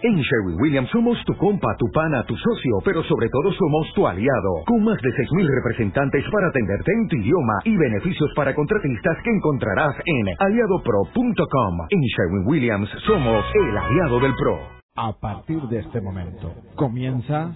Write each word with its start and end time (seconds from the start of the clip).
En 0.00 0.14
Sherwin 0.14 0.60
Williams 0.60 0.88
somos 0.90 1.18
tu 1.24 1.34
compa, 1.36 1.74
tu 1.76 1.90
pana, 1.90 2.22
tu 2.22 2.36
socio, 2.36 2.78
pero 2.84 3.02
sobre 3.02 3.28
todo 3.30 3.50
somos 3.50 3.92
tu 3.94 4.06
aliado, 4.06 4.62
con 4.64 4.84
más 4.84 4.96
de 5.02 5.10
6.000 5.10 5.44
representantes 5.56 6.24
para 6.30 6.46
atenderte 6.46 6.92
en 6.92 7.08
tu 7.08 7.16
idioma 7.16 7.54
y 7.64 7.76
beneficios 7.76 8.30
para 8.36 8.54
contratistas 8.54 9.16
que 9.24 9.30
encontrarás 9.30 9.96
en 10.06 10.36
aliadopro.com. 10.38 11.78
En 11.90 12.00
Sherwin 12.00 12.46
Williams 12.46 12.88
somos 13.08 13.44
el 13.54 13.76
aliado 13.76 14.20
del 14.20 14.34
PRO. 14.34 14.60
A 14.94 15.12
partir 15.18 15.62
de 15.62 15.80
este 15.80 16.00
momento, 16.00 16.54
comienza 16.76 17.50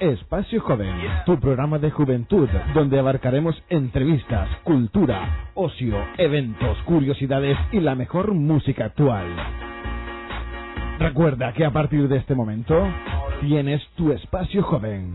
Espacio 0.00 0.60
Joven, 0.62 0.96
tu 1.26 1.38
programa 1.38 1.78
de 1.78 1.92
juventud, 1.92 2.48
donde 2.74 2.98
abarcaremos 2.98 3.54
entrevistas, 3.68 4.48
cultura, 4.64 5.50
ocio, 5.54 5.96
eventos, 6.16 6.76
curiosidades 6.86 7.56
y 7.70 7.78
la 7.78 7.94
mejor 7.94 8.34
música 8.34 8.86
actual. 8.86 9.67
Recuerda 10.98 11.52
que 11.52 11.64
a 11.64 11.70
partir 11.70 12.08
de 12.08 12.16
este 12.16 12.34
momento 12.34 12.74
tienes 13.40 13.80
tu 13.96 14.10
espacio 14.12 14.62
joven. 14.64 15.14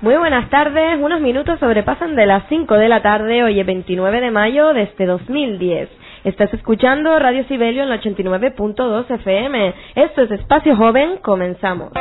Muy 0.00 0.16
buenas 0.16 0.48
tardes, 0.48 0.98
unos 0.98 1.20
minutos 1.20 1.58
sobrepasan 1.60 2.16
de 2.16 2.24
las 2.24 2.44
5 2.48 2.74
de 2.76 2.88
la 2.88 3.02
tarde, 3.02 3.42
hoy 3.42 3.60
es 3.60 3.66
29 3.66 4.20
de 4.20 4.30
mayo 4.30 4.72
de 4.72 4.84
este 4.84 5.04
2010. 5.04 5.90
Estás 6.24 6.54
escuchando 6.54 7.18
Radio 7.18 7.44
Sibelio 7.44 7.82
en 7.82 7.90
la 7.90 8.00
89.2 8.00 9.10
FM. 9.10 9.74
Esto 9.96 10.22
es 10.22 10.30
Espacio 10.30 10.76
Joven, 10.76 11.18
comenzamos. 11.18 11.92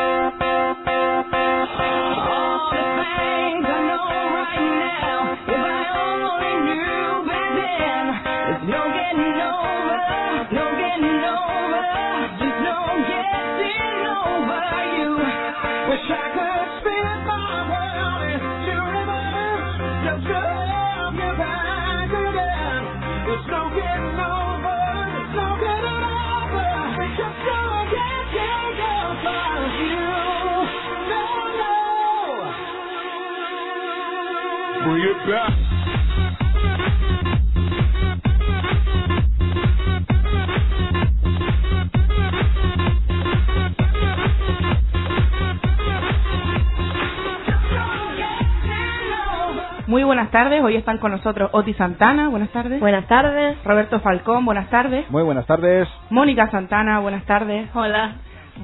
Muy 49.86 50.04
buenas 50.04 50.32
tardes, 50.32 50.64
hoy 50.64 50.76
están 50.76 50.98
con 50.98 51.12
nosotros 51.12 51.50
Oti 51.54 51.74
Santana, 51.74 52.30
buenas 52.30 52.50
tardes. 52.50 52.80
Buenas 52.80 53.08
tardes. 53.08 53.58
Roberto 53.64 54.00
Falcón, 54.00 54.46
buenas 54.46 54.70
tardes. 54.72 55.10
Muy 55.12 55.22
buenas 55.22 55.46
tardes. 55.46 55.88
Mónica 56.10 56.50
Santana, 56.50 57.00
buenas 57.00 57.26
tardes. 57.26 57.70
Hola. 57.76 58.14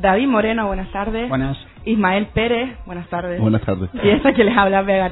David 0.02 0.28
Moreno, 0.28 0.68
buenas 0.68 0.92
tardes. 0.92 1.30
Buenas. 1.30 1.58
Ismael 1.86 2.28
Pérez, 2.34 2.78
buenas 2.86 3.08
tardes. 3.08 3.40
Buenas 3.40 3.62
tardes. 3.62 3.90
Y 4.04 4.10
esta 4.10 4.34
que 4.34 4.44
les 4.44 4.58
habla 4.58 4.82
Vega 4.82 5.10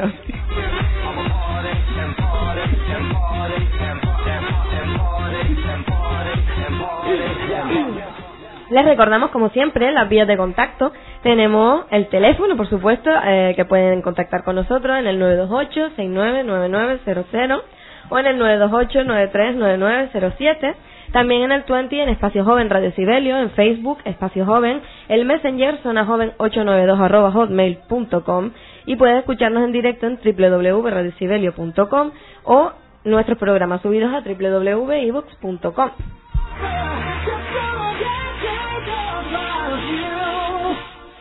Les 8.73 8.83
recordamos, 8.85 9.29
como 9.29 9.49
siempre, 9.49 9.91
las 9.91 10.09
vías 10.09 10.27
de 10.27 10.35
contacto. 10.35 10.91
Tenemos 11.21 11.85
el 11.91 12.07
teléfono, 12.07 12.57
por 12.57 12.67
supuesto, 12.67 13.11
eh, 13.23 13.53
que 13.55 13.65
pueden 13.65 14.01
contactar 14.01 14.43
con 14.43 14.55
nosotros 14.55 14.97
en 14.97 15.05
el 15.05 15.21
928-699900 15.21 17.61
o 18.09 18.17
en 18.17 18.25
el 18.25 18.41
928-939907. 18.41 20.73
También 21.11 21.43
en 21.43 21.51
el 21.51 21.63
20 21.69 22.01
en 22.01 22.09
Espacio 22.09 22.43
Joven 22.43 22.71
Radio 22.71 22.91
Sibelio, 22.93 23.37
en 23.37 23.51
Facebook 23.51 23.99
Espacio 24.05 24.43
Joven, 24.43 24.81
el 25.07 25.25
Messenger 25.25 25.77
Zona 25.83 26.05
Joven 26.05 26.31
892 26.39 26.99
arroba 26.99 27.31
hotmail.com 27.31 28.53
y 28.87 28.95
puedes 28.95 29.19
escucharnos 29.19 29.65
en 29.65 29.71
directo 29.71 30.07
en 30.07 30.17
www.radiosibelio.com 30.17 32.11
o 32.45 32.71
nuestros 33.03 33.37
programas 33.37 33.83
subidos 33.83 34.11
a 34.11 34.21
www.ebooks.com. 34.21 35.91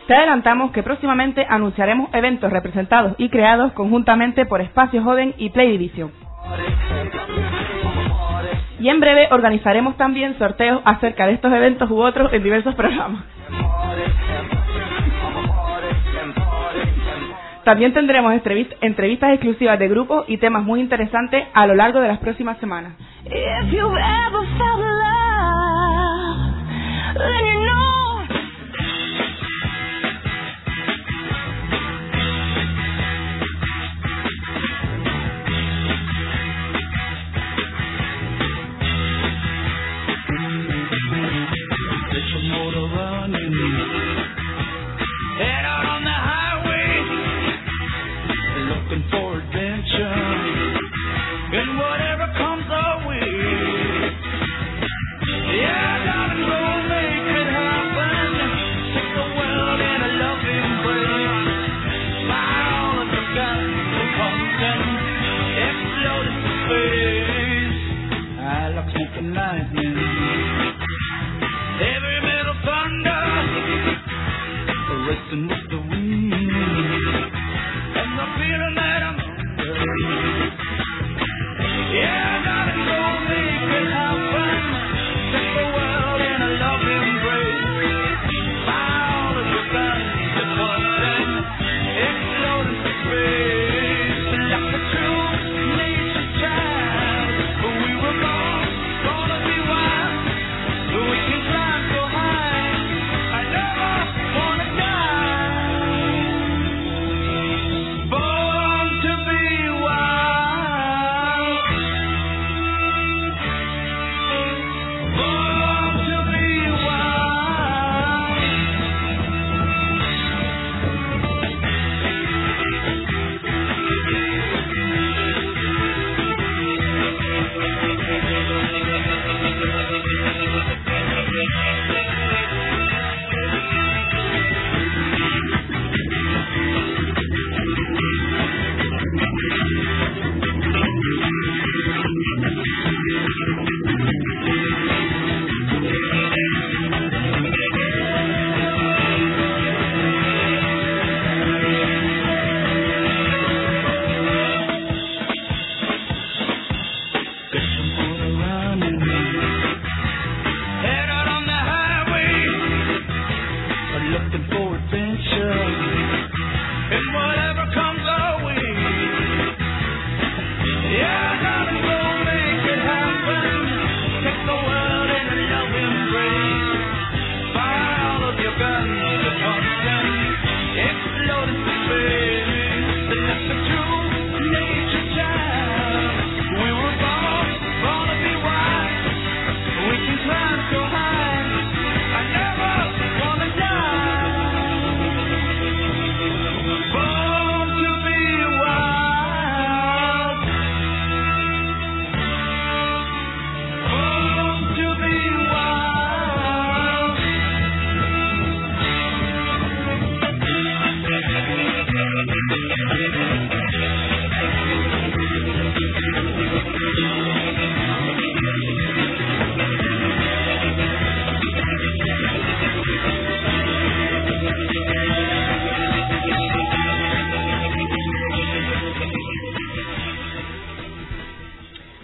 Te 0.07 0.13
adelantamos 0.13 0.71
que 0.71 0.83
próximamente 0.83 1.45
anunciaremos 1.49 2.09
eventos 2.13 2.51
representados 2.51 3.15
y 3.17 3.29
creados 3.29 3.71
conjuntamente 3.71 4.45
por 4.45 4.59
Espacio 4.59 5.01
Joven 5.01 5.33
y 5.37 5.49
Play 5.49 5.71
Division. 5.71 6.11
Y 8.79 8.89
en 8.89 8.99
breve 8.99 9.29
organizaremos 9.31 9.95
también 9.95 10.37
sorteos 10.37 10.81
acerca 10.83 11.25
de 11.25 11.33
estos 11.33 11.53
eventos 11.53 11.89
u 11.89 12.01
otros 12.01 12.33
en 12.33 12.43
diversos 12.43 12.75
programas. 12.75 13.23
También 17.63 17.93
tendremos 17.93 18.33
entrevistas 18.33 19.33
exclusivas 19.33 19.79
de 19.79 19.87
grupos 19.87 20.25
y 20.27 20.37
temas 20.37 20.63
muy 20.63 20.81
interesantes 20.81 21.45
a 21.53 21.65
lo 21.65 21.75
largo 21.75 22.01
de 22.01 22.09
las 22.09 22.19
próximas 22.19 22.57
semanas. 22.57 22.93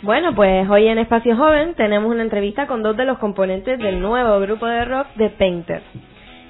Bueno, 0.10 0.34
pues 0.34 0.68
hoy 0.68 0.88
en 0.88 0.98
Espacio 0.98 1.38
Joven 1.38 1.76
tenemos 1.76 2.12
una 2.12 2.24
entrevista 2.24 2.66
con 2.66 2.82
dos 2.82 2.98
de 2.98 3.06
los 3.06 3.20
componentes 3.20 3.78
del 3.78 4.02
nuevo 4.02 4.40
grupo 4.40 4.66
de 4.66 4.84
rock 4.84 5.06
de 5.14 5.30
Painter. 5.30 5.84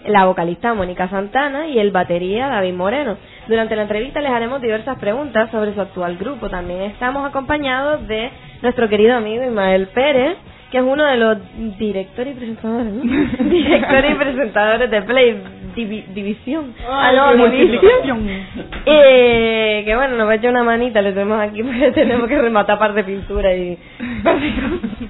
La 0.06 0.28
vocalista 0.28 0.74
Mónica 0.74 1.10
Santana 1.10 1.68
y 1.68 1.78
el 1.78 1.92
batería 1.92 2.48
David 2.48 2.74
Moreno. 2.74 3.18
Durante 3.50 3.76
la 3.76 3.82
entrevista 3.82 4.22
les 4.22 4.32
haremos 4.32 4.62
diversas 4.62 4.98
preguntas 4.98 5.52
sobre 5.52 5.74
su 5.74 5.82
actual 5.82 6.16
grupo. 6.16 6.50
También 6.50 6.84
estamos 6.84 7.28
acompañados 7.28 8.08
de 8.08 8.32
nuestro 8.62 8.88
querido 8.88 9.18
amigo 9.18 9.44
Ismael 9.44 9.88
Pérez, 9.88 10.38
que 10.72 10.78
es 10.78 10.84
uno 10.86 11.04
de 11.04 11.18
los 11.18 11.38
directores 11.78 12.38
y 12.38 12.40
presentadores, 12.40 12.94
directores 13.40 14.12
y 14.12 14.16
presentadores 14.16 14.90
de 14.90 15.02
Play 15.02 15.44
División. 15.86 16.74
Ah, 16.88 17.12
no, 17.14 17.50
División. 17.50 18.30
Eh, 18.86 19.84
que 19.86 19.96
bueno, 19.96 20.16
nos 20.16 20.28
va 20.28 20.31
a 20.31 20.36
echar 20.36 20.52
una 20.52 20.64
manita, 20.64 21.02
le 21.02 21.12
tenemos 21.12 21.40
aquí 21.40 21.62
porque 21.64 21.92
tenemos 21.92 22.28
que 22.28 22.42
rematar 22.42 22.80
par 22.80 22.94
de 22.94 23.04
pintura 23.04 23.54
y 23.56 23.78
par 24.24 24.40
de 24.40 24.54
cosas, 24.56 25.10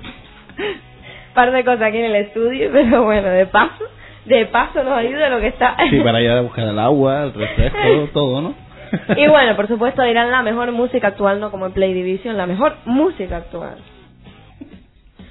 par 1.33 1.51
de 1.51 1.63
cosas 1.63 1.81
aquí 1.81 1.97
en 1.97 2.05
el 2.05 2.15
estudio, 2.15 2.69
pero 2.73 3.03
bueno, 3.03 3.29
de 3.29 3.45
paso, 3.45 3.85
de 4.25 4.45
paso 4.47 4.83
nos 4.83 4.97
ayuda 4.97 5.29
lo 5.29 5.39
que 5.39 5.47
está. 5.47 5.75
Sí, 5.89 5.99
para 6.01 6.21
ir 6.21 6.31
a 6.31 6.41
buscar 6.41 6.67
el 6.67 6.79
agua, 6.79 7.23
el 7.23 7.33
refresco, 7.33 8.09
todo, 8.13 8.41
¿no? 8.41 8.55
y 9.15 9.27
bueno, 9.27 9.55
por 9.55 9.67
supuesto 9.67 10.01
dirán 10.01 10.31
la 10.31 10.41
mejor 10.41 10.71
música 10.71 11.09
actual, 11.09 11.39
no 11.39 11.51
como 11.51 11.67
en 11.67 11.73
Play 11.73 11.93
Division, 11.93 12.37
la 12.37 12.47
mejor 12.47 12.75
música 12.85 13.37
actual. 13.37 13.77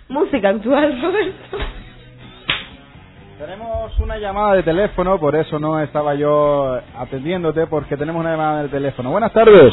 Música 0.09 0.49
actual, 0.49 1.01
Roberto. 1.03 1.59
Tenemos 3.39 3.97
una 4.01 4.19
llamada 4.19 4.55
de 4.55 4.65
teléfono, 4.65 5.17
por 5.21 5.37
eso 5.37 5.61
no 5.61 5.79
estaba 5.79 6.17
yo 6.17 6.77
atendiéndote, 6.99 7.69
porque 7.69 7.97
tenemos 7.97 8.19
una 8.19 8.33
llamada 8.33 8.63
de 8.65 8.69
teléfono. 8.69 9.13
Buenas 9.13 9.33
tardes. 9.33 9.73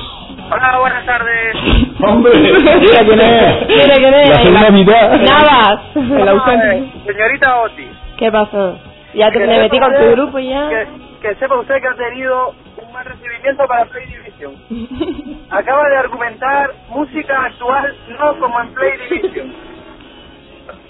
Hola, 0.52 0.78
buenas 0.80 1.04
tardes. 1.04 1.56
Hombre, 2.00 2.32
mira 2.38 3.00
quién 3.04 3.20
es. 3.20 3.68
Mira 3.68 3.96
quién 3.96 4.14
es. 4.14 4.30
La 4.30 4.36
segunda 4.36 4.70
mitad. 4.70 5.12
Navas. 5.18 5.80
El 5.96 6.28
ausente. 6.28 6.78
Eh, 6.78 6.92
señorita 7.08 7.62
Oti. 7.62 7.88
¿Qué 8.18 8.32
pasó? 8.32 8.78
Ya 9.16 9.32
te 9.32 9.40
me 9.40 9.58
metí 9.58 9.80
con 9.80 9.96
tu 9.96 10.12
grupo 10.12 10.38
y 10.38 10.50
ya. 10.50 10.70
Que, 10.70 10.88
que 11.22 11.36
sepa 11.36 11.60
usted 11.60 11.82
que 11.82 11.88
ha 11.88 11.96
tenido 11.96 12.54
un 12.86 12.94
mal 12.94 13.06
recibimiento 13.06 13.66
para 13.68 13.86
Play 13.86 14.06
Division. 14.06 15.48
Acaba 15.50 15.90
de 15.90 15.98
argumentar 15.98 16.70
música 16.90 17.46
actual 17.46 17.96
no 18.10 18.40
como 18.40 18.62
en 18.62 18.74
Play 18.76 18.92
Division. 19.10 19.54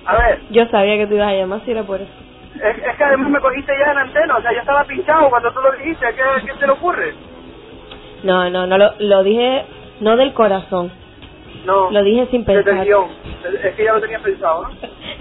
A 0.08 0.18
ver, 0.18 0.42
Yo 0.50 0.66
sabía 0.68 0.98
que 0.98 1.08
tú 1.08 1.14
ibas 1.16 1.30
a 1.30 1.36
llamar 1.36 1.62
si 1.64 1.72
era 1.72 1.84
por 1.84 2.02
eso. 2.02 2.12
Es, 2.56 2.78
es 2.88 2.96
que 2.98 3.04
además 3.04 3.30
me 3.30 3.40
cogiste 3.40 3.74
ya 3.84 3.92
en 3.92 3.98
antena, 3.98 4.38
o 4.38 4.42
sea, 4.42 4.52
yo 4.54 4.60
estaba 4.60 4.84
pinchado 4.86 5.30
cuando 5.30 5.52
tú 5.52 5.60
lo 5.62 5.72
dijiste, 5.74 6.06
¿qué, 6.16 6.46
qué 6.46 6.60
se 6.60 6.66
le 6.66 6.72
ocurre? 6.74 7.14
No, 8.24 8.50
no, 8.50 8.66
no 8.68 8.78
lo, 8.78 8.94
lo 9.00 9.24
dije, 9.24 9.66
no 10.02 10.16
del 10.18 10.34
corazón. 10.34 10.92
No. 11.66 11.90
Lo 11.90 12.04
dije 12.04 12.28
sin 12.30 12.46
desde 12.46 12.64
pensar. 12.64 12.80
el 12.82 12.86
guion. 12.86 13.06
Es 13.64 13.76
que 13.76 13.84
ya 13.84 13.94
lo 13.94 14.02
tenía 14.02 14.20
pensado, 14.20 14.64
¿no? 14.64 14.70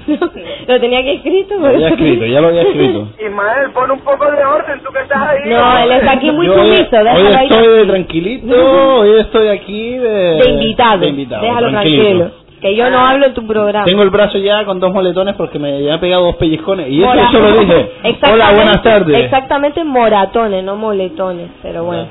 lo 0.69 0.81
tenía 0.81 0.99
aquí 0.99 1.11
escrito. 1.13 1.55
Lo 1.55 1.61
por 1.61 1.71
había 1.71 1.87
eso 1.87 1.97
que- 1.97 2.05
escrito, 2.05 2.27
ya 2.27 2.41
lo 2.41 2.49
había 2.49 2.63
escrito. 2.63 3.09
Ismael, 3.19 3.71
pon 3.73 3.91
un 3.91 4.01
poco 4.01 4.31
de 4.31 4.45
orden, 4.45 4.81
tú 4.83 4.93
que 4.93 5.01
estás 5.01 5.23
ahí. 5.29 5.49
No, 5.51 5.79
él 5.79 5.93
está 5.93 6.13
aquí 6.13 6.31
muy 6.31 6.47
Yo 6.47 6.55
hoy- 6.55 6.77
sumiso, 6.77 6.97
Hoy 6.97 7.05
déjalo 7.05 7.39
ahí. 7.39 7.47
estoy 7.49 7.77
de 7.79 7.85
tranquilito, 7.87 8.99
hoy 9.01 9.21
estoy 9.21 9.49
aquí 9.49 9.99
de... 9.99 10.09
de 10.09 10.51
invitado. 10.51 10.99
de 10.99 11.07
invitado, 11.09 11.43
Déjalo 11.43 11.69
tranquilito. 11.71 12.05
tranquilo. 12.05 12.44
Que 12.64 12.75
yo 12.75 12.88
no 12.88 12.99
hablo 12.99 13.26
en 13.26 13.34
tu 13.34 13.46
programa. 13.46 13.84
Tengo 13.84 14.02
el 14.02 14.08
brazo 14.08 14.38
ya 14.38 14.64
con 14.64 14.81
dos 14.81 14.90
moletones 14.90 15.34
porque 15.37 15.58
me 15.58 15.87
he 15.87 15.99
pegado 15.99 16.25
dos 16.25 16.37
pellizcones. 16.37 16.88
Y 16.88 17.02
eso 17.02 17.12
yo 17.31 17.38
lo 17.40 17.61
dije. 17.61 17.81
Exactamente- 18.05 18.32
Hola, 18.32 18.52
buenas 18.55 18.82
tardes. 18.82 19.22
Exactamente 19.25 19.84
moratones, 19.84 20.64
no 20.64 20.75
moletones, 20.75 21.50
pero 21.62 21.84
bueno. 21.84 22.06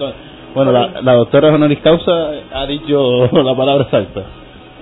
Bueno, 0.53 0.71
la, 0.71 1.01
la 1.01 1.13
doctora 1.13 1.47
honoris 1.47 1.79
causa 1.79 2.11
ha 2.53 2.67
dicho 2.67 3.27
la 3.31 3.55
palabra 3.55 3.85
exacta. 3.85 4.21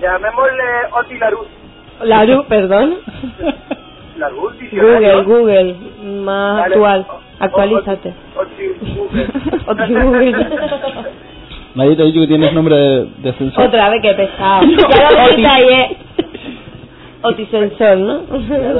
Llamémosle 0.02 0.62
Oti 0.92 1.18
Larus. 1.18 1.46
Laru, 2.02 2.44
perdón. 2.44 2.96
Larus, 4.18 4.58
diccionario. 4.58 5.24
Google, 5.24 5.72
Google, 5.72 6.20
más 6.20 6.66
actual. 6.66 7.06
Actualízate. 7.40 8.12
Oti 8.36 8.94
Google. 8.94 9.26
Oti 9.66 9.94
Google. 9.94 10.46
Nadie 11.74 11.96
te 11.96 12.02
ha 12.02 12.06
dicho 12.06 12.20
que 12.20 12.26
tienes 12.26 12.52
nombre 12.52 12.74
de, 12.76 13.04
de 13.18 13.30
ascensor. 13.30 13.64
Otra 13.64 13.88
vez 13.90 14.02
que 14.02 14.14
pesado. 14.14 14.62
Ya 14.96 15.10
lo 15.10 15.20
dijiste 15.28 15.46
ayer. 15.48 15.96
Otisensor, 17.22 17.96
¿no? 17.98 18.22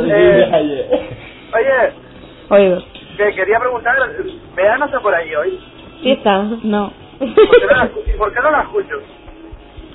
Eh, 0.08 1.08
Oye, 1.54 1.92
Oigo. 2.48 2.82
que 3.16 3.24
quería 3.34 3.58
preguntar, 3.60 3.94
Bea 4.56 4.76
no 4.78 4.86
está 4.86 5.00
por 5.00 5.14
ahí 5.14 5.34
hoy. 5.34 5.58
¿Sí 6.02 6.10
está? 6.10 6.42
No. 6.62 6.92
¿Por 7.18 7.28
qué 7.34 7.66
no 7.66 7.76
la, 7.76 7.88
por 8.18 8.32
qué 8.32 8.40
no 8.42 8.50
la 8.50 8.60
escucho? 8.62 8.94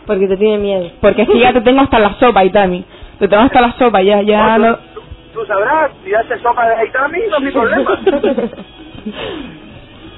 Porque 0.05 0.27
te 0.27 0.37
tiene 0.37 0.57
miedo. 0.59 0.91
Porque 1.01 1.23
es 1.23 1.27
que 1.29 1.39
ya 1.39 1.51
te 1.53 1.61
tengo 1.61 1.81
hasta 1.81 1.99
la 1.99 2.13
sopa, 2.19 2.45
Itami. 2.45 2.85
Te 3.19 3.27
tengo 3.27 3.43
hasta 3.43 3.59
la 3.61 3.73
sopa, 3.73 4.01
ya, 4.01 4.21
ya 4.21 4.55
Oh, 4.55 4.59
no... 4.59 4.75
tú, 4.77 4.81
tú- 4.95 5.01
tú 5.41 5.45
sabrás, 5.45 5.91
si 6.03 6.13
haces 6.13 6.41
sopa 6.41 6.67
de 6.69 6.75
Aitami, 6.75 7.19
no 7.29 7.37
es 7.37 7.43
mi 7.43 7.51
problema. 7.51 7.99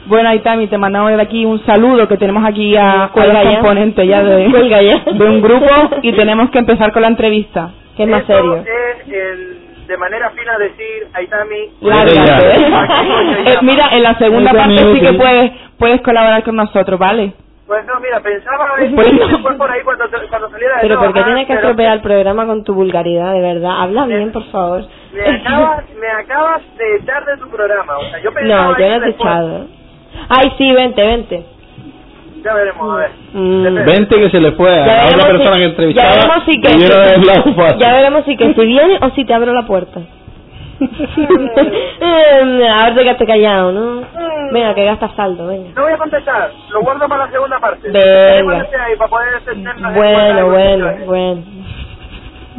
Bueno, 0.10 0.34
Itami, 0.34 0.68
te 0.68 0.78
mandamos 0.78 1.12
de 1.12 1.22
aquí 1.22 1.46
un 1.46 1.63
saludo 1.66 2.08
que 2.08 2.18
tenemos 2.18 2.44
aquí 2.44 2.75
a, 2.75 3.10
Cuelga 3.13 3.44
los 3.44 3.54
ya. 3.54 3.60
componentes 3.60 4.08
ya 4.08 4.24
de, 4.24 4.50
ya. 4.70 5.12
de 5.13 5.25
un 5.25 5.42
grupo 5.42 5.66
y 6.01 6.12
tenemos 6.13 6.50
que 6.50 6.58
empezar 6.60 6.92
con 6.92 7.04
la 7.04 7.10
entrevista. 7.10 7.70
Que 7.96 8.04
es 8.04 8.10
más 8.10 8.24
Eso 8.24 8.34
serio. 8.34 8.56
es 8.58 9.08
el, 9.08 9.86
de 9.88 9.98
manera 9.98 10.32
fina 10.32 10.58
decir, 10.58 11.08
Aitami, 11.13 11.70
Lárgate. 11.82 12.66
Eh, 13.51 13.58
mira, 13.62 13.89
en 13.92 14.04
la 14.04 14.18
segunda 14.18 14.51
Itami, 14.51 14.78
parte 14.78 14.94
sí 14.94 15.00
que 15.06 15.13
puedes, 15.13 15.51
puedes 15.78 16.01
colaborar 16.01 16.44
con 16.44 16.56
nosotros, 16.56 17.00
¿vale? 17.00 17.34
Pues 17.68 17.86
no, 17.86 18.00
mira, 18.00 18.20
pensaba 18.20 18.68
en 18.80 18.96
Pues 18.96 19.13
no. 19.13 19.28
después 19.28 19.56
por 19.58 19.70
ahí 19.72 19.82
cuando, 19.84 20.06
cuando 20.30 20.50
saliera 20.50 20.75
de 20.78 20.82
Pero 20.82 21.00
¿por 21.00 21.13
qué 21.13 21.22
tienes 21.24 21.46
que 21.46 21.54
estropear 21.54 21.94
el 21.94 22.01
programa 22.01 22.48
con 22.48 22.63
tu 22.63 22.74
vulgaridad, 22.74 23.32
de 23.34 23.42
verdad? 23.42 23.82
Habla 23.84 24.06
bien, 24.08 24.32
por 24.32 24.44
favor. 24.46 24.86
Me 25.13 25.22
acabas, 25.38 25.84
me 26.01 26.08
acabas 26.08 26.62
de 26.78 26.96
echar 26.96 27.24
de 27.25 27.38
tu 27.38 27.48
programa, 27.50 27.98
o 27.98 28.04
sea, 28.10 28.20
yo 28.24 28.34
pensaba 28.34 28.63
No, 28.63 28.68
yo 28.70 28.72
no 28.72 28.75
te 28.75 28.86
he 28.88 29.00
después. 29.01 29.16
echado. 29.30 29.68
Ay, 30.27 30.51
sí, 30.57 30.71
vente, 30.73 31.05
vente. 31.05 31.45
Ya 32.43 32.53
veremos, 32.53 32.93
a 32.93 32.97
ver. 32.99 33.11
Mm. 33.33 33.85
Vente 33.85 34.15
que 34.19 34.29
se 34.29 34.39
le 34.39 34.51
fue 34.53 34.71
a 34.71 34.85
Ya 34.85 35.01
a 35.01 35.05
otra 35.07 35.25
veremos 35.25 35.27
persona 35.27 35.55
si- 35.55 35.59
que 35.61 35.65
entrevistaba. 35.65 36.09
ya 36.09 36.15
veremos 36.15 36.43
si 36.45 36.61
que-. 36.61 36.77
Ya 37.79 37.93
veremos 37.93 38.23
si 38.25 38.38
que 38.38 38.53
si 38.53 38.65
viene 38.65 38.97
o 39.01 39.09
si 39.11 39.25
te 39.25 39.33
abro 39.33 39.53
la 39.53 39.65
puerta. 39.67 39.99
A 40.79 42.85
ver, 42.85 42.95
te 42.95 43.01
quedaste 43.03 43.25
callado, 43.25 43.71
¿no? 43.73 44.01
Venga, 44.51 44.73
que 44.73 44.85
gastas 44.85 45.13
saldo, 45.15 45.47
venga. 45.47 45.69
No 45.75 45.81
voy 45.83 45.91
a 45.93 45.97
contestar, 45.97 46.49
lo 46.71 46.81
guardo 46.81 47.07
para 47.09 47.25
la 47.25 47.31
segunda 47.31 47.59
parte. 47.59 47.91
Venga. 47.91 48.65
Para 48.97 49.09
poder 49.09 49.41
Bueno, 49.95 50.47
bueno, 50.49 50.91
bueno. 51.05 51.41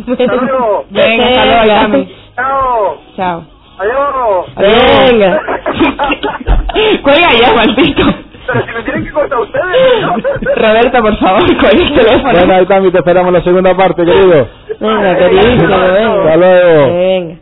Hasta 0.07 0.35
luego. 0.35 0.85
Venga, 0.91 1.27
hasta 1.27 1.89
luego. 1.89 2.07
Chao. 2.37 2.99
Chao. 3.17 3.45
Adiós. 3.81 4.47
Venga. 4.57 5.41
Cuelga 7.03 7.31
ya, 7.41 7.53
maldito. 7.55 8.03
Pero 8.47 8.67
si 8.67 8.73
me 8.73 8.83
tienen 8.83 9.05
que 9.05 9.11
cortar 9.13 9.39
ustedes, 9.39 10.01
¿no? 10.03 10.17
Roberto, 10.57 11.01
por 11.03 11.17
favor, 11.19 11.43
cuelga 11.59 11.71
el 11.71 11.95
teléfono. 11.95 12.33
Bueno, 12.33 12.55
ahí 12.55 12.67
Tami, 12.67 12.91
te 12.91 12.99
esperamos 12.99 13.33
la 13.33 13.43
segunda 13.43 13.75
parte, 13.77 14.05
querido. 14.05 14.49
Venga, 14.81 15.17
queridísimo, 15.17 15.75
Hasta 15.75 15.93
venga. 15.93 16.37
luego. 16.37 16.95
Venga. 16.97 17.37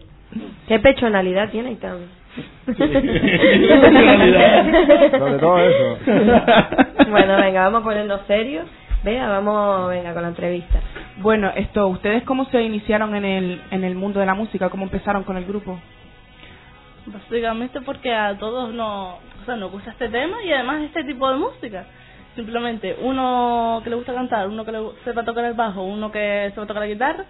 ¿Qué 0.68 0.78
pechonalidad 0.80 1.49
tiene 1.50 1.73
Itami? 1.73 2.04
Sobre 5.18 5.38
todo 5.38 5.59
eso. 5.59 5.99
bueno, 7.11 7.37
venga, 7.37 7.62
vamos 7.64 7.80
a 7.80 7.85
ponernos 7.85 8.21
serios. 8.26 8.66
Venga, 9.02 9.28
vamos, 9.28 9.88
venga, 9.88 10.12
con 10.12 10.23
la 10.23 10.28
entrevista. 10.28 10.78
Bueno, 11.18 11.50
esto, 11.57 11.87
¿ustedes 11.88 12.23
cómo 12.25 12.45
se 12.47 12.61
iniciaron 12.62 13.14
en 13.14 13.25
el, 13.25 13.61
en 13.71 13.85
el 13.85 13.95
mundo 13.95 14.21
de 14.21 14.26
la 14.26 14.35
música? 14.35 14.68
¿Cómo 14.68 14.85
empezaron 14.85 15.23
con 15.25 15.37
el 15.37 15.45
grupo? 15.47 15.78
Básicamente 17.12 17.81
porque 17.81 18.12
a 18.12 18.37
todos 18.38 18.73
nos, 18.75 19.15
o 19.43 19.45
sea, 19.47 19.57
nos 19.57 19.71
gusta 19.71 19.91
este 19.91 20.09
tema 20.09 20.43
y 20.45 20.53
además 20.53 20.83
este 20.83 21.05
tipo 21.05 21.29
de 21.31 21.37
música. 21.37 21.87
Simplemente 22.35 22.97
uno 23.03 23.81
que 23.83 23.91
le 23.91 23.97
gusta 23.97 24.15
cantar, 24.15 24.49
uno 24.49 24.65
que 24.65 24.73
le 24.73 24.79
sepa 25.05 25.25
tocar 25.25 25.45
el 25.45 25.55
bajo, 25.55 25.83
uno 25.83 26.12
que 26.12 26.50
sepa 26.50 26.67
tocar 26.67 26.83
la 26.83 26.87
guitarra 26.87 27.25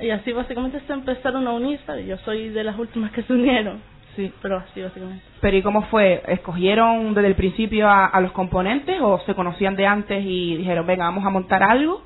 y 0.00 0.10
así 0.10 0.32
básicamente 0.32 0.80
se 0.86 0.92
empezaron 0.92 1.46
a 1.46 1.52
unirse. 1.52 2.06
Yo 2.06 2.16
soy 2.18 2.48
de 2.48 2.64
las 2.64 2.78
últimas 2.78 3.12
que 3.12 3.22
se 3.22 3.32
unieron. 3.32 3.80
Sí, 4.16 4.32
pero 4.42 4.56
así 4.56 4.82
básicamente. 4.82 5.22
Pero 5.40 5.56
¿y 5.56 5.62
cómo 5.62 5.82
fue? 5.82 6.22
¿Escogieron 6.26 7.14
desde 7.14 7.28
el 7.28 7.36
principio 7.36 7.88
a, 7.88 8.06
a 8.06 8.20
los 8.20 8.32
componentes 8.32 9.00
o 9.00 9.20
se 9.26 9.34
conocían 9.34 9.76
de 9.76 9.86
antes 9.86 10.24
y 10.24 10.56
dijeron, 10.56 10.86
venga, 10.86 11.04
vamos 11.04 11.24
a 11.24 11.30
montar 11.30 11.62
algo 11.62 12.02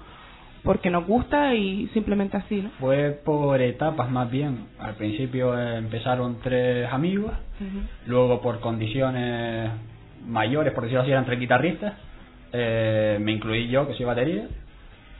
porque 0.62 0.90
nos 0.90 1.06
gusta 1.06 1.54
y 1.54 1.88
simplemente 1.88 2.36
así, 2.36 2.62
¿no? 2.62 2.70
Fue 2.78 3.10
por 3.24 3.60
etapas 3.60 4.10
más 4.10 4.30
bien. 4.30 4.66
Al 4.78 4.94
principio 4.94 5.58
empezaron 5.58 6.38
tres 6.42 6.92
amigos, 6.92 7.32
luego 8.06 8.40
por 8.40 8.60
condiciones 8.60 9.70
mayores, 10.26 10.72
por 10.72 10.84
decirlo 10.84 11.02
así, 11.02 11.10
eran 11.10 11.26
tres 11.26 11.40
guitarristas. 11.40 11.94
eh, 12.52 13.18
me 13.20 13.32
incluí 13.32 13.68
yo, 13.68 13.88
que 13.88 13.94
soy 13.94 14.04
batería. 14.04 14.46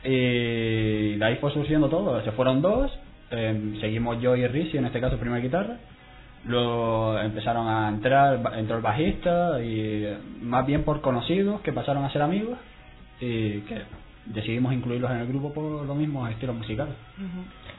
Y 0.03 1.15
de 1.15 1.25
ahí 1.25 1.37
fue 1.37 1.51
surgiendo 1.51 1.89
todo. 1.89 2.21
Se 2.23 2.31
fueron 2.33 2.61
dos, 2.61 2.91
eh, 3.31 3.77
seguimos 3.81 4.21
yo 4.21 4.35
y 4.35 4.45
Rizzi, 4.47 4.77
en 4.77 4.85
este 4.85 4.99
caso 5.01 5.17
primera 5.17 5.41
guitarra. 5.41 5.77
Luego 6.45 7.17
empezaron 7.19 7.67
a 7.67 7.87
entrar, 7.87 8.39
entró 8.57 8.75
el 8.75 8.81
bajista 8.81 9.63
y 9.63 10.05
más 10.41 10.65
bien 10.65 10.83
por 10.83 11.01
conocidos 11.01 11.61
que 11.61 11.71
pasaron 11.71 12.03
a 12.03 12.11
ser 12.11 12.21
amigos. 12.21 12.57
Y 13.21 13.61
que 13.61 13.81
decidimos 14.25 14.73
incluirlos 14.73 15.11
en 15.11 15.17
el 15.17 15.27
grupo 15.27 15.53
por 15.53 15.85
lo 15.85 15.95
mismo 15.95 16.27
estilos 16.27 16.55
musicales. 16.55 16.93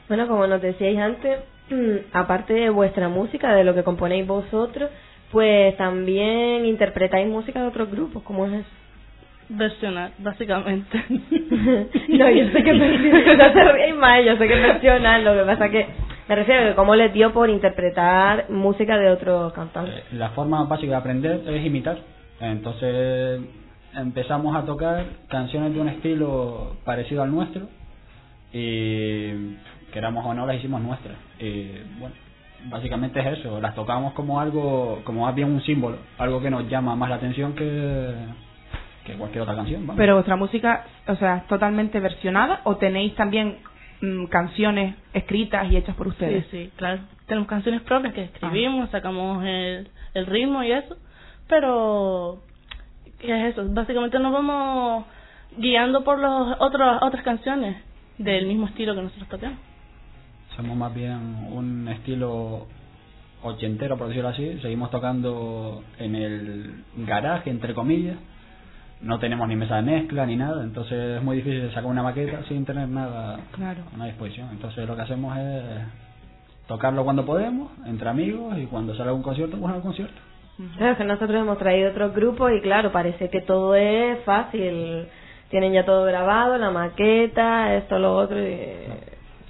Bueno, 0.07 0.27
como 0.27 0.47
nos 0.47 0.61
decíais 0.61 0.97
antes, 0.97 1.39
aparte 2.13 2.53
de 2.53 2.69
vuestra 2.69 3.09
música, 3.09 3.53
de 3.55 3.63
lo 3.63 3.73
que 3.73 3.83
componéis 3.83 4.27
vosotros, 4.27 4.89
pues 5.31 5.75
también 5.77 6.65
interpretáis 6.65 7.27
música 7.27 7.61
de 7.61 7.67
otros 7.67 7.89
grupos, 7.89 8.23
¿cómo 8.23 8.45
es 8.45 8.53
eso? 8.53 8.69
Versionar, 9.47 10.11
básicamente. 10.19 11.03
no, 11.09 12.29
yo 12.29 12.47
sé 12.51 12.63
que 12.63 12.73
no 12.73 13.53
te 13.53 13.71
ríes 13.73 13.95
más, 13.95 14.25
yo 14.25 14.37
sé 14.37 14.47
que 14.47 14.55
versionar, 14.55 15.21
lo 15.21 15.33
que 15.33 15.43
pasa 15.43 15.69
que 15.69 15.87
me 16.27 16.35
refiero 16.35 16.63
a 16.63 16.69
que 16.69 16.75
cómo 16.75 16.95
les 16.95 17.13
dio 17.13 17.31
por 17.33 17.49
interpretar 17.49 18.49
música 18.49 18.97
de 18.97 19.11
otros 19.11 19.53
cantantes. 19.53 19.95
Eh, 19.95 20.03
la 20.13 20.29
forma 20.29 20.63
básica 20.63 20.91
de 20.91 20.97
aprender 20.97 21.41
es 21.45 21.65
imitar. 21.65 21.97
Entonces 22.39 23.41
empezamos 23.95 24.55
a 24.55 24.65
tocar 24.65 25.05
canciones 25.27 25.73
de 25.73 25.79
un 25.79 25.89
estilo 25.89 26.77
parecido 26.83 27.23
al 27.23 27.31
nuestro 27.31 27.67
y 28.53 29.55
queramos 29.91 30.25
o 30.25 30.33
no 30.33 30.45
las 30.45 30.57
hicimos 30.57 30.81
nuestras. 30.81 31.15
Y 31.39 31.71
bueno, 31.99 32.15
básicamente 32.69 33.19
es 33.19 33.39
eso, 33.39 33.59
las 33.59 33.75
tocamos 33.75 34.13
como 34.13 34.39
algo, 34.39 35.01
como 35.03 35.25
más 35.25 35.35
bien 35.35 35.51
un 35.51 35.61
símbolo, 35.61 35.97
algo 36.17 36.41
que 36.41 36.49
nos 36.49 36.67
llama 36.69 36.95
más 36.95 37.09
la 37.09 37.15
atención 37.15 37.53
que, 37.53 38.13
que 39.05 39.13
cualquier 39.13 39.43
otra 39.43 39.55
canción. 39.55 39.87
Pero 39.95 40.15
vuestra 40.15 40.35
música, 40.35 40.85
o 41.07 41.15
sea, 41.15 41.37
es 41.37 41.47
totalmente 41.47 41.99
versionada 41.99 42.61
o 42.63 42.77
tenéis 42.77 43.15
también 43.15 43.57
mm, 44.01 44.25
canciones 44.25 44.95
escritas 45.13 45.71
y 45.71 45.77
hechas 45.77 45.95
por 45.95 46.07
ustedes? 46.07 46.45
Sí, 46.51 46.65
sí, 46.65 46.71
claro. 46.75 47.01
Tenemos 47.27 47.47
canciones 47.47 47.81
propias 47.81 48.13
que 48.13 48.23
escribimos, 48.23 48.89
sacamos 48.91 49.43
el, 49.43 49.89
el 50.13 50.25
ritmo 50.27 50.63
y 50.63 50.71
eso, 50.71 50.95
pero 51.47 52.39
¿qué 53.19 53.47
es 53.47 53.53
eso? 53.53 53.65
Básicamente 53.69 54.19
nos 54.19 54.33
vamos 54.33 55.05
guiando 55.57 56.03
por 56.03 56.19
los 56.19 56.55
otros 56.59 57.01
otras 57.01 57.23
canciones 57.23 57.77
del 58.17 58.47
mismo 58.47 58.67
estilo 58.67 58.95
que 58.95 59.01
nosotros 59.01 59.27
tocamos. 59.29 59.59
Somos 60.55 60.77
más 60.77 60.93
bien 60.93 61.47
un 61.51 61.87
estilo 61.89 62.67
ochentero, 63.43 63.97
por 63.97 64.07
decirlo 64.07 64.29
así. 64.29 64.57
Seguimos 64.61 64.89
tocando 64.89 65.83
en 65.99 66.15
el 66.15 66.83
garaje, 66.97 67.49
entre 67.49 67.73
comillas. 67.73 68.17
No 69.01 69.19
tenemos 69.19 69.47
ni 69.47 69.55
mesa 69.55 69.75
de 69.75 69.81
mezcla 69.81 70.25
ni 70.25 70.37
nada, 70.37 70.63
entonces 70.63 71.17
es 71.17 71.23
muy 71.23 71.37
difícil 71.37 71.67
sacar 71.69 71.85
una 71.85 72.01
maqueta 72.01 72.43
sin 72.47 72.65
tener 72.65 72.87
nada 72.87 73.39
claro. 73.51 73.83
a 73.91 73.95
una 73.95 74.05
disposición. 74.05 74.49
Entonces 74.51 74.87
lo 74.87 74.95
que 74.95 75.01
hacemos 75.01 75.37
es 75.37 75.63
tocarlo 76.67 77.03
cuando 77.03 77.25
podemos, 77.25 77.71
entre 77.85 78.09
amigos, 78.09 78.57
y 78.57 78.65
cuando 78.65 78.95
sale 78.95 79.11
un 79.11 79.21
concierto, 79.21 79.57
pues 79.57 79.75
un 79.75 79.81
concierto. 79.81 80.19
Claro, 80.77 80.97
que 80.97 81.03
nosotros 81.03 81.41
hemos 81.41 81.57
traído 81.57 81.91
otros 81.91 82.13
grupos 82.13 82.51
y 82.53 82.61
claro, 82.61 82.91
parece 82.91 83.29
que 83.29 83.41
todo 83.41 83.75
es 83.75 84.19
fácil. 84.23 85.07
Tienen 85.49 85.73
ya 85.73 85.85
todo 85.85 86.05
grabado, 86.05 86.57
la 86.57 86.71
maqueta, 86.71 87.75
esto, 87.75 87.99
lo 87.99 88.15
otro. 88.15 88.39
Y 88.39 88.57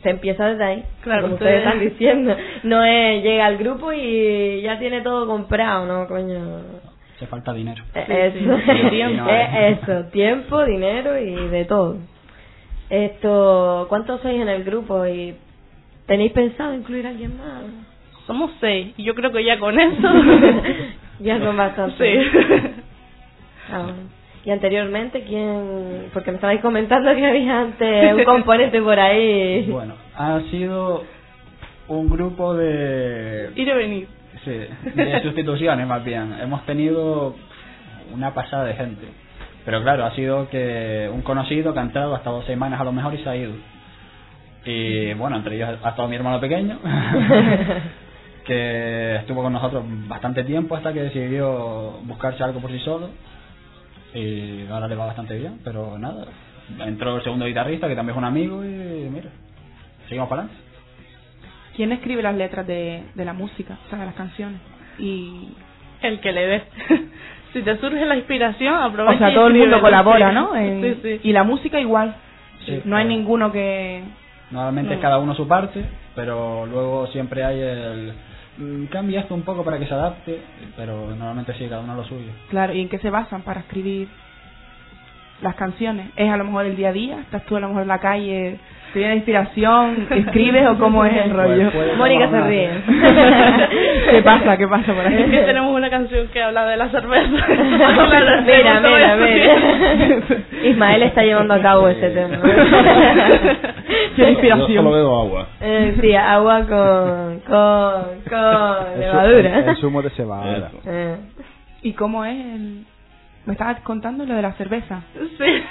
se 0.01 0.09
empieza 0.09 0.47
desde 0.47 0.63
ahí, 0.63 0.83
claro, 1.01 1.24
como 1.24 1.33
ustedes 1.35 1.63
están 1.63 1.79
diciendo. 1.79 2.35
No 2.63 2.83
es 2.83 3.24
llega 3.24 3.45
al 3.45 3.57
grupo 3.57 3.91
y 3.91 4.62
ya 4.62 4.77
tiene 4.77 5.01
todo 5.01 5.25
comprado, 5.27 5.85
¿no, 5.85 6.07
coño? 6.07 6.62
Se 7.19 7.27
falta 7.27 7.53
dinero. 7.53 7.83
Eh, 7.93 8.33
eso, 8.35 8.89
tiempo. 8.89 9.25
eso, 9.29 10.05
tiempo, 10.12 10.65
dinero 10.65 11.19
y 11.19 11.47
de 11.47 11.65
todo. 11.65 11.97
Esto, 12.89 13.85
¿cuántos 13.89 14.21
sois 14.21 14.39
en 14.39 14.50
el 14.50 14.63
grupo 14.63 15.05
y 15.07 15.35
tenéis 16.05 16.33
pensado 16.33 16.75
incluir 16.75 17.07
a 17.07 17.09
alguien 17.09 17.38
más? 17.38 17.63
Somos 18.27 18.51
seis 18.59 18.93
y 18.97 19.03
yo 19.03 19.15
creo 19.15 19.31
que 19.31 19.43
ya 19.43 19.59
con 19.59 19.79
eso 19.79 20.07
ya 21.19 21.39
son 21.39 21.57
bastantes. 21.57 21.98
Sí. 21.98 22.39
Ah, 23.67 23.88
y 24.45 24.51
anteriormente, 24.51 25.24
¿quién? 25.24 26.10
Porque 26.13 26.29
me 26.29 26.36
estabais 26.36 26.62
comentando 26.62 27.15
que 27.15 27.25
había 27.25 27.62
antes 27.62 28.13
un 28.13 28.24
componente 28.25 28.79
por 28.79 29.00
ahí. 29.00 29.67
Bueno, 29.72 29.95
ha 30.15 30.39
sido 30.51 31.03
un 31.88 32.07
grupo 32.12 32.53
de... 32.53 33.50
Ir 33.55 33.67
y 33.67 33.72
venir. 33.72 34.07
Sí, 34.43 34.51
de 34.93 35.22
sustituciones 35.24 35.88
más 35.88 36.03
bien. 36.03 36.36
Hemos 36.39 36.63
tenido 36.67 37.36
una 38.13 38.36
pasada 38.36 38.65
de 38.65 38.75
gente. 38.75 39.07
Pero 39.65 39.81
claro, 39.81 40.05
ha 40.05 40.12
sido 40.12 40.48
que 40.50 41.10
un 41.12 41.24
conocido 41.24 41.74
que 41.74 41.79
ha 41.79 41.84
entrado 41.84 42.13
hasta 42.13 42.29
dos 42.29 42.45
semanas 42.45 42.79
a 42.79 42.84
lo 42.84 42.91
mejor 42.91 43.15
y 43.15 43.24
se 43.24 43.29
ha 43.29 43.36
ido. 43.36 43.53
Y 44.63 45.13
bueno, 45.15 45.38
entre 45.38 45.55
ellos 45.55 45.69
ha 45.84 45.89
estado 45.89 46.07
mi 46.07 46.15
hermano 46.15 46.39
pequeño, 46.39 46.79
que 48.45 49.15
estuvo 49.17 49.41
con 49.41 49.53
nosotros 49.53 49.83
bastante 50.07 50.43
tiempo 50.43 50.75
hasta 50.75 50.93
que 50.93 51.01
decidió 51.01 51.99
buscarse 52.03 52.43
algo 52.43 52.59
por 52.59 52.71
sí 52.71 52.79
solo 52.79 53.09
y 54.13 54.65
ahora 54.67 54.87
le 54.87 54.95
va 54.95 55.07
bastante 55.07 55.37
bien, 55.37 55.59
pero 55.63 55.97
nada, 55.97 56.25
entró 56.79 57.17
el 57.17 57.23
segundo 57.23 57.45
guitarrista 57.45 57.87
que 57.87 57.95
también 57.95 58.15
es 58.15 58.17
un 58.17 58.25
amigo 58.25 58.63
y 58.63 59.09
mira, 59.11 59.29
seguimos 60.07 60.29
para 60.29 60.43
adelante. 60.43 60.63
¿Quién 61.75 61.91
escribe 61.91 62.21
las 62.21 62.35
letras 62.35 62.65
de, 62.65 63.03
de 63.13 63.25
la 63.25 63.33
música, 63.33 63.77
o 63.85 63.89
sea, 63.89 63.99
de 63.99 64.05
las 64.05 64.15
canciones? 64.15 64.61
Y 64.97 65.49
el 66.01 66.21
que 66.21 66.31
le 66.31 66.47
dé. 66.47 66.63
si 67.53 67.61
te 67.61 67.77
surge 67.77 68.05
la 68.05 68.15
inspiración, 68.15 68.75
aprovecha. 68.75 69.15
O 69.15 69.17
sea, 69.17 69.33
todo 69.33 69.47
el 69.47 69.55
mundo 69.55 69.81
colabora, 69.81 70.31
¿no? 70.31 70.53
sí, 70.53 70.99
sí. 71.01 71.19
Y 71.23 71.33
la 71.33 71.43
música 71.43 71.79
igual. 71.79 72.15
no 72.85 72.95
hay 72.95 73.05
ninguno 73.05 73.51
que. 73.51 74.03
Normalmente 74.51 74.93
es 74.93 74.99
cada 75.01 75.17
uno 75.17 75.33
su 75.35 75.47
parte, 75.47 75.83
pero 76.15 76.65
luego 76.65 77.07
siempre 77.07 77.43
hay 77.43 77.59
el 77.59 78.13
cambia 78.91 79.21
esto 79.21 79.35
un 79.35 79.43
poco 79.43 79.63
para 79.63 79.79
que 79.79 79.85
se 79.85 79.93
adapte, 79.93 80.39
pero 80.77 81.07
normalmente 81.07 81.53
sí, 81.53 81.67
cada 81.67 81.81
uno 81.81 81.95
lo 81.95 82.03
suyo. 82.03 82.31
Claro, 82.50 82.74
¿y 82.74 82.81
en 82.81 82.89
qué 82.89 83.00
se 83.00 83.09
basan 83.09 83.41
para 83.41 83.62
escribir 83.62 84.07
las 85.41 85.55
canciones? 85.55 86.07
¿Es 86.15 86.29
a 86.29 86.38
lo 86.38 86.45
mejor 86.45 86.65
el 86.65 86.75
día 86.75 86.89
a 86.89 86.93
día? 86.93 87.19
¿Estás 87.19 87.45
tú 87.45 87.57
a 87.57 87.59
lo 87.59 87.67
mejor 87.67 87.83
en 87.83 87.88
la 87.89 88.00
calle? 88.00 88.59
¿Te 88.93 89.00
viene 89.00 89.15
inspiración? 89.15 90.07
¿Escribes 90.09 90.65
o 90.67 90.77
cómo 90.79 91.03
es 91.03 91.13
el 91.17 91.31
rollo? 91.31 91.69
Mónica 91.97 92.29
se 92.29 92.41
ríe. 92.41 92.69
¿Qué 94.12 94.21
pasa? 94.24 94.55
¿Qué 94.55 94.67
pasa 94.69 94.93
por 94.93 95.05
ahí? 95.05 95.21
Es 95.21 95.29
que 95.29 95.41
tenemos 95.41 95.75
una 95.75 95.89
canción 95.89 96.29
que 96.29 96.41
habla 96.41 96.65
de 96.65 96.77
la 96.77 96.88
cerveza. 96.88 97.29
mira, 98.45 98.79
mira, 98.79 99.17
mira. 99.17 100.24
Ismael 100.63 101.03
está 101.03 101.24
llevando 101.24 101.55
a 101.55 101.62
cabo 101.62 101.89
ese 101.89 102.09
tema. 102.09 102.39
¿Qué 104.15 104.29
inspiración? 104.29 104.69
Yo 104.69 104.81
solo 104.81 104.91
bebo 104.91 105.22
agua. 105.22 105.48
Eh, 105.62 105.98
sí, 106.00 106.15
agua 106.15 106.60
con, 106.67 107.39
con, 107.41 108.22
con 108.29 109.00
levadura. 109.00 109.60
El, 109.60 109.77
zumo 109.77 110.01
de 110.01 110.10
cebada. 110.12 110.72
Eh. 110.86 111.17
¿Y 111.81 111.93
cómo 111.93 112.25
es 112.25 112.36
el...? 112.36 112.86
¿Me 113.45 113.53
estabas 113.53 113.79
contando 113.81 114.25
lo 114.25 114.34
de 114.34 114.41
la 114.41 114.53
cerveza? 114.53 115.01
Sí. 115.38 115.63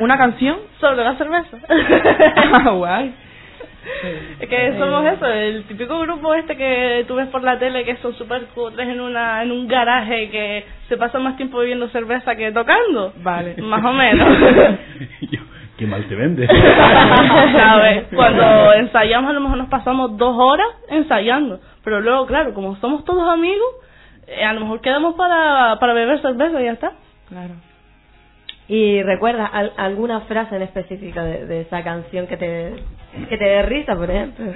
¿Una 0.00 0.16
canción? 0.16 0.58
Sobre 0.80 1.04
la 1.04 1.16
cerveza. 1.16 1.58
ah, 2.52 2.70
guay. 2.70 3.14
Es 4.40 4.48
que 4.48 4.78
somos 4.78 5.04
eso, 5.04 5.26
el 5.26 5.64
típico 5.64 5.98
grupo 6.00 6.34
este 6.34 6.56
que 6.56 7.04
tú 7.08 7.16
ves 7.16 7.28
por 7.28 7.42
la 7.42 7.58
tele 7.58 7.84
que 7.84 7.96
son 7.96 8.14
super 8.14 8.44
cutres 8.54 8.88
en 8.88 9.00
una 9.00 9.42
en 9.42 9.50
un 9.50 9.66
garaje 9.66 10.30
que 10.30 10.64
se 10.88 10.96
pasa 10.96 11.18
más 11.18 11.36
tiempo 11.36 11.58
bebiendo 11.58 11.88
cerveza 11.88 12.36
que 12.36 12.52
tocando. 12.52 13.12
Vale. 13.22 13.56
Más 13.60 13.84
o 13.84 13.92
menos. 13.92 14.28
Qué 15.82 15.88
mal 15.88 16.04
te 16.04 16.14
vende. 16.14 16.46
¿Sabes? 17.56 18.04
Cuando 18.14 18.72
ensayamos 18.74 19.30
a 19.30 19.32
lo 19.32 19.40
mejor 19.40 19.58
nos 19.58 19.68
pasamos 19.68 20.16
dos 20.16 20.36
horas 20.38 20.68
ensayando, 20.88 21.58
pero 21.82 22.00
luego, 22.00 22.24
claro, 22.26 22.54
como 22.54 22.76
somos 22.76 23.04
todos 23.04 23.28
amigos, 23.28 23.66
eh, 24.28 24.44
a 24.44 24.52
lo 24.52 24.60
mejor 24.60 24.80
quedamos 24.80 25.16
para, 25.16 25.80
para 25.80 25.92
beber 25.92 26.22
cerveza 26.22 26.60
y 26.60 26.66
ya 26.66 26.72
está. 26.74 26.92
Claro. 27.28 27.54
¿Y 28.68 29.02
recuerdas 29.02 29.50
alguna 29.76 30.20
frase 30.20 30.54
en 30.54 30.62
específico 30.62 31.20
de, 31.20 31.46
de, 31.46 31.62
esa 31.62 31.82
canción 31.82 32.28
que 32.28 32.36
te, 32.36 32.74
que 33.28 33.36
te 33.36 33.44
dé 33.44 33.62
risa, 33.62 33.96
por 33.96 34.08
ejemplo? 34.08 34.52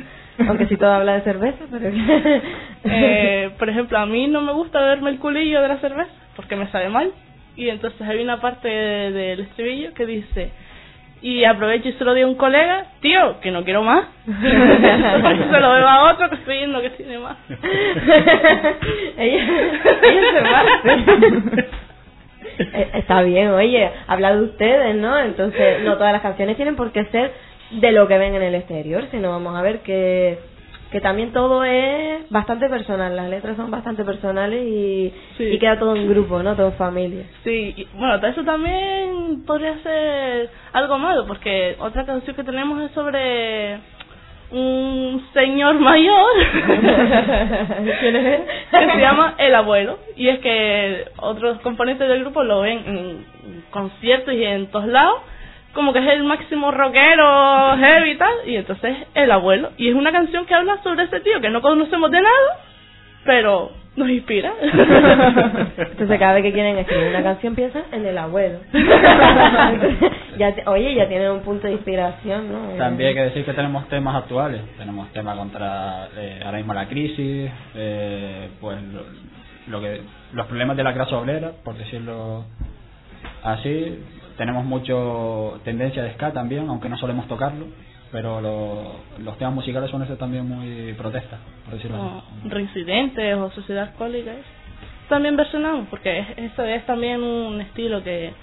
Aunque 0.47 0.69
si 0.69 0.77
todo 0.77 0.93
habla 0.93 1.15
de 1.15 1.23
cerveza, 1.23 1.65
pero... 1.69 1.91
eh, 2.85 3.51
por 3.59 3.69
ejemplo, 3.69 3.99
a 3.99 4.07
mí 4.07 4.29
no 4.29 4.43
me 4.43 4.53
gusta 4.53 4.81
verme 4.81 5.11
el 5.11 5.19
culillo 5.19 5.61
de 5.61 5.67
la 5.67 5.79
cerveza 5.79 6.13
porque 6.37 6.55
me 6.55 6.71
sabe 6.71 6.89
mal. 6.89 7.11
Y 7.57 7.69
entonces 7.69 8.01
hay 8.03 8.23
una 8.23 8.41
parte 8.41 8.69
del 8.69 9.41
estribillo 9.41 9.93
que 9.93 10.07
dice, 10.07 10.53
y 11.23 11.45
aprovecho 11.45 11.89
y 11.89 11.93
se 11.93 12.05
lo 12.05 12.15
di 12.15 12.23
a 12.23 12.27
un 12.27 12.37
colega, 12.37 12.87
tío, 13.01 13.41
que 13.41 13.51
no 13.51 13.65
quiero 13.65 13.83
más. 13.83 14.07
se 14.27 15.61
lo 15.61 15.73
veo 15.73 15.89
a 15.89 16.13
otro 16.13 16.29
que 16.29 16.37
estoy 16.37 16.59
viendo 16.59 16.81
que 16.81 16.91
tiene 16.91 17.19
más. 17.19 17.37
ella, 19.19 19.45
ella 20.03 20.23
se 20.33 20.41
va. 20.41 20.65
Eh, 22.59 22.91
está 22.95 23.23
bien, 23.23 23.51
oye, 23.51 23.91
habla 24.07 24.35
de 24.35 24.43
ustedes, 24.43 24.97
¿no? 24.97 25.19
Entonces, 25.19 25.83
no 25.83 25.97
todas 25.97 26.13
las 26.13 26.23
canciones 26.23 26.57
tienen 26.57 26.77
por 26.77 26.93
qué 26.93 27.05
ser 27.07 27.33
de 27.71 27.93
lo 27.93 28.07
que 28.09 28.19
ven 28.19 28.35
en 28.35 28.43
el 28.43 28.55
exterior, 28.55 29.05
sino 29.11 29.31
vamos 29.31 29.57
a 29.57 29.63
ver 29.63 29.81
que 29.81 30.39
que 30.91 31.01
también 31.01 31.33
todo 31.33 31.65
es 31.65 32.29
bastante 32.31 32.69
personal, 32.69 33.17
las 33.17 33.29
letras 33.29 33.57
son 33.57 33.71
bastante 33.71 34.05
personales 34.05 34.65
y, 34.65 35.13
y 35.39 35.59
queda 35.59 35.79
todo 35.79 35.97
en 35.97 36.09
grupo, 36.09 36.43
¿no? 36.43 36.55
Todo 36.55 36.69
en 36.69 36.75
familia. 36.75 37.25
Sí, 37.45 37.75
y, 37.77 37.89
bueno, 37.95 38.25
eso 38.27 38.45
también 38.45 39.45
podría 39.47 39.79
ser 39.83 40.51
algo 40.73 40.99
malo, 40.99 41.27
porque 41.27 41.77
otra 41.79 42.05
canción 42.07 42.37
que 42.37 42.45
tenemos 42.45 42.81
es 42.83 42.93
sobre 42.93 43.79
un 44.51 45.27
señor 45.35 45.81
mayor 45.81 46.31
que 48.71 48.71
se 48.71 49.01
llama 49.01 49.35
El 49.39 49.55
Abuelo 49.57 49.99
y 50.15 50.29
es 50.29 50.39
que 50.39 51.05
otros 51.17 51.59
componentes 51.63 52.09
del 52.09 52.21
grupo 52.21 52.45
lo 52.45 52.61
ven 52.61 52.83
en 52.87 53.25
conciertos 53.71 54.33
y 54.35 54.45
en 54.45 54.69
todos 54.69 54.87
lados 54.87 55.17
como 55.77 55.93
que 55.93 56.01
es 56.01 56.07
el 56.09 56.25
máximo 56.25 56.73
rockero, 56.73 57.77
heavy 57.77 58.11
y 58.11 58.17
tal, 58.17 58.35
y 58.47 58.57
entonces 58.57 58.97
el 59.15 59.31
abuelo. 59.31 59.71
Y 59.77 59.89
es 59.89 59.95
una 59.95 60.11
canción 60.11 60.45
que 60.47 60.55
habla 60.55 60.83
sobre 60.83 61.05
ese 61.05 61.21
tío 61.21 61.41
que 61.41 61.51
no 61.51 61.63
conocemos 61.63 62.11
de 62.11 62.21
nada, 62.23 62.61
pero 63.25 63.71
nos 63.95 64.09
inspira. 64.11 64.53
Entonces 64.63 66.19
cada 66.19 66.35
vez 66.35 66.43
que 66.43 66.53
quieren 66.53 66.77
escribir 66.77 67.09
una 67.09 67.23
canción 67.23 67.55
piensan 67.55 67.85
en 67.93 68.05
el 68.05 68.19
abuelo. 68.19 68.59
Entonces, 68.73 70.11
ya 70.39 70.55
te- 70.55 70.69
oye, 70.69 70.95
ya 70.95 71.09
tienen 71.09 71.31
un 71.31 71.41
punto 71.41 71.67
de 71.67 71.73
inspiración, 71.75 72.53
¿no? 72.53 72.77
También 72.77 73.09
hay 73.09 73.15
que 73.15 73.23
decir 73.23 73.45
que 73.47 73.53
tenemos 73.55 73.89
temas 73.89 74.17
actuales. 74.17 74.61
Tenemos 74.77 75.11
temas 75.13 75.37
contra 75.39 76.09
eh, 76.17 76.41
ahora 76.45 76.59
mismo 76.59 76.75
la 76.75 76.87
crisis, 76.89 77.51
eh, 77.75 78.49
pues 78.61 78.77
lo, 78.83 79.03
lo 79.69 79.81
que 79.81 80.03
los 80.35 80.47
problemas 80.47 80.77
de 80.77 80.85
la 80.85 80.93
clase 80.93 81.15
obrera, 81.15 81.53
por 81.65 81.75
decirlo 81.77 82.45
así. 83.43 83.99
Tenemos 84.37 84.65
mucho 84.65 85.61
tendencia 85.65 86.03
de 86.03 86.13
ska 86.15 86.33
también, 86.33 86.69
aunque 86.69 86.89
no 86.89 86.97
solemos 86.99 87.27
tocarlo. 87.29 87.67
Pero 88.13 88.41
lo- 88.41 88.93
los 89.19 89.37
temas 89.37 89.55
musicales 89.55 89.91
son 89.91 90.03
ese 90.03 90.17
también 90.17 90.49
muy 90.49 90.93
protestas, 90.95 91.41
por 91.65 91.75
decirlo 91.75 91.97
como 91.99 92.19
así. 92.19 92.49
Reincidentes 92.49 93.35
o 93.37 93.51
Sociedad 93.51 93.89
Alcohólica. 93.89 94.31
También 95.09 95.37
versionamos, 95.37 95.89
porque 95.89 96.21
es- 96.21 96.39
eso 96.39 96.63
es 96.65 96.87
también 96.87 97.23
un 97.23 97.61
estilo 97.61 98.03
que 98.05 98.29
es 98.29 98.35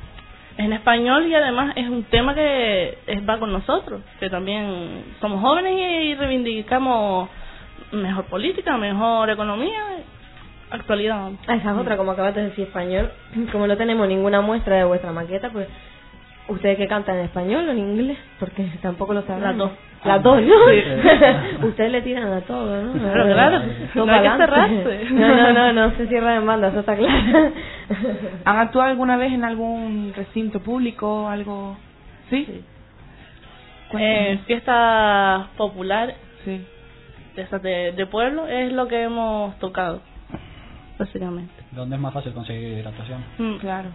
en 0.57 0.73
español 0.73 1.27
y 1.27 1.33
además 1.35 1.73
es 1.77 1.87
un 1.87 2.03
tema 2.03 2.35
que 2.35 2.97
va 3.27 3.39
con 3.39 3.51
nosotros, 3.53 4.01
que 4.19 4.29
también 4.29 5.05
somos 5.21 5.41
jóvenes 5.41 5.73
y 5.77 6.13
reivindicamos 6.15 7.29
mejor 7.93 8.25
política, 8.25 8.77
mejor 8.77 9.29
economía, 9.29 9.81
actualidad. 10.73 11.31
Ah, 11.47 11.55
esa 11.55 11.71
es 11.71 11.77
otra, 11.77 11.97
como 11.97 12.11
acabas 12.11 12.35
de 12.35 12.43
decir 12.43 12.65
español. 12.67 13.11
Como 13.51 13.67
no 13.67 13.77
tenemos 13.77 14.07
ninguna 14.07 14.41
muestra 14.41 14.75
de 14.77 14.83
vuestra 14.83 15.11
maqueta, 15.11 15.49
pues 15.49 15.67
ustedes 16.47 16.77
que 16.77 16.87
cantan 16.87 17.17
en 17.17 17.25
español 17.25 17.67
o 17.67 17.71
en 17.71 17.79
inglés, 17.79 18.17
porque 18.39 18.65
tampoco 18.81 19.13
lo 19.13 19.21
saben. 19.23 19.43
Las 19.43 19.57
dos. 19.57 19.71
Las 20.03 20.21
dos, 20.21 20.41
¿no? 20.41 20.53
Sí. 20.67 21.63
ustedes 21.65 21.91
le 21.91 22.01
tiran 22.01 22.31
a 22.33 22.41
todo, 22.41 22.81
¿no? 22.81 22.93
Claro, 22.99 23.25
claro. 23.33 23.61
Todo 23.93 24.05
No 24.05 24.13
hay 24.13 24.21
que 24.21 24.37
cerrarse. 24.37 25.05
No, 25.11 25.27
no, 25.35 25.53
no, 25.53 25.73
no 25.73 25.95
se 25.95 26.07
cierra 26.07 26.35
en 26.35 26.45
banda, 26.45 26.67
eso 26.67 26.81
está 26.81 26.95
claro. 26.97 27.51
¿Han 28.43 28.57
actuado 28.57 28.89
alguna 28.89 29.15
vez 29.15 29.31
en 29.31 29.45
algún 29.45 30.11
recinto 30.15 30.59
público, 30.59 31.29
algo? 31.29 31.77
¿Sí? 32.29 32.63
Eh, 33.97 34.39
fiestas 34.47 35.47
populares 35.55 36.15
Sí. 36.43 36.65
de, 37.35 37.91
de 37.93 38.05
pueblo 38.07 38.47
es 38.47 38.73
lo 38.73 38.87
que 38.87 39.03
hemos 39.03 39.57
tocado, 39.59 40.01
básicamente. 41.03 41.53
¿Dónde 41.71 41.95
es 41.95 42.01
más 42.01 42.13
fácil 42.13 42.33
conseguir 42.33 42.87
actuación? 42.87 43.23
Mm. 43.37 43.55
Claro. 43.57 43.89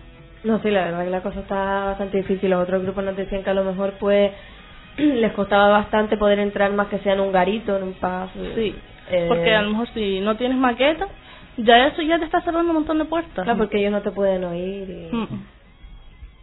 No, 0.45 0.61
sí, 0.61 0.71
la 0.71 0.85
verdad 0.85 1.05
que 1.05 1.11
la 1.11 1.23
cosa 1.23 1.41
está 1.41 1.85
bastante 1.87 2.19
difícil. 2.19 2.51
Los 2.51 2.63
otros 2.63 2.83
grupos 2.83 3.05
nos 3.05 3.17
decían 3.17 3.43
que 3.43 3.51
a 3.51 3.55
lo 3.55 3.65
mejor 3.65 3.95
pues 3.99 4.31
les 4.97 5.33
costaba 5.33 5.69
bastante 5.69 6.17
poder 6.17 6.39
entrar 6.39 6.73
más 6.73 6.89
que 6.89 6.99
sea 6.99 7.15
en 7.15 7.21
un 7.21 7.33
garito, 7.33 7.77
en 7.77 7.83
un 7.83 7.93
pub. 7.95 8.29
Sí, 8.55 8.75
Eh, 9.11 9.25
porque 9.29 9.55
a 9.55 9.63
lo 9.63 9.71
mejor 9.71 9.89
si 9.95 10.21
no 10.21 10.37
tienes 10.37 10.59
maqueta, 10.59 11.09
ya 11.57 11.87
eso 11.87 12.03
ya 12.03 12.19
te 12.19 12.27
está 12.27 12.41
cerrando 12.43 12.71
un 12.71 12.77
montón 12.79 12.99
de 12.99 13.05
puertas. 13.07 13.45
Claro, 13.45 13.59
porque 13.59 13.79
ellos 13.79 13.93
no 13.93 14.03
te 14.03 14.11
pueden 14.11 14.45
oír. 14.45 14.89
Y... 14.91 15.17
Mm. 15.17 15.29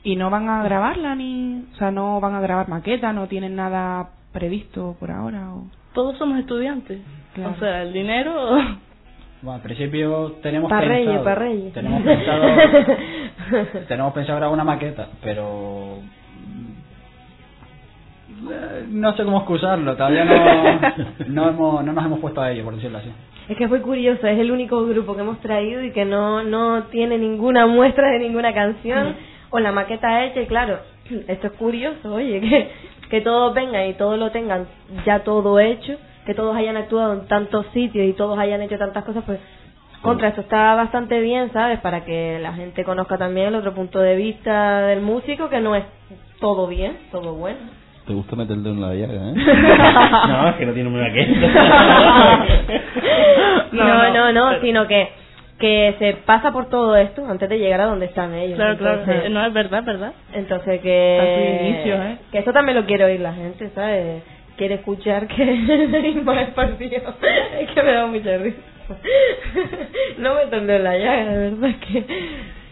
¿Y 0.04 0.15
no 0.17 0.30
van 0.30 0.49
a 0.49 0.63
grabarla 0.63 1.15
ni...? 1.15 1.65
O 1.73 1.78
sea, 1.78 1.89
no 1.91 2.19
van 2.19 2.36
a 2.36 2.41
grabar 2.41 2.67
maqueta, 2.67 3.12
no 3.13 3.28
tienen 3.28 3.56
nada 3.56 4.10
previsto 4.34 4.95
por 4.99 5.10
ahora 5.12 5.54
o... 5.54 5.67
Todos 5.93 6.17
somos 6.17 6.38
estudiantes. 6.39 6.99
Claro. 7.34 7.54
O 7.56 7.60
sea, 7.60 7.82
el 7.84 7.93
dinero... 7.93 8.58
Bueno, 9.45 9.58
al 9.58 9.62
principio 9.62 10.38
tenemos 10.41 10.71
pensado, 10.71 10.91
Reyes, 10.91 11.19
pa' 11.19 11.36
Reyes. 11.36 11.71
tenemos 11.71 12.01
pensado, 12.01 12.43
tenemos 13.88 14.13
pensado 14.13 14.38
grabar 14.39 14.53
una 14.55 14.63
maqueta, 14.63 15.10
pero 15.21 15.99
eh, 18.51 18.86
no 18.89 19.15
sé 19.15 19.23
cómo 19.23 19.38
excusarlo, 19.38 19.95
todavía 19.95 20.25
no, 20.25 20.34
no, 21.27 21.49
hemos, 21.49 21.86
no 21.86 21.93
nos 21.93 22.05
hemos 22.05 22.19
puesto 22.21 22.41
a 22.41 22.51
ello, 22.51 22.63
por 22.63 22.73
decirlo 22.73 22.97
así. 22.97 23.12
Es 23.47 23.55
que 23.55 23.67
fue 23.67 23.84
curioso, 23.84 24.25
es 24.25 24.39
el 24.39 24.49
único 24.49 24.84
grupo 24.84 25.13
que 25.15 25.21
hemos 25.21 25.39
traído 25.41 25.84
y 25.84 25.91
que 25.91 26.05
no, 26.05 26.41
no 26.41 26.86
tiene 26.86 27.19
ninguna 27.19 27.67
muestra 27.67 28.10
de 28.13 28.17
ninguna 28.17 28.51
canción 28.51 29.13
o 29.51 29.60
la 29.60 29.71
maqueta 29.71 30.25
hecha 30.25 30.41
y 30.41 30.47
claro, 30.47 30.79
esto 31.27 31.45
es 31.45 31.53
curioso, 31.53 32.15
oye, 32.15 32.41
que, 32.41 32.71
que 33.12 33.21
todos 33.21 33.53
vengan 33.53 33.86
y 33.89 33.93
todos 33.93 34.17
lo 34.17 34.31
tengan 34.31 34.65
ya 35.05 35.19
todo 35.19 35.60
hecho, 35.60 35.99
que 36.26 36.34
todos 36.34 36.56
hayan 36.56 36.78
actuado 36.78 37.14
en 37.14 37.28
tantos 37.28 37.66
sitios 37.74 38.06
y 38.08 38.14
todos 38.14 38.38
hayan 38.40 38.62
hecho 38.62 38.78
tantas 38.78 39.04
cosas, 39.04 39.24
pues 39.26 39.40
contra 40.02 40.30
esto 40.30 40.42
está 40.42 40.76
bastante 40.76 41.20
bien, 41.20 41.52
¿sabes? 41.54 41.80
Para 41.80 42.06
que 42.06 42.40
la 42.40 42.54
gente 42.54 42.84
conozca 42.84 43.18
también 43.18 43.48
el 43.48 43.56
otro 43.56 43.74
punto 43.74 44.00
de 44.00 44.16
vista 44.16 44.82
del 44.82 45.02
músico, 45.02 45.50
que 45.50 45.60
no 45.62 45.76
es 45.76 45.84
todo 46.40 46.68
bien, 46.68 46.98
todo 47.12 47.34
bueno. 47.34 47.58
Te 48.06 48.14
gusta 48.14 48.36
meter 48.36 48.58
el 48.58 48.64
dedo 48.64 48.74
en 48.74 48.82
la 48.82 48.94
llaga, 48.94 49.30
¿eh? 49.30 49.34
No, 50.28 50.50
es 50.50 50.56
que 50.56 50.66
no 50.68 50.74
tiene 50.74 50.90
una 50.90 51.10
no, 53.72 54.14
no, 54.14 54.32
no, 54.32 54.62
sino 54.62 54.88
que 54.88 55.10
que 55.60 55.96
se 56.00 56.14
pasa 56.26 56.52
por 56.52 56.70
todo 56.70 56.98
esto 56.98 57.26
antes 57.26 57.48
de 57.48 57.58
llegar 57.58 57.80
a 57.80 57.86
donde 57.86 58.08
están 58.08 58.34
ellos. 58.34 58.58
Claro, 58.58 58.78
claro. 58.78 59.00
Entonces- 59.00 59.32
No, 59.32 59.46
es 59.46 59.54
verdad, 59.54 59.84
verdad. 59.84 60.12
Entonces 60.34 60.82
que 60.82 61.20
A 61.20 61.26
su 61.26 61.66
inicio, 61.66 61.96
¿eh? 62.04 62.18
que 62.32 62.40
eso 62.40 62.52
también 62.52 62.78
lo 62.78 62.86
quiere 62.86 63.06
oír 63.06 63.22
la 63.22 63.34
gente, 63.34 63.70
¿sabes? 63.74 64.22
Quiere 64.58 64.76
escuchar 64.76 65.28
que 65.28 65.46
no 66.24 66.32
es 66.34 66.50
partido. 66.52 67.13
Es 67.60 67.70
que 67.72 67.84
me 67.84 67.91
da 67.94 68.06
mucha 68.08 68.38
risa. 68.38 68.58
no 70.20 70.36
me 70.36 70.46
tendré 70.48 70.80
la 70.80 70.98
llaga, 70.98 71.26
de 71.26 71.50
verdad 71.52 71.70
es 71.72 71.76
que 71.78 71.98
Eh. 71.98 72.06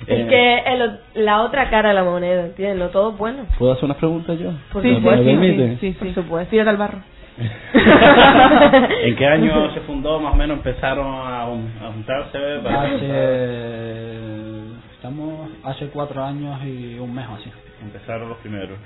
es 0.07 0.27
que 0.27 0.57
el- 0.73 0.99
la 1.25 1.41
otra 1.41 1.69
cara 1.69 1.89
de 1.89 1.95
la 1.95 2.03
moneda, 2.03 2.45
¿entiendes? 2.45 2.77
No 2.77 2.89
todo 2.89 3.13
bueno. 3.13 3.45
¿Puedo 3.57 3.71
hacer 3.73 3.85
unas 3.85 3.97
preguntas 3.97 4.37
yo? 4.39 4.51
Por 4.71 4.81
Sí, 4.83 4.89
sí, 4.89 4.95
supuesto. 4.95 5.23
¿Me 5.23 5.31
sí, 5.31 5.37
permite? 5.37 5.77
sí, 5.79 5.95
sí, 5.99 6.13
sí. 6.13 6.21
Tírate 6.49 6.69
al 6.69 6.77
barro. 6.77 6.99
¿En 9.03 9.15
qué 9.15 9.25
año 9.25 9.73
se 9.73 9.79
fundó? 9.81 10.19
Más 10.19 10.33
o 10.33 10.37
menos 10.37 10.57
empezaron 10.57 11.07
a, 11.07 11.43
a 11.43 11.91
juntarse. 11.93 12.37
para- 12.63 12.81
Hace, 12.83 14.61
estamos 14.95 15.49
hace 15.63 15.87
cuatro 15.87 16.23
años 16.23 16.59
y 16.63 16.97
un 16.99 17.13
mes 17.13 17.25
o 17.31 17.35
así. 17.35 17.49
Empezaron 17.81 18.29
los 18.29 18.37
primeros. 18.39 18.77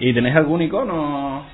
¿Y 0.00 0.12
tenéis 0.12 0.36
algún 0.36 0.62
icono? 0.62 1.44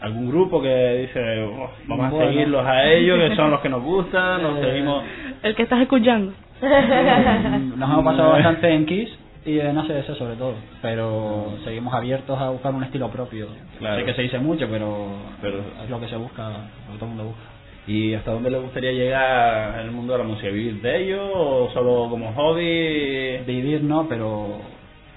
¿Algún 0.00 0.28
grupo 0.30 0.62
que 0.62 1.06
dice, 1.06 1.42
"Oh, 1.44 1.70
vamos 1.86 2.14
a 2.14 2.26
seguirlos 2.26 2.64
a 2.66 2.84
ellos, 2.90 3.18
que 3.18 3.36
son 3.36 3.50
los 3.50 3.60
que 3.60 3.68
nos 3.68 3.82
gustan, 3.82 4.42
nos 4.42 4.60
seguimos? 4.64 5.04
El 5.42 5.54
que 5.54 5.62
estás 5.62 5.80
escuchando. 5.80 6.32
Mm, 6.62 7.78
Nos 7.78 7.90
hemos 7.90 8.04
pasado 8.04 8.30
bastante 8.32 8.68
en 8.72 8.86
Kiss 8.86 9.08
y 9.46 9.58
en 9.58 9.76
ACDC 9.78 10.14
sobre 10.16 10.36
todo, 10.36 10.54
pero 10.82 11.54
seguimos 11.64 11.92
abiertos 11.94 12.38
a 12.38 12.50
buscar 12.50 12.74
un 12.74 12.82
estilo 12.84 13.08
propio. 13.08 13.48
Claro. 13.78 13.96
Sé 14.00 14.04
que 14.06 14.14
se 14.14 14.22
dice 14.22 14.38
mucho, 14.38 14.66
pero, 14.70 15.08
Pero- 15.40 15.60
es 15.84 15.90
lo 15.90 16.00
que 16.00 16.08
se 16.08 16.16
busca, 16.16 16.48
lo 16.48 16.92
que 16.92 16.98
todo 16.98 17.04
el 17.04 17.16
mundo 17.16 17.24
busca. 17.24 17.40
¿Y 17.86 18.14
hasta 18.14 18.30
dónde 18.32 18.50
les 18.50 18.60
gustaría 18.62 18.92
llegar 18.92 19.80
en 19.80 19.86
el 19.86 19.90
mundo 19.90 20.12
de 20.12 20.18
la 20.18 20.24
música? 20.24 20.48
¿Vivir 20.48 20.80
de 20.82 21.02
ello 21.02 21.22
o 21.32 21.70
solo 21.72 22.08
como 22.10 22.32
hobby? 22.34 23.38
Vivir 23.46 23.82
no, 23.82 24.06
pero 24.08 24.60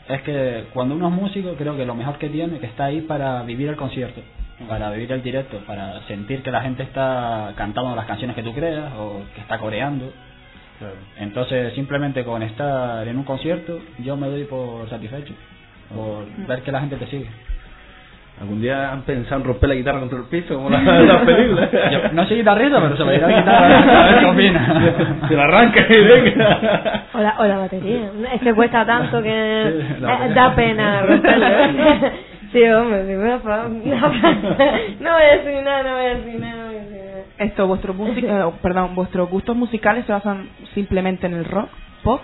es 0.09 0.21
que 0.23 0.63
cuando 0.73 0.95
uno 0.95 1.09
es 1.09 1.13
músico 1.13 1.53
creo 1.57 1.75
que 1.75 1.85
lo 1.85 1.93
mejor 1.93 2.17
que 2.17 2.29
tiene 2.29 2.59
que 2.59 2.65
está 2.65 2.85
ahí 2.85 3.01
para 3.01 3.43
vivir 3.43 3.67
el 3.69 3.75
concierto, 3.75 4.21
para 4.67 4.91
vivir 4.91 5.11
el 5.11 5.23
directo, 5.23 5.59
para 5.65 6.01
sentir 6.07 6.41
que 6.43 6.51
la 6.51 6.61
gente 6.61 6.83
está 6.83 7.51
cantando 7.55 7.95
las 7.95 8.05
canciones 8.05 8.35
que 8.35 8.43
tú 8.43 8.53
creas 8.53 8.91
o 8.97 9.21
que 9.33 9.41
está 9.41 9.57
coreando. 9.57 10.11
Claro. 10.79 10.95
Entonces 11.17 11.73
simplemente 11.73 12.23
con 12.23 12.43
estar 12.43 13.07
en 13.07 13.17
un 13.17 13.23
concierto 13.23 13.79
yo 13.99 14.17
me 14.17 14.27
doy 14.27 14.45
por 14.45 14.89
satisfecho, 14.89 15.33
por 15.93 16.25
ver 16.47 16.61
que 16.61 16.71
la 16.71 16.79
gente 16.81 16.95
te 16.97 17.07
sigue. 17.07 17.27
¿Algún 18.41 18.61
día 18.61 18.91
han 18.91 19.03
pensado 19.03 19.41
en 19.41 19.47
romper 19.47 19.69
la 19.69 19.75
guitarra 19.75 19.99
contra 19.99 20.17
el 20.17 20.25
piso 20.25 20.55
como 20.55 20.69
la, 20.69 20.81
las 20.81 21.21
películas? 21.21 21.69
Yo 21.91 22.11
no 22.13 22.25
soy 22.25 22.37
guitarrista, 22.37 22.81
pero 22.81 22.97
se 22.97 23.03
me 23.05 23.13
dirá 23.13 23.27
guitarra 23.27 24.01
a 24.01 24.05
ver 24.11 24.19
qué 24.19 24.25
opina. 24.25 25.27
Se 25.27 25.35
la 25.35 25.43
arranca 25.43 25.85
y 25.87 26.03
venga. 26.03 27.03
O 27.13 27.19
la, 27.19 27.35
o 27.37 27.45
la 27.45 27.57
batería. 27.59 28.09
Es 28.33 28.41
que 28.41 28.53
cuesta 28.53 28.85
tanto 28.85 29.21
que 29.21 29.85
Sí, 29.87 30.01
la 30.01 30.25
eh, 30.25 30.33
da 30.33 30.55
pena 30.55 31.01
romperlo. 31.03 31.45
sí, 32.53 32.63
hombre, 32.69 33.05
si 33.07 33.13
me 33.13 33.39
fa- 33.39 33.67
No 34.99 35.13
voy 35.13 35.23
a 35.23 35.37
decir 35.37 35.63
nada, 35.63 35.83
no 35.83 35.93
voy 35.95 36.05
a 36.05 36.15
decir 36.15 36.39
nada, 36.39 36.55
no 36.63 36.65
voy 36.67 36.75
a 36.75 36.79
decir 36.79 36.97
nada. 36.99 37.23
Esto, 37.39 37.67
vuestro 37.67 37.93
música, 37.93 38.27
eh, 38.47 38.51
perdón, 38.61 38.95
vuestros 38.95 39.29
gustos 39.29 39.55
musicales 39.55 40.05
se 40.05 40.11
basan 40.13 40.49
simplemente 40.73 41.25
en 41.27 41.33
el 41.33 41.45
rock, 41.45 41.69
pop, 42.03 42.21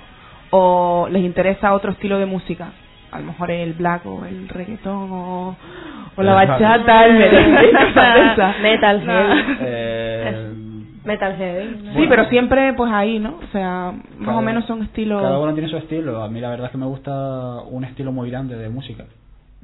o 0.51 1.07
les 1.11 1.23
interesa 1.23 1.73
otro 1.73 1.91
estilo 1.91 2.17
de 2.19 2.25
música, 2.25 2.69
a 3.11 3.19
lo 3.19 3.25
mejor 3.25 3.51
el 3.51 3.73
black 3.73 4.05
o 4.05 4.23
el 4.25 4.47
reggaetón 4.49 5.11
o, 5.11 5.55
o 6.15 6.23
la 6.23 6.33
bachata, 6.33 7.05
el 7.05 7.13
merengue. 7.19 7.73
Metal 8.61 9.01
heavy. 9.01 9.57
Eh, 9.61 10.53
Metal 11.03 11.35
heavy. 11.37 11.89
Sí, 11.95 12.05
pero 12.07 12.25
siempre 12.25 12.73
pues 12.73 12.91
ahí, 12.91 13.19
¿no? 13.19 13.39
O 13.43 13.47
sea, 13.51 13.93
más 14.17 14.25
Cada- 14.27 14.37
o 14.37 14.41
menos 14.41 14.65
son 14.65 14.83
estilos. 14.83 15.21
Cada 15.21 15.39
uno 15.39 15.53
tiene 15.53 15.69
su 15.69 15.77
estilo. 15.77 16.21
A 16.21 16.27
mí 16.29 16.39
la 16.39 16.49
verdad 16.49 16.67
es 16.67 16.71
que 16.71 16.77
me 16.77 16.85
gusta 16.85 17.11
un 17.69 17.83
estilo 17.83 18.11
muy 18.11 18.29
grande 18.29 18.55
de 18.57 18.69
música. 18.69 19.05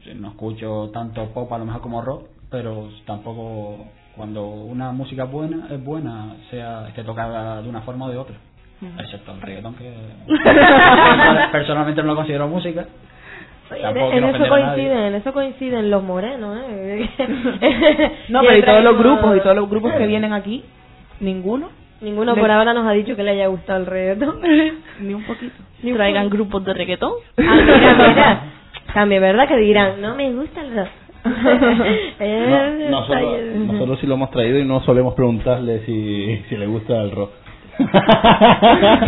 Sí, 0.05 0.11
No 0.13 0.29
escucho 0.29 0.91
tanto 0.93 1.25
pop 1.33 1.51
a 1.51 1.57
lo 1.57 1.65
mejor 1.65 1.81
como 1.81 2.01
rock, 2.01 2.27
pero 2.51 2.89
tampoco 3.07 3.87
cuando 4.15 4.45
una 4.45 4.91
música 4.91 5.23
buena 5.23 5.67
es 5.71 5.83
buena, 5.83 6.35
sea 6.51 6.87
esté 6.87 7.03
tocada 7.03 7.61
de 7.63 7.67
una 7.67 7.81
forma 7.81 8.05
o 8.05 8.09
de 8.11 8.17
otra. 8.17 8.35
Excepto 8.99 9.31
el 9.31 9.41
reggaetón 9.41 9.73
que 9.75 9.91
personalmente 11.51 12.03
no 12.03 12.09
lo 12.09 12.15
considero 12.17 12.47
música. 12.47 12.85
Tampoco 13.67 14.11
en 14.11 14.23
quiero 14.23 14.37
eso 14.37 14.47
coinciden, 14.47 14.97
en 14.97 15.15
eso 15.15 15.33
coinciden 15.33 15.89
los 15.89 16.03
morenos, 16.03 16.55
¿eh? 16.69 17.09
No, 18.29 18.41
pero 18.47 18.57
y 18.57 18.61
todos 18.61 18.83
los 18.83 18.97
grupos 18.99 19.37
y 19.37 19.39
todos 19.39 19.55
los 19.55 19.67
grupos 19.67 19.93
que 19.93 20.05
vienen 20.05 20.33
aquí, 20.33 20.63
ninguno, 21.19 21.69
Ninguno 22.01 22.35
por 22.35 22.51
ahora 22.51 22.73
nos 22.73 22.85
ha 22.85 22.91
dicho 22.91 23.15
que 23.15 23.23
le 23.23 23.31
haya 23.31 23.47
gustado 23.47 23.79
el 23.79 23.85
reggaetón. 23.87 24.39
ni 24.99 25.13
un 25.15 25.23
poquito. 25.23 25.55
Traigan 25.81 26.29
grupos 26.29 26.63
de 26.63 26.73
reggaetón. 26.75 27.13
Ah, 27.37 27.55
mira, 27.55 27.93
mira. 27.93 28.43
También, 28.95 29.21
¿verdad? 29.21 29.45
Que 29.49 29.57
dirán, 29.57 29.99
no 29.99 30.15
me 30.15 30.31
gusta 30.31 30.61
el 30.61 30.73
rock. 30.73 30.87
Eh, 32.17 32.87
No, 32.89 32.91
nosotros, 33.01 33.41
nosotros 33.67 33.99
sí 33.99 34.07
lo 34.07 34.13
hemos 34.13 34.31
traído 34.31 34.57
y 34.57 34.63
no 34.63 34.81
solemos 34.85 35.13
preguntarle 35.15 35.81
si, 35.85 36.43
si 36.47 36.55
le 36.55 36.65
gusta 36.65 37.01
el 37.01 37.11
rock. 37.11 37.31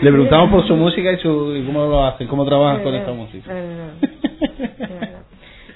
le 0.00 0.10
preguntamos 0.10 0.48
por 0.48 0.66
su 0.66 0.74
música 0.74 1.12
y, 1.12 1.18
su, 1.18 1.54
y 1.54 1.66
cómo 1.66 1.84
lo 1.84 2.02
hace, 2.02 2.26
cómo 2.26 2.46
trabaja 2.46 2.82
con 2.82 2.94
esta 2.94 3.12
música. 3.12 3.52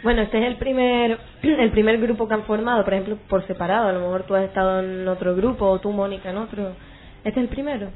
Bueno, 0.02 0.22
este 0.22 0.38
es 0.38 0.46
el 0.46 0.56
primer 0.56 1.18
el 1.42 1.70
primer 1.70 1.98
grupo 1.98 2.26
que 2.26 2.32
han 2.32 2.44
formado, 2.44 2.82
por 2.82 2.94
ejemplo, 2.94 3.18
por 3.28 3.46
separado. 3.46 3.88
A 3.88 3.92
lo 3.92 4.00
mejor 4.00 4.22
tú 4.22 4.36
has 4.36 4.44
estado 4.44 4.80
en 4.80 5.06
otro 5.06 5.36
grupo 5.36 5.66
o 5.66 5.78
tú, 5.80 5.92
Mónica, 5.92 6.30
en 6.30 6.38
otro. 6.38 6.72
Este 7.24 7.40
es 7.40 7.46
el 7.46 7.48
primero. 7.48 7.88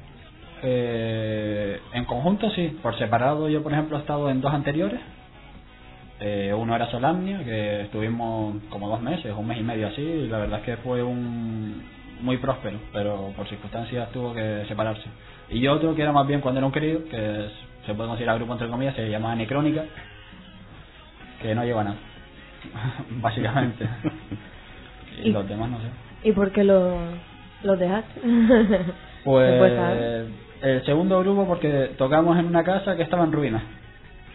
Eh, 0.63 1.81
en 1.95 2.05
conjunto 2.05 2.51
sí, 2.51 2.79
por 2.83 2.99
separado 2.99 3.49
yo 3.49 3.63
por 3.63 3.73
ejemplo 3.73 3.97
he 3.97 4.01
estado 4.01 4.29
en 4.29 4.43
dos 4.43 4.53
anteriores. 4.53 5.01
Eh, 6.25 6.55
uno 6.55 6.77
era 6.77 6.89
Solamnia, 6.89 7.43
que 7.43 7.83
estuvimos 7.83 8.55
como 8.71 8.89
dos 8.89 9.03
meses, 9.03 9.35
un 9.37 9.45
mes 9.47 9.59
y 9.59 9.65
medio 9.65 9.89
así, 9.89 10.01
y 10.03 10.29
la 10.29 10.39
verdad 10.39 10.61
es 10.61 10.65
que 10.65 10.77
fue 10.77 11.03
un 11.03 11.83
muy 12.21 12.37
próspero, 12.37 12.79
pero 12.93 13.33
por 13.37 13.49
circunstancias 13.49 14.09
tuvo 14.13 14.33
que 14.33 14.65
separarse. 14.69 15.03
Y 15.51 15.67
otro 15.67 15.97
que 15.97 16.03
era 16.03 16.13
más 16.13 16.27
bien 16.29 16.41
cuando 16.41 16.59
era 16.61 16.67
un 16.67 16.73
querido, 16.73 17.01
que 17.11 17.49
se 17.85 17.95
puede 17.95 18.09
considerar 18.09 18.37
grupo 18.37 18.53
entre 18.53 18.69
comillas, 18.69 18.95
se 18.95 19.11
llamaba 19.11 19.35
Necrónica, 19.35 19.83
que 21.41 21.55
no 21.57 21.65
lleva 21.65 21.83
nada, 21.83 21.97
básicamente. 23.21 23.85
y 25.19 25.29
Y- 25.29 25.33
los 25.33 25.49
demás 25.49 25.71
no 25.71 25.79
sé. 25.79 26.29
¿Y 26.29 26.31
por 26.33 26.53
qué 26.53 26.63
lo, 26.63 26.95
lo 27.65 27.77
dejaste? 27.77 28.21
¿Se 28.21 28.27
puede 29.25 29.59
Pues 29.59 30.27
el 30.63 30.85
segundo 30.85 31.19
grupo 31.19 31.47
porque 31.49 31.91
tocamos 31.99 32.39
en 32.39 32.47
una 32.47 32.63
casa 32.63 32.95
que 32.97 33.03
estaba 33.03 33.25
en 33.25 33.33
ruinas, 33.33 33.63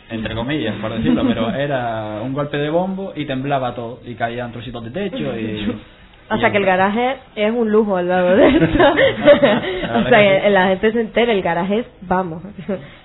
entre 0.10 0.36
comillas, 0.36 0.76
por 0.76 0.94
decirlo, 0.94 1.24
pero 1.28 1.50
era 1.56 2.22
un 2.24 2.34
golpe 2.34 2.58
de 2.58 2.70
bombo 2.70 3.14
y 3.16 3.26
temblaba 3.26 3.76
todo 3.76 4.00
y 4.06 4.16
caían 4.16 4.52
trocitos 4.52 4.84
de 4.84 4.92
techo 4.92 5.38
y... 5.38 5.76
O 6.30 6.36
y 6.36 6.42
sea 6.42 6.52
que 6.52 6.58
el 6.58 6.66
garaje 6.66 7.20
es 7.38 7.54
un 7.54 7.72
lujo 7.72 7.96
al 7.96 8.10
lado 8.10 8.36
de 8.36 8.50
esto. 8.50 8.66
o 9.96 10.10
sea 10.10 10.42
que 10.42 10.50
la 10.50 10.68
gente 10.68 10.92
se 10.92 11.00
entera, 11.00 11.32
el 11.32 11.42
garaje 11.42 11.80
es, 11.80 11.86
vamos, 12.02 12.44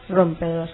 rompedor. 0.08 0.68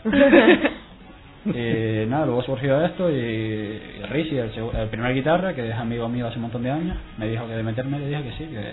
Y 1.44 2.06
nada, 2.06 2.24
luego 2.24 2.42
surgió 2.42 2.82
esto 2.86 3.10
y, 3.10 3.14
y 3.14 4.02
Rizzi, 4.08 4.38
el, 4.38 4.50
el 4.80 4.88
primer 4.88 5.12
guitarra, 5.12 5.54
que 5.54 5.68
es 5.68 5.74
amigo 5.74 6.08
mío 6.08 6.26
hace 6.26 6.36
un 6.36 6.42
montón 6.42 6.62
de 6.62 6.70
años, 6.70 6.96
me 7.18 7.28
dijo 7.28 7.46
que 7.46 7.52
de 7.52 7.62
meterme, 7.62 7.98
le 7.98 8.08
dije 8.08 8.22
que 8.22 8.32
sí, 8.32 8.44
que 8.46 8.72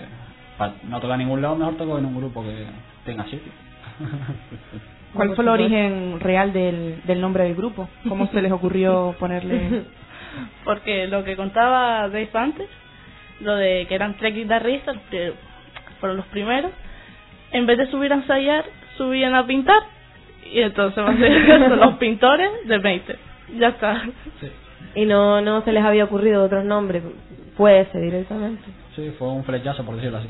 para 0.56 0.72
no 0.84 0.98
tocar 0.98 1.14
a 1.14 1.18
ningún 1.18 1.42
lado, 1.42 1.56
mejor 1.56 1.76
toco 1.76 1.98
en 1.98 2.06
un 2.06 2.16
grupo 2.16 2.42
que 2.42 2.64
tenga 3.04 3.24
sitio. 3.24 3.52
¿Cuál 5.16 5.34
fue 5.34 5.44
el 5.44 5.48
origen 5.48 6.20
real 6.20 6.52
del, 6.52 7.02
del 7.04 7.20
nombre 7.20 7.44
del 7.44 7.54
grupo? 7.54 7.88
¿Cómo 8.08 8.26
se 8.28 8.42
les 8.42 8.52
ocurrió 8.52 9.14
ponerle...? 9.18 9.84
Porque 10.64 11.06
lo 11.06 11.24
que 11.24 11.34
contaba 11.34 12.08
Dave 12.08 12.28
antes, 12.34 12.68
lo 13.40 13.56
de 13.56 13.86
que 13.88 13.94
eran 13.94 14.16
tres 14.18 14.34
guitarristas, 14.34 14.96
que 15.10 15.32
fueron 15.98 16.18
los 16.18 16.26
primeros, 16.26 16.72
en 17.52 17.64
vez 17.64 17.78
de 17.78 17.86
subir 17.86 18.12
a 18.12 18.16
ensayar, 18.16 18.64
subían 18.98 19.34
a 19.34 19.46
pintar. 19.46 19.82
Y 20.52 20.60
entonces 20.60 21.02
va 21.02 21.10
a 21.10 21.16
ser 21.16 21.70
los 21.70 21.94
pintores 21.94 22.50
de 22.66 22.78
20. 22.78 23.16
Ya 23.58 23.68
está. 23.68 24.02
y 24.94 25.06
no 25.06 25.40
no 25.40 25.62
se 25.62 25.72
les 25.72 25.84
había 25.84 26.04
ocurrido 26.04 26.44
otros 26.44 26.64
nombres, 26.64 27.02
puede 27.56 27.86
ser 27.86 28.02
directamente. 28.02 28.62
Sí, 28.94 29.14
fue 29.18 29.28
un 29.28 29.44
flechazo, 29.44 29.84
por 29.84 29.96
decirlo 29.96 30.18
así. 30.18 30.28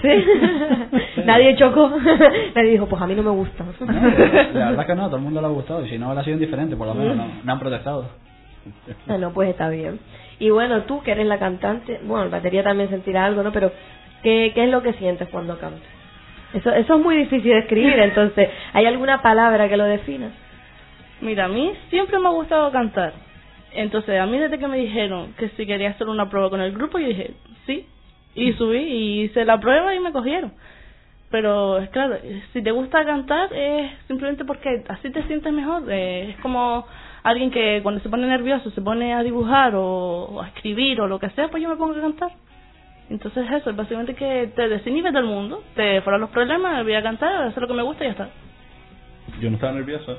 ¿Sí? 0.00 1.20
Nadie 1.24 1.56
chocó. 1.56 1.88
Nadie 2.54 2.70
dijo, 2.70 2.86
pues 2.86 3.00
a 3.00 3.06
mí 3.06 3.14
no 3.14 3.22
me 3.22 3.30
gusta. 3.30 3.64
No, 3.80 3.92
la 4.52 4.70
verdad 4.70 4.86
que 4.86 4.94
no, 4.94 5.04
a 5.04 5.06
todo 5.06 5.16
el 5.16 5.22
mundo 5.22 5.40
le 5.40 5.46
ha 5.46 5.50
gustado 5.50 5.84
y 5.84 5.88
si 5.88 5.98
no, 5.98 6.12
le 6.14 6.20
ha 6.20 6.24
sido 6.24 6.34
indiferente, 6.34 6.76
por 6.76 6.86
lo 6.86 6.94
menos 6.94 7.16
no, 7.16 7.26
no 7.42 7.52
han 7.52 7.58
protestado. 7.58 8.06
Bueno, 9.06 9.32
pues 9.32 9.50
está 9.50 9.68
bien. 9.68 9.98
Y 10.38 10.50
bueno, 10.50 10.82
tú 10.82 11.02
que 11.02 11.12
eres 11.12 11.26
la 11.26 11.38
cantante, 11.38 12.00
bueno, 12.04 12.24
el 12.24 12.30
batería 12.30 12.62
también 12.62 12.90
sentirá 12.90 13.24
algo, 13.24 13.42
¿no? 13.42 13.52
Pero, 13.52 13.72
¿qué, 14.22 14.52
qué 14.54 14.64
es 14.64 14.70
lo 14.70 14.82
que 14.82 14.92
sientes 14.94 15.28
cuando 15.28 15.58
cantas? 15.58 15.82
Eso, 16.54 16.70
eso 16.70 16.94
es 16.96 17.00
muy 17.02 17.16
difícil 17.16 17.52
de 17.52 17.58
escribir, 17.60 17.98
entonces, 17.98 18.48
¿hay 18.72 18.86
alguna 18.86 19.22
palabra 19.22 19.68
que 19.68 19.76
lo 19.76 19.84
defina? 19.84 20.30
Mira, 21.20 21.46
a 21.46 21.48
mí 21.48 21.72
siempre 21.90 22.18
me 22.18 22.28
ha 22.28 22.32
gustado 22.32 22.70
cantar. 22.72 23.12
Entonces, 23.74 24.20
a 24.20 24.26
mí 24.26 24.38
desde 24.38 24.58
que 24.58 24.68
me 24.68 24.78
dijeron 24.78 25.34
que 25.38 25.48
si 25.50 25.66
quería 25.66 25.90
hacer 25.90 26.08
una 26.08 26.28
prueba 26.28 26.50
con 26.50 26.60
el 26.60 26.72
grupo, 26.72 26.98
yo 26.98 27.08
dije, 27.08 27.34
sí. 27.66 27.86
Y 28.34 28.52
subí 28.54 28.78
y 28.78 29.22
hice 29.22 29.44
la 29.44 29.60
prueba 29.60 29.94
y 29.94 30.00
me 30.00 30.12
cogieron. 30.12 30.52
Pero, 31.30 31.78
es 31.78 31.88
claro, 31.90 32.18
si 32.52 32.62
te 32.62 32.70
gusta 32.70 33.04
cantar 33.04 33.52
es 33.54 33.90
simplemente 34.06 34.44
porque 34.44 34.84
así 34.88 35.10
te 35.10 35.22
sientes 35.24 35.52
mejor. 35.52 35.84
Eh, 35.90 36.30
es 36.30 36.36
como 36.40 36.86
alguien 37.22 37.50
que 37.50 37.80
cuando 37.82 38.02
se 38.02 38.08
pone 38.08 38.26
nervioso 38.26 38.70
se 38.70 38.82
pone 38.82 39.14
a 39.14 39.22
dibujar 39.22 39.72
o, 39.74 40.42
a 40.42 40.48
escribir 40.48 41.00
o 41.00 41.06
lo 41.06 41.18
que 41.18 41.30
sea, 41.30 41.48
pues 41.48 41.62
yo 41.62 41.70
me 41.70 41.76
pongo 41.76 41.96
a 41.96 42.00
cantar. 42.00 42.32
Entonces 43.08 43.46
eso, 43.50 43.70
es 43.70 43.76
básicamente 43.76 44.14
que 44.14 44.52
te 44.54 44.68
desinhibes 44.68 45.12
del 45.12 45.24
mundo, 45.24 45.62
te 45.74 46.02
fueron 46.02 46.20
los 46.20 46.30
problemas, 46.30 46.82
voy 46.84 46.94
a 46.94 47.02
cantar, 47.02 47.44
hacer 47.44 47.62
lo 47.62 47.68
que 47.68 47.74
me 47.74 47.82
gusta 47.82 48.04
y 48.04 48.08
ya 48.08 48.12
está. 48.12 48.28
Yo 49.40 49.48
no 49.48 49.56
estaba 49.56 49.72
nervioso. 49.72 50.18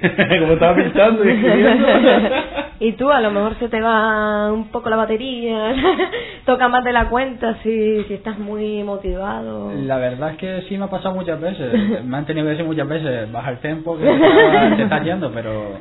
Como 0.40 0.52
estaba 0.52 0.76
pintando 0.76 1.24
y 1.24 1.30
escribiendo. 1.30 1.86
y 2.80 2.92
tú, 2.92 3.10
a 3.10 3.20
lo 3.20 3.30
mejor 3.30 3.58
se 3.58 3.68
te 3.68 3.80
va 3.80 4.52
un 4.52 4.68
poco 4.68 4.90
la 4.90 4.96
batería, 4.96 5.74
toca 6.44 6.68
más 6.68 6.84
de 6.84 6.92
la 6.92 7.08
cuenta 7.08 7.58
si, 7.62 8.04
si 8.04 8.14
estás 8.14 8.38
muy 8.38 8.82
motivado. 8.82 9.72
La 9.72 9.98
verdad 9.98 10.30
es 10.32 10.36
que 10.38 10.62
sí 10.68 10.78
me 10.78 10.84
ha 10.84 10.90
pasado 10.90 11.14
muchas 11.14 11.40
veces. 11.40 12.04
Me 12.04 12.16
han 12.16 12.26
tenido 12.26 12.46
que 12.46 12.50
decir 12.50 12.66
muchas 12.66 12.88
veces, 12.88 13.30
baja 13.30 13.50
el 13.50 13.58
tempo, 13.58 13.96
que 13.96 14.04
te 14.04 14.14
está, 14.14 14.76
te 14.76 14.82
está 14.82 15.02
yendo, 15.02 15.30
pero 15.32 15.78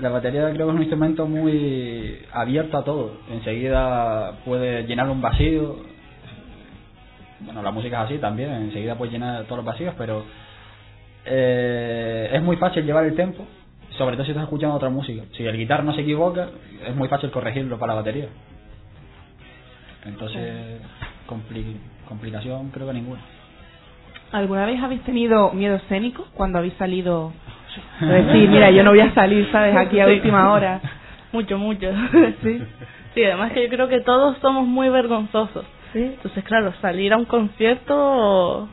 la 0.00 0.08
batería 0.08 0.50
creo 0.52 0.66
que 0.66 0.72
es 0.72 0.76
un 0.76 0.82
instrumento 0.82 1.26
muy 1.26 2.18
abierto 2.32 2.78
a 2.78 2.84
todo. 2.84 3.12
Enseguida 3.30 4.32
puede 4.44 4.84
llenar 4.84 5.08
un 5.08 5.20
vacío. 5.20 5.76
Bueno, 7.40 7.62
la 7.62 7.70
música 7.70 8.00
es 8.00 8.06
así 8.06 8.18
también, 8.18 8.52
enseguida 8.52 8.96
puede 8.96 9.12
llenar 9.12 9.44
todos 9.44 9.58
los 9.58 9.66
vacíos, 9.66 9.94
pero 9.98 10.24
eh, 11.24 12.30
es 12.32 12.42
muy 12.42 12.56
fácil 12.56 12.84
llevar 12.84 13.04
el 13.04 13.14
tempo, 13.14 13.44
sobre 13.90 14.16
todo 14.16 14.24
si 14.24 14.32
estás 14.32 14.44
escuchando 14.44 14.76
otra 14.76 14.90
música. 14.90 15.22
Si 15.32 15.44
el 15.44 15.56
guitarra 15.56 15.82
no 15.84 15.94
se 15.94 16.00
equivoca, 16.02 16.48
es 16.86 16.94
muy 16.94 17.08
fácil 17.08 17.30
corregirlo 17.30 17.78
para 17.78 17.92
la 17.94 18.00
batería. 18.00 18.26
Entonces, 20.04 20.80
compli- 21.28 21.76
complicación 22.08 22.70
creo 22.70 22.86
que 22.88 22.92
ninguna. 22.94 23.20
¿Alguna 24.32 24.66
vez 24.66 24.82
habéis 24.82 25.02
tenido 25.02 25.52
miedo 25.52 25.76
escénico 25.76 26.26
cuando 26.34 26.58
habéis 26.58 26.74
salido? 26.74 27.32
Decir, 28.00 28.48
mira, 28.48 28.70
yo 28.70 28.82
no 28.82 28.90
voy 28.90 29.00
a 29.00 29.14
salir, 29.14 29.48
¿sabes? 29.52 29.76
Aquí 29.76 30.00
a 30.00 30.06
Sí. 30.06 30.12
última 30.14 30.52
hora. 30.52 30.80
Mucho, 31.32 31.56
mucho. 31.58 31.86
Sí. 32.42 32.62
Sí, 33.14 33.24
además 33.24 33.52
que 33.52 33.62
yo 33.62 33.68
creo 33.68 33.88
que 33.88 34.00
todos 34.00 34.38
somos 34.38 34.66
muy 34.66 34.88
vergonzosos. 34.88 35.64
Entonces, 35.94 36.42
claro, 36.44 36.72
salir 36.80 37.12
a 37.12 37.18
un 37.18 37.26
concierto, 37.26 38.68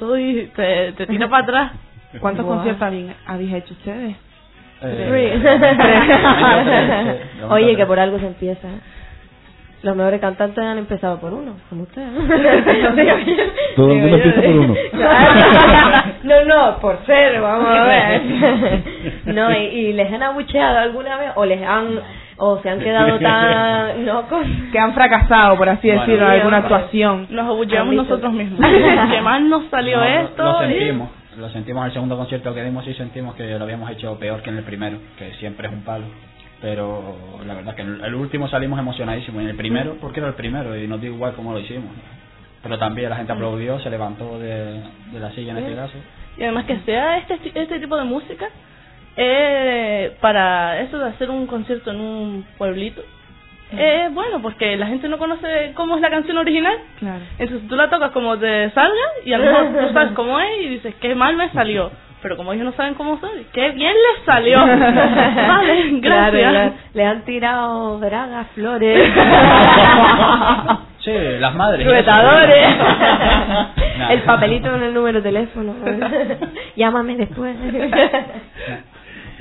eso 0.00 0.18
y 0.18 0.46
te, 0.56 0.92
te 0.92 1.06
tira 1.06 1.28
para 1.28 1.42
atrás. 1.44 1.72
¿Cuántos 2.20 2.44
Guau. 2.44 2.56
conciertos 2.56 2.82
habéis, 2.82 3.12
habéis 3.26 3.52
hecho 3.54 3.74
ustedes? 3.74 4.16
Eh, 4.82 7.20
Oye, 7.50 7.76
que 7.76 7.86
por 7.86 8.00
algo 8.00 8.18
se 8.18 8.26
empieza. 8.26 8.66
Los 9.82 9.96
mejores 9.96 10.20
cantantes 10.20 10.62
han 10.62 10.76
empezado 10.78 11.18
por 11.20 11.32
uno, 11.32 11.54
como 11.70 11.84
usted. 11.84 12.02
Todo 13.76 13.92
el 13.92 13.98
mundo 13.98 14.16
empieza 14.16 14.42
por 14.42 14.50
uno. 14.50 14.74
no, 16.24 16.44
no, 16.44 16.78
por 16.80 16.98
ser, 17.06 17.40
vamos 17.40 17.66
a 17.70 17.84
ver. 17.84 18.20
No, 19.26 19.50
y, 19.52 19.56
y 19.64 19.92
les 19.94 20.12
han 20.12 20.22
abucheado 20.22 20.78
alguna 20.78 21.16
vez 21.16 21.30
o 21.34 21.44
les 21.46 21.62
han 21.62 21.98
o 22.40 22.58
se 22.62 22.70
han 22.70 22.80
quedado 22.80 23.18
tan 23.20 24.04
no 24.04 24.22
con 24.28 24.70
Que 24.72 24.78
han 24.78 24.94
fracasado, 24.94 25.56
por 25.56 25.68
así 25.68 25.86
Bueno, 25.88 26.02
decirlo, 26.02 26.26
en 26.26 26.32
alguna 26.38 26.56
actuación. 26.58 27.26
Nos 27.30 27.46
abucheamos 27.46 27.94
nosotros 27.94 28.32
mismos. 28.32 28.60
que 29.10 29.20
mal 29.20 29.48
nos 29.48 29.66
salió 29.70 29.98
No, 29.98 30.02
lo- 30.04 30.08
esto. 30.08 30.42
Lo 30.42 30.64
y- 30.64 30.72
sentimos, 30.78 31.08
lo 31.38 31.48
sentimos 31.50 31.80
en 31.82 31.86
el 31.88 31.92
segundo 31.92 32.16
concierto 32.16 32.54
que 32.54 32.64
dimos 32.64 32.86
y 32.88 32.94
sentimos 32.94 33.34
que 33.34 33.46
lo 33.58 33.64
habíamos 33.64 33.90
hecho 33.90 34.18
peor 34.18 34.42
que 34.42 34.50
en 34.50 34.56
el 34.58 34.64
primero, 34.64 34.98
que 35.18 35.32
siempre 35.34 35.68
es 35.68 35.72
un 35.72 35.82
palo. 35.82 36.04
Pero 36.60 37.16
la 37.46 37.54
verdad 37.54 37.70
es 37.70 37.76
que 37.76 37.82
en 37.82 37.94
el, 37.94 38.04
el 38.04 38.14
último 38.14 38.48
salimos 38.48 38.78
emocionadísimos, 38.78 39.42
en 39.42 39.48
el 39.48 39.56
primero, 39.56 39.96
porque 40.00 40.20
era 40.20 40.28
el 40.28 40.34
primero 40.34 40.76
y 40.76 40.86
nos 40.86 41.00
dio 41.00 41.12
igual 41.14 41.32
cómo 41.34 41.52
lo 41.52 41.58
hicimos. 41.60 41.90
Pero 42.62 42.78
también 42.78 43.08
la 43.08 43.16
gente 43.16 43.32
aplaudió, 43.32 43.78
se 43.80 43.88
levantó 43.88 44.38
de, 44.38 44.82
de 45.12 45.20
la 45.20 45.30
silla 45.30 45.52
en 45.52 45.58
este 45.58 45.74
caso. 45.74 45.94
Y 46.36 46.42
además 46.42 46.66
que 46.66 46.76
sea 46.80 47.16
este, 47.18 47.38
este 47.54 47.80
tipo 47.80 47.96
de 47.96 48.04
música, 48.04 48.46
eh, 49.16 50.16
para 50.20 50.80
eso 50.80 50.98
de 50.98 51.08
hacer 51.08 51.30
un 51.30 51.46
concierto 51.46 51.90
en 51.90 52.00
un 52.00 52.46
pueblito, 52.58 53.02
es 53.72 54.12
bueno 54.12 54.42
porque 54.42 54.76
la 54.76 54.86
gente 54.86 55.08
no 55.08 55.16
conoce 55.18 55.72
cómo 55.74 55.94
es 55.94 56.02
la 56.02 56.10
canción 56.10 56.36
original. 56.38 56.76
Claro. 56.98 57.20
Entonces 57.38 57.68
tú 57.68 57.76
la 57.76 57.88
tocas 57.88 58.10
como 58.10 58.36
te 58.36 58.70
salga 58.70 58.94
y 59.24 59.32
a 59.32 59.38
lo 59.38 59.44
mejor 59.44 59.86
tú 59.88 59.92
sabes 59.94 60.12
cómo 60.12 60.40
es 60.40 60.48
y 60.62 60.68
dices, 60.68 60.94
qué 61.00 61.14
mal 61.14 61.36
me 61.36 61.50
salió. 61.50 61.90
Pero 62.22 62.36
como 62.36 62.52
ellos 62.52 62.66
no 62.66 62.72
saben 62.72 62.94
cómo 62.94 63.18
soy, 63.18 63.46
qué 63.52 63.70
bien 63.70 63.94
les 63.94 64.24
salió. 64.26 64.58
vale, 64.66 65.84
gracias. 66.00 66.00
Claro, 66.02 66.38
claro. 66.38 66.72
Le 66.92 67.04
han 67.06 67.24
tirado 67.24 67.98
bragas, 67.98 68.46
flores, 68.54 69.10
Sí, 70.98 71.12
las 71.38 71.54
madres. 71.54 71.86
el 74.10 74.20
papelito 74.22 74.70
con 74.70 74.82
el 74.82 74.92
número 74.92 75.22
de 75.22 75.30
teléfono. 75.30 75.74
Llámame 76.76 77.16
después. 77.16 77.56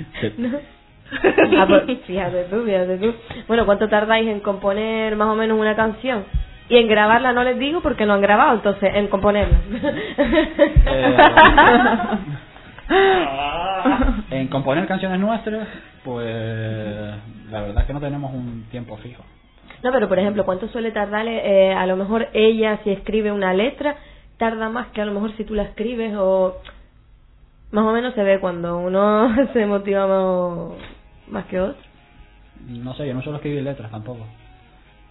¿No? 0.38 0.60
Ah, 1.58 1.66
pues, 1.68 2.00
fíjate 2.06 2.44
tú, 2.46 2.64
fíjate 2.64 2.98
tú. 2.98 3.14
Bueno, 3.48 3.66
¿cuánto 3.66 3.90
tardáis 3.90 4.28
en 4.28 4.42
componer 4.42 5.16
más 5.16 5.30
o 5.30 5.36
menos 5.36 5.60
una 5.60 5.76
canción? 5.76 6.26
Y 6.70 6.78
en 6.78 6.88
grabarla 6.88 7.34
no 7.34 7.44
les 7.44 7.58
digo 7.58 7.82
porque 7.82 8.06
no 8.06 8.14
han 8.14 8.22
grabado, 8.22 8.56
entonces 8.56 8.92
en 8.94 9.08
componerla. 9.08 9.58
En 14.32 14.48
componer 14.48 14.88
canciones 14.88 15.20
nuestras, 15.20 15.68
pues 16.04 16.26
la 17.52 17.62
verdad 17.62 17.82
es 17.82 17.86
que 17.86 17.94
no 17.94 18.00
tenemos 18.00 18.34
un 18.34 18.66
tiempo 18.72 18.98
fijo. 18.98 19.24
No, 19.84 19.92
pero 19.92 20.10
por 20.10 20.20
ejemplo, 20.20 20.46
¿cuánto 20.46 20.68
suele 20.70 20.92
tardar 20.92 21.28
eh, 21.28 21.74
a 21.74 21.86
lo 21.86 21.96
mejor 21.96 22.28
ella 22.34 22.80
si 22.84 22.92
escribe 22.92 23.32
una 23.32 23.54
letra? 23.54 23.96
Tarda 24.38 24.70
más 24.70 24.88
que 24.88 25.02
a 25.02 25.06
lo 25.06 25.14
mejor 25.14 25.36
si 25.38 25.44
tú 25.44 25.54
la 25.54 25.64
escribes 25.64 26.14
o 26.18 26.58
más 27.72 27.86
o 27.86 27.92
menos 27.92 28.14
se 28.14 28.24
ve 28.24 28.40
cuando 28.40 28.80
uno 28.80 29.36
se 29.54 29.66
motiva 29.66 30.08
más, 30.08 30.78
más 31.28 31.46
que 31.46 31.60
otro. 31.60 31.82
No 32.68 32.94
sé, 32.96 33.08
yo 33.08 33.14
no 33.14 33.22
suelo 33.22 33.38
escribir 33.38 33.64
letras 33.64 33.90
tampoco. 33.92 34.26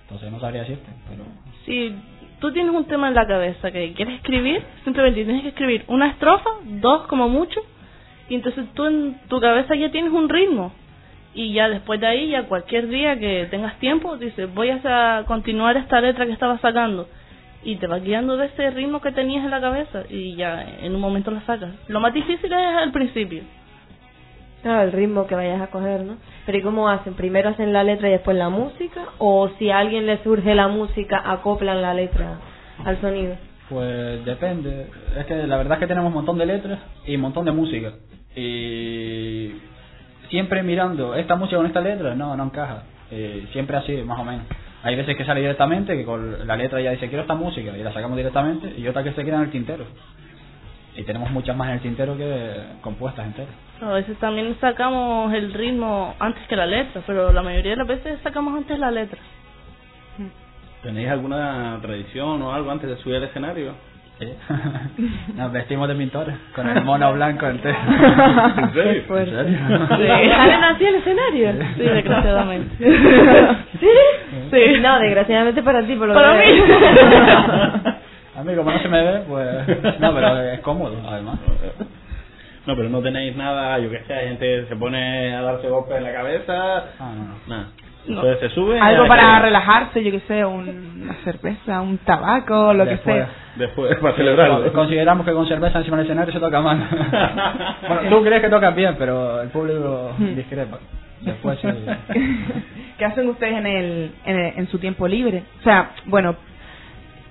Entonces 0.02 0.32
no 0.32 0.40
sabría 0.40 0.62
decirte, 0.62 0.90
pero 1.08 1.22
Si 1.66 1.94
tú 2.40 2.52
tienes 2.52 2.74
un 2.74 2.86
tema 2.86 3.08
en 3.08 3.14
la 3.14 3.26
cabeza 3.26 3.70
que 3.70 3.92
quieres 3.92 4.16
escribir, 4.16 4.62
simplemente 4.84 5.24
tienes 5.24 5.42
que 5.42 5.48
escribir 5.48 5.84
una 5.88 6.08
estrofa, 6.08 6.50
dos 6.64 7.06
como 7.08 7.28
mucho, 7.28 7.60
y 8.28 8.34
entonces 8.34 8.66
tú 8.74 8.86
en 8.86 9.18
tu 9.28 9.40
cabeza 9.40 9.74
ya 9.74 9.90
tienes 9.90 10.12
un 10.12 10.28
ritmo. 10.28 10.72
Y 11.34 11.52
ya 11.52 11.68
después 11.68 12.00
de 12.00 12.06
ahí, 12.06 12.30
ya 12.30 12.44
cualquier 12.44 12.88
día 12.88 13.18
que 13.18 13.46
tengas 13.50 13.78
tiempo, 13.80 14.16
dices, 14.16 14.52
voy 14.54 14.70
a 14.70 15.24
continuar 15.26 15.76
esta 15.76 16.00
letra 16.00 16.26
que 16.26 16.32
estaba 16.32 16.58
sacando. 16.58 17.06
Y 17.62 17.76
te 17.76 17.86
vas 17.86 18.02
guiando 18.02 18.36
de 18.36 18.46
ese 18.46 18.70
ritmo 18.70 19.00
que 19.00 19.12
tenías 19.12 19.44
en 19.44 19.50
la 19.50 19.60
cabeza 19.60 20.04
y 20.08 20.36
ya 20.36 20.62
en 20.80 20.94
un 20.94 21.00
momento 21.00 21.30
la 21.30 21.42
sacas. 21.42 21.70
Lo 21.88 22.00
más 22.00 22.14
difícil 22.14 22.52
es 22.52 22.76
al 22.76 22.92
principio. 22.92 23.42
Claro, 24.62 24.82
el 24.82 24.92
ritmo 24.92 25.26
que 25.26 25.34
vayas 25.34 25.60
a 25.60 25.68
coger, 25.68 26.04
¿no? 26.04 26.16
Pero 26.46 26.58
¿y 26.58 26.62
cómo 26.62 26.88
hacen? 26.88 27.14
¿Primero 27.14 27.50
hacen 27.50 27.72
la 27.72 27.84
letra 27.84 28.08
y 28.08 28.12
después 28.12 28.36
la 28.36 28.48
música? 28.48 29.04
¿O 29.18 29.48
si 29.58 29.70
a 29.70 29.78
alguien 29.78 30.06
le 30.06 30.22
surge 30.22 30.54
la 30.54 30.68
música, 30.68 31.22
acoplan 31.24 31.82
la 31.82 31.94
letra 31.94 32.38
al 32.84 33.00
sonido? 33.00 33.36
pues 33.68 34.24
depende. 34.24 34.86
Es 35.16 35.26
que 35.26 35.46
la 35.46 35.56
verdad 35.56 35.74
es 35.74 35.80
que 35.80 35.86
tenemos 35.86 36.08
un 36.08 36.14
montón 36.14 36.38
de 36.38 36.46
letras 36.46 36.78
y 37.06 37.16
un 37.16 37.20
montón 37.22 37.44
de 37.44 37.52
música. 37.52 37.92
Y 38.34 39.52
siempre 40.30 40.62
mirando 40.62 41.14
esta 41.14 41.36
música 41.36 41.58
con 41.58 41.66
esta 41.66 41.80
letra, 41.80 42.14
no, 42.14 42.36
no 42.36 42.44
encaja. 42.44 42.84
Eh, 43.10 43.46
siempre 43.52 43.76
así, 43.76 43.96
más 44.02 44.18
o 44.18 44.24
menos. 44.24 44.46
Hay 44.82 44.94
veces 44.94 45.16
que 45.16 45.24
sale 45.24 45.40
directamente, 45.40 45.96
que 45.96 46.04
con 46.04 46.46
la 46.46 46.56
letra 46.56 46.80
ya 46.80 46.92
dice 46.92 47.08
quiero 47.08 47.22
esta 47.22 47.34
música 47.34 47.76
y 47.76 47.82
la 47.82 47.92
sacamos 47.92 48.16
directamente, 48.16 48.74
y 48.78 48.86
otra 48.86 49.02
que 49.02 49.12
se 49.12 49.24
queda 49.24 49.36
en 49.36 49.42
el 49.42 49.50
tintero. 49.50 49.84
Y 50.96 51.02
tenemos 51.04 51.30
muchas 51.30 51.56
más 51.56 51.68
en 51.68 51.74
el 51.74 51.80
tintero 51.80 52.16
que 52.16 52.54
compuestas 52.80 53.26
enteras. 53.26 53.54
A 53.80 53.92
veces 53.92 54.16
también 54.18 54.56
sacamos 54.60 55.32
el 55.32 55.52
ritmo 55.52 56.14
antes 56.18 56.46
que 56.48 56.56
la 56.56 56.66
letra, 56.66 57.02
pero 57.06 57.32
la 57.32 57.42
mayoría 57.42 57.72
de 57.72 57.76
las 57.76 57.86
veces 57.86 58.18
sacamos 58.22 58.56
antes 58.56 58.78
la 58.78 58.90
letra. 58.90 59.18
¿Tenéis 60.82 61.08
alguna 61.08 61.78
tradición 61.82 62.40
o 62.42 62.52
algo 62.52 62.70
antes 62.70 62.88
de 62.88 62.96
subir 62.98 63.16
al 63.16 63.24
escenario? 63.24 63.74
Sí. 64.18 64.34
Nos 65.36 65.52
vestimos 65.52 65.88
de 65.88 65.94
pintores, 65.94 66.34
con 66.54 66.68
el 66.68 66.82
mono 66.82 67.12
blanco 67.12 67.46
entero. 67.46 67.78
¿En 68.58 68.72
serio? 68.72 69.16
¿En 69.16 69.26
serio? 69.26 69.58
¿Salen 70.34 70.64
así 70.64 70.86
al 70.86 70.94
escenario? 70.96 71.52
Sí, 71.76 71.82
desgraciadamente. 71.82 72.76
¿Sí? 73.80 73.88
Sí. 74.50 74.80
No, 74.80 74.98
desgraciadamente 74.98 75.62
para 75.62 75.86
ti, 75.86 75.94
por 75.94 76.08
lo 76.08 76.14
Para 76.14 76.42
que 76.42 76.52
mí. 76.52 76.60
A 78.36 78.44
mí 78.44 78.54
como 78.54 78.70
no 78.70 78.78
se 78.78 78.88
me 78.88 79.02
ve, 79.02 79.20
pues... 79.28 80.00
No, 80.00 80.14
pero 80.14 80.40
es 80.42 80.60
cómodo, 80.60 80.96
además. 81.08 81.38
No, 82.66 82.76
pero 82.76 82.88
no 82.88 83.00
tenéis 83.00 83.36
nada, 83.36 83.78
yo 83.78 83.90
que 83.90 84.02
sé, 84.04 84.14
hay 84.14 84.28
gente 84.28 84.44
que 84.44 84.66
se 84.68 84.76
pone 84.76 85.34
a 85.34 85.42
darse 85.42 85.68
golpes 85.68 85.96
en 85.96 86.04
la 86.04 86.12
cabeza. 86.12 86.76
Ah, 86.98 87.12
no, 87.16 87.24
no. 87.24 87.34
Nada. 87.46 87.68
No. 88.06 88.14
Entonces 88.22 88.40
se 88.40 88.54
sube. 88.54 88.80
Algo 88.80 89.06
para 89.06 89.40
relajarse, 89.40 90.02
yo 90.02 90.10
que 90.10 90.20
sé, 90.20 90.44
un- 90.44 91.02
una 91.02 91.14
cerveza, 91.24 91.80
un 91.82 91.98
tabaco, 91.98 92.72
lo 92.72 92.84
Después. 92.86 93.16
que 93.16 93.20
sea. 93.22 93.28
Después, 93.56 93.96
para 93.96 94.16
celebrarlo. 94.16 94.72
Consideramos 94.72 95.26
que 95.26 95.32
con 95.32 95.46
cerveza 95.46 95.78
encima 95.78 95.98
del 95.98 96.06
escenario 96.06 96.32
se 96.32 96.40
toca 96.40 96.60
mal. 96.60 96.78
bueno, 97.88 98.08
tú 98.08 98.24
crees 98.24 98.40
que 98.40 98.48
tocas 98.48 98.74
bien, 98.74 98.94
pero 98.98 99.42
el 99.42 99.48
público 99.48 100.12
discrepa. 100.18 100.78
Después. 101.20 101.58
¿Qué 102.98 103.04
hacen 103.04 103.28
ustedes 103.28 103.54
en, 103.58 103.66
el, 103.66 104.12
en, 104.24 104.38
el- 104.38 104.52
en 104.58 104.68
su 104.68 104.78
tiempo 104.78 105.06
libre? 105.06 105.42
O 105.60 105.62
sea, 105.64 105.90
bueno, 106.06 106.36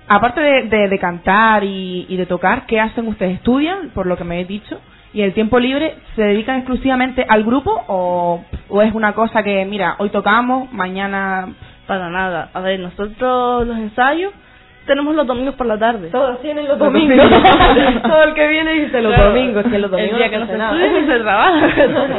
aparte 0.06 0.40
de, 0.40 0.62
de, 0.64 0.88
de 0.88 0.98
cantar 0.98 1.64
y, 1.64 2.06
y 2.08 2.16
de 2.16 2.26
tocar, 2.26 2.66
¿qué 2.66 2.78
hacen 2.80 3.06
ustedes? 3.08 3.36
¿Estudian, 3.36 3.90
por 3.90 4.06
lo 4.06 4.16
que 4.16 4.24
me 4.24 4.34
habéis 4.36 4.48
dicho? 4.48 4.80
¿Y 5.14 5.22
el 5.22 5.32
tiempo 5.32 5.58
libre 5.58 5.94
se 6.16 6.22
dedican 6.22 6.56
exclusivamente 6.58 7.24
al 7.28 7.42
grupo 7.44 7.70
o, 7.88 8.44
o 8.68 8.82
es 8.82 8.92
una 8.94 9.14
cosa 9.14 9.42
que, 9.42 9.64
mira, 9.64 9.96
hoy 9.98 10.10
tocamos, 10.10 10.72
mañana... 10.72 11.48
Para 11.86 12.10
nada. 12.10 12.50
A 12.52 12.60
ver, 12.60 12.78
nosotros 12.80 13.66
los 13.66 13.78
ensayos 13.78 14.30
tenemos 14.86 15.14
los 15.14 15.26
domingos 15.26 15.54
por 15.54 15.66
la 15.66 15.78
tarde. 15.78 16.08
Todos 16.10 16.38
tienen 16.42 16.68
los 16.68 16.78
domingos. 16.78 17.16
Todo 18.02 18.22
el 18.24 18.34
que 18.34 18.46
viene 18.48 18.72
dice 18.74 19.00
los 19.00 19.14
Claro, 19.14 19.30
domingos, 19.32 19.64
que 19.64 19.78
los 19.78 19.90
domingos 19.90 20.12
El 20.12 20.18
día 20.18 20.30
que 20.30 20.38
no 20.38 20.46
se 20.46 20.58
nada. 20.58 20.72
estudia 20.76 21.00
ni 21.00 21.06
se 21.06 21.18
trabaja 21.20 21.68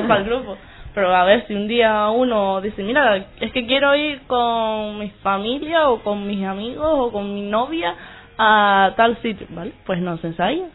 para 0.08 0.21
el 0.21 0.25
grupo. 0.25 0.58
Pero 0.95 1.15
a 1.15 1.23
ver, 1.23 1.45
si 1.47 1.54
un 1.54 1.67
día 1.67 2.10
uno 2.10 2.62
dice, 2.62 2.82
mira, 2.82 3.17
es 3.39 3.52
que 3.52 3.67
quiero 3.67 3.95
ir 3.95 4.21
con 4.25 4.97
mi 4.97 5.10
familia 5.21 5.88
o 5.89 5.99
con 5.99 6.25
mis 6.25 6.43
amigos 6.43 6.88
o 6.89 7.12
con 7.12 7.32
mi 7.36 7.41
novia 7.41 7.93
a 8.39 8.93
tal 8.97 9.17
sitio, 9.17 9.45
¿vale? 9.52 9.71
Pues 9.86 10.02
nos 10.02 10.23
ensaya 10.23 10.65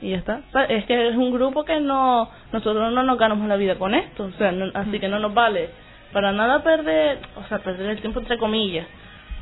y 0.00 0.10
ya 0.10 0.16
está. 0.18 0.40
Es 0.68 0.84
que 0.86 1.08
es 1.08 1.16
un 1.16 1.32
grupo 1.32 1.64
que 1.64 1.80
no 1.80 2.28
nosotros 2.52 2.92
no 2.92 3.02
nos 3.02 3.18
ganamos 3.18 3.46
la 3.48 3.56
vida 3.56 3.76
con 3.76 3.94
esto, 3.94 4.24
o 4.24 4.32
sea, 4.32 4.52
no- 4.52 4.70
así 4.74 4.98
que 5.00 5.08
no 5.08 5.18
nos 5.18 5.32
vale 5.34 5.70
para 6.12 6.32
nada 6.32 6.62
perder, 6.62 7.18
o 7.36 7.44
sea, 7.48 7.58
perder 7.58 7.90
el 7.90 8.00
tiempo 8.00 8.20
entre 8.20 8.38
comillas 8.38 8.86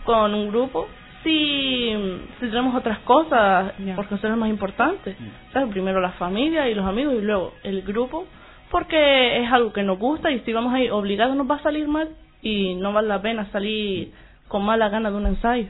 con 0.05 0.35
un 0.35 0.49
grupo 0.49 0.87
si, 1.23 1.93
si 2.39 2.47
tenemos 2.49 2.75
otras 2.75 2.99
cosas, 3.01 3.73
Ya. 3.79 3.97
porque 3.97 4.17
son 4.19 4.31
las 4.31 4.39
más 4.39 4.51
importantes. 4.51 5.17
¿Sabes? 5.53 5.71
Primero 5.71 6.01
la 6.01 6.11
familia 6.13 6.69
y 6.69 6.75
los 6.75 6.85
amigos 6.87 7.15
y 7.15 7.23
luego 7.23 7.55
el 7.63 7.81
grupo, 7.83 8.27
porque 8.71 9.43
es 9.43 9.51
algo 9.51 9.73
que 9.73 9.83
nos 9.83 9.99
gusta 9.99 10.31
y 10.31 10.41
si 10.41 10.53
vamos 10.53 10.75
ahí 10.75 10.91
obligados 10.91 11.35
nos 11.37 11.51
va 11.51 11.55
a 11.57 11.63
salir 11.63 11.89
mal 11.89 12.09
y 12.43 12.75
no 12.75 12.93
vale 12.93 13.09
la 13.09 13.23
pena 13.23 13.47
salir 13.53 14.13
con 14.49 14.65
mala 14.65 14.91
gana 14.91 15.11
de 15.11 15.17
un 15.17 15.27
ensayo. 15.27 15.69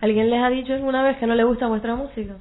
¿Alguien 0.00 0.30
les 0.30 0.42
ha 0.42 0.50
dicho 0.50 0.72
alguna 0.74 1.02
vez 1.04 1.16
que 1.18 1.26
no 1.28 1.34
le 1.36 1.44
gusta 1.44 1.68
vuestra 1.68 1.94
música? 1.94 2.34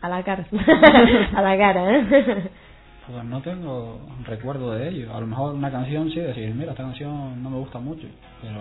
A 0.00 0.08
la 0.08 0.22
cara. 0.22 0.44
a 1.34 1.42
la 1.42 1.58
cara, 1.58 1.96
¿eh? 1.96 2.50
Pues 3.10 3.24
no 3.24 3.40
tengo 3.40 4.00
recuerdo 4.26 4.72
de 4.72 4.88
ello. 4.88 5.14
A 5.14 5.20
lo 5.20 5.26
mejor 5.26 5.54
una 5.54 5.70
canción 5.70 6.10
sí, 6.10 6.20
decir, 6.20 6.54
mira, 6.54 6.72
esta 6.72 6.82
canción 6.82 7.42
no 7.42 7.48
me 7.48 7.56
gusta 7.56 7.78
mucho, 7.78 8.06
pero 8.42 8.60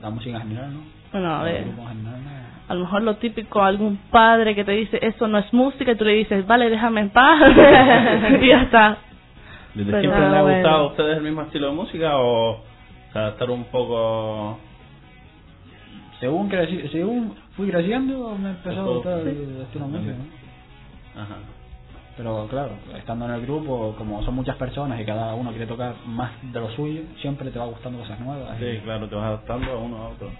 la 0.00 0.08
música 0.08 0.36
en 0.36 0.42
general 0.42 0.74
no. 0.74 0.80
Bueno, 1.12 1.34
a 1.34 1.42
ver. 1.42 1.64
general 1.64 2.00
no. 2.02 2.40
A 2.68 2.74
lo 2.74 2.80
mejor 2.80 3.02
lo 3.02 3.16
típico, 3.16 3.62
algún 3.62 3.98
padre 4.10 4.54
que 4.54 4.64
te 4.64 4.72
dice, 4.72 4.98
eso 5.02 5.28
no 5.28 5.38
es 5.38 5.52
música, 5.52 5.92
y 5.92 5.96
tú 5.96 6.04
le 6.04 6.12
dices, 6.12 6.46
vale, 6.46 6.70
déjame 6.70 7.02
en 7.02 7.10
paz. 7.10 7.38
y 8.40 8.46
ya 8.46 8.62
está. 8.62 8.96
¿Desde 9.74 9.90
Pero 9.90 10.00
siempre 10.00 10.20
les 10.20 10.38
ha 10.38 10.42
bueno. 10.42 10.56
gustado 10.56 10.76
a 10.76 10.86
ustedes 10.86 11.16
el 11.18 11.22
mismo 11.22 11.42
estilo 11.42 11.66
de 11.68 11.74
música 11.74 12.16
o, 12.16 12.50
o 12.52 12.62
sea, 13.12 13.28
estar 13.28 13.50
un 13.50 13.64
poco... 13.64 14.58
Según, 16.18 16.48
creci 16.48 16.88
según 16.88 17.34
fui 17.56 17.70
creciendo, 17.70 18.36
me 18.40 18.50
empezó 18.50 18.80
a 18.80 18.84
gustar 18.84 19.18
el 19.20 19.62
estilo 19.62 19.86
de 19.86 19.90
música, 19.90 20.12
¿no? 20.12 20.39
Ajá. 21.16 21.36
Pero 22.16 22.46
claro, 22.50 22.72
estando 22.98 23.24
en 23.26 23.30
el 23.32 23.42
grupo, 23.42 23.94
como 23.96 24.22
son 24.22 24.34
muchas 24.34 24.56
personas 24.56 25.00
y 25.00 25.04
cada 25.04 25.34
uno 25.34 25.50
quiere 25.50 25.66
tocar 25.66 25.94
más 26.06 26.30
de 26.42 26.60
lo 26.60 26.68
suyo, 26.70 27.02
siempre 27.20 27.50
te 27.50 27.58
va 27.58 27.64
gustando 27.66 27.98
cosas 28.00 28.20
nuevas. 28.20 28.60
y- 28.60 28.64
Sí, 28.76 28.80
claro, 28.84 29.08
te 29.08 29.14
vas 29.14 29.24
adaptando 29.26 29.72
a 29.72 29.76
uno 29.78 29.96
a 29.96 30.08
otro. 30.08 30.30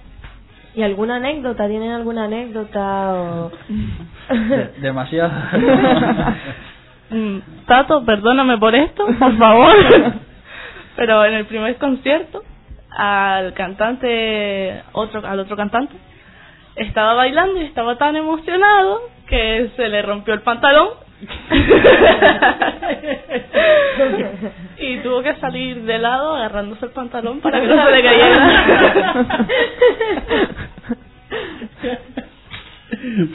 ¿Y 0.75 0.83
alguna 0.83 1.17
anécdota? 1.17 1.67
¿Tienen 1.69 1.91
alguna 1.91 2.25
anécdota 2.25 3.13
o...? 3.15 3.51
De- 4.29 4.73
demasiado. 4.81 5.31
Mm, 7.13 7.39
Tato, 7.67 8.05
perdóname 8.05 8.57
por 8.59 8.73
esto, 8.73 9.05
por 9.19 9.37
favor. 9.37 9.75
Pero 10.97 11.25
en 11.25 11.35
el 11.35 11.47
primer 11.47 11.77
concierto, 11.77 12.45
al 12.97 13.53
cantante, 13.55 14.81
otro, 14.93 15.27
al 15.27 15.41
otro 15.41 15.57
cantante, 15.57 15.97
estaba 16.77 17.15
bailando 17.15 17.61
y 17.61 17.65
estaba 17.65 17.99
tan 17.99 18.15
emocionado 18.15 19.01
que 19.31 19.71
se 19.77 19.89
le 19.89 20.03
rompió 20.03 20.35
el 20.35 20.43
pantalón. 20.43 20.89
y 24.79 24.99
tuvo 24.99 25.23
que 25.23 25.35
salir 25.37 25.83
de 25.83 25.99
lado 25.99 26.35
agarrándose 26.35 26.87
el 26.87 26.93
pantalón 26.93 27.41
para 27.41 27.61
que 27.61 27.67
no 27.67 27.85
se 27.85 27.91
le 27.91 28.03
cayera. 28.03 29.47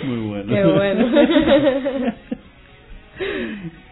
Muy 0.04 0.28
bueno. 0.28 0.54
Qué 0.54 0.66
bueno. 0.66 1.08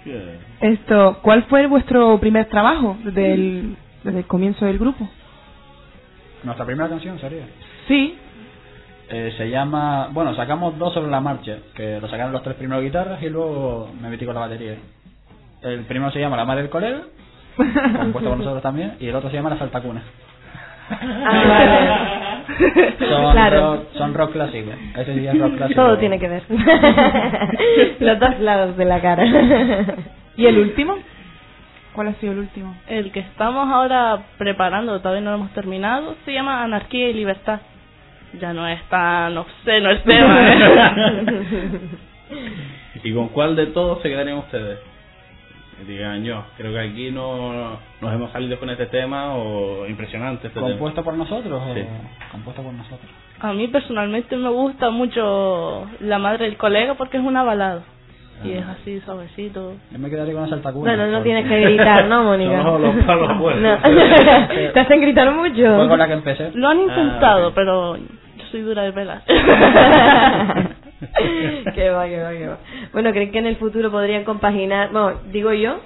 Esto, 0.61 1.19
¿cuál 1.21 1.43
fue 1.43 1.67
vuestro 1.67 2.19
primer 2.19 2.47
trabajo 2.47 2.97
desde 3.03 3.33
el, 3.33 3.77
desde 4.03 4.19
el 4.19 4.25
comienzo 4.25 4.65
del 4.65 4.77
grupo? 4.77 5.09
Nuestra 6.43 6.65
primera 6.65 6.89
canción 6.89 7.17
sería. 7.19 7.45
Sí. 7.87 8.17
Eh, 9.15 9.32
se 9.38 9.47
llama, 9.49 10.08
bueno, 10.12 10.34
sacamos 10.36 10.78
dos 10.80 10.91
sobre 10.93 11.12
la 11.12 11.21
marcha, 11.21 11.58
que 11.76 11.99
lo 12.02 12.08
sacaron 12.08 12.32
los 12.32 12.41
tres 12.41 12.56
primeros 12.56 12.84
guitarras 12.84 13.21
y 13.21 13.30
luego 13.30 13.89
me 14.02 14.10
metí 14.10 14.26
con 14.26 14.34
la 14.34 14.41
batería. 14.41 14.76
El 15.62 15.82
primero 15.82 16.12
se 16.12 16.19
llama 16.19 16.36
La 16.36 16.45
Madre 16.45 16.63
del 16.63 16.71
Colega, 16.71 17.02
compuesto 17.99 18.30
por 18.30 18.39
nosotros 18.39 18.63
también, 18.63 18.95
y 18.99 19.08
el 19.08 19.15
otro 19.15 19.30
se 19.30 19.36
llama 19.36 19.52
La 19.52 19.60
Saltacuna. 19.60 20.02
Ah, 20.89 21.43
vale. 21.47 22.13
Son, 22.99 23.32
Claro. 23.32 23.76
rock, 23.76 23.84
son 23.93 24.13
rock 24.13 24.32
clásico. 24.34 24.71
Ese 24.97 25.13
sí 25.13 25.28
es 25.28 25.39
rock 25.39 25.56
clásico. 25.58 25.82
Todo 25.82 25.97
tiene 25.97 26.19
que 26.19 26.28
ver. 26.28 26.43
Los 27.99 28.19
dos 28.19 28.39
lados 28.39 28.76
de 28.76 28.86
la 28.86 28.99
cara. 28.99 29.23
¿Y 30.36 30.45
el 30.45 30.58
último? 30.60 30.95
¿Cuál 31.93 32.08
ha 32.10 32.13
sido 32.15 32.34
el 32.34 32.39
último? 32.39 32.76
El 32.88 33.12
que 33.12 33.19
estamos 33.21 33.69
ahora 33.71 34.23
preparando, 34.38 34.99
todavía 34.99 35.21
no 35.21 35.30
lo 35.32 35.38
hemos 35.38 35.52
terminado, 35.54 36.15
se 36.26 36.34
llama 36.34 36.63
Anarquía 36.63 37.10
y 37.10 37.13
Libertad. 37.13 37.62
Ya 38.39 38.52
no 38.54 38.67
es 38.67 38.82
tan 38.89 39.38
obsceno 39.38 39.89
el 39.91 40.02
tema. 40.04 40.38
¿eh? 40.54 41.80
¿Y 43.04 43.13
con 43.13 43.30
cuál 43.30 43.56
de 43.56 43.67
todos 43.67 44.02
se 44.02 44.10
quedarían 44.10 44.38
ustedes? 44.39 44.80
Que 45.78 45.86
digan 45.91 46.24
yo, 46.24 46.43
creo 46.58 46.72
que 46.72 46.80
aquí 46.80 47.12
no 47.12 47.78
nos 48.02 48.13
hemos 48.13 48.32
salido 48.32 48.60
con 48.60 48.69
este 48.69 48.86
tema 48.88 49.36
o 49.36 49.86
impresionante 49.88 50.48
este 50.48 50.60
¿Compuesto 50.60 51.04
por 51.04 51.15
nosotros 51.15 51.62
o 51.67 51.74
Sí. 51.74 51.82
compuesto 52.32 52.62
por 52.63 52.74
nosotros? 52.74 53.10
A 53.39 53.54
mí 53.54 53.67
personalmente 53.67 54.36
me 54.38 54.50
gusta 54.50 54.89
mucho 54.91 55.88
La 56.00 56.17
Madre 56.19 56.46
del 56.46 56.58
Colega 56.58 56.93
porque 56.96 57.17
es 57.17 57.24
una 57.24 57.43
balada. 57.43 57.82
Y 58.43 58.52
es 58.52 58.65
así, 58.65 59.00
suavecito. 59.06 59.74
Yo 59.91 60.00
me 60.00 60.10
quedaría 60.10 60.34
con 60.34 60.43
la 60.43 60.50
Saltacuna. 60.50 60.91
Bueno, 60.91 61.06
no 61.08 61.17
porque- 61.19 61.24
tienes 61.30 61.48
que 61.48 61.62
gritar, 61.62 62.06
¿no, 62.08 62.24
Mónica? 62.26 62.63
Son 62.63 62.82
los 62.82 62.96
palos 63.06 63.38
buenos. 63.39 63.62
No. 63.62 63.89
¿Te 64.74 64.80
hacen 64.80 65.02
gritar 65.02 65.32
mucho? 65.34 65.76
Fue 65.76 65.88
con 65.88 65.98
la 66.00 66.08
que 66.08 66.13
empecé. 66.13 66.52
Lo 66.54 66.67
han 66.67 66.80
intentado, 66.82 67.46
Ah, 67.46 67.48
ok. 67.50 67.54
pero 67.56 67.98
soy 68.53 68.61
dura 68.61 68.83
de 68.83 68.93
pelas. 68.93 69.23
qué 71.73 71.89
va, 71.89 72.05
qué 72.05 72.21
va, 72.21 72.31
qué 72.31 72.47
va. 72.47 72.59
Bueno, 72.93 73.11
¿creen 73.11 73.31
que 73.31 73.39
en 73.39 73.47
el 73.47 73.55
futuro 73.55 73.89
podrían 73.89 74.25
compaginar? 74.25 74.91
Bueno, 74.91 75.21
digo 75.31 75.51
yo 75.53 75.79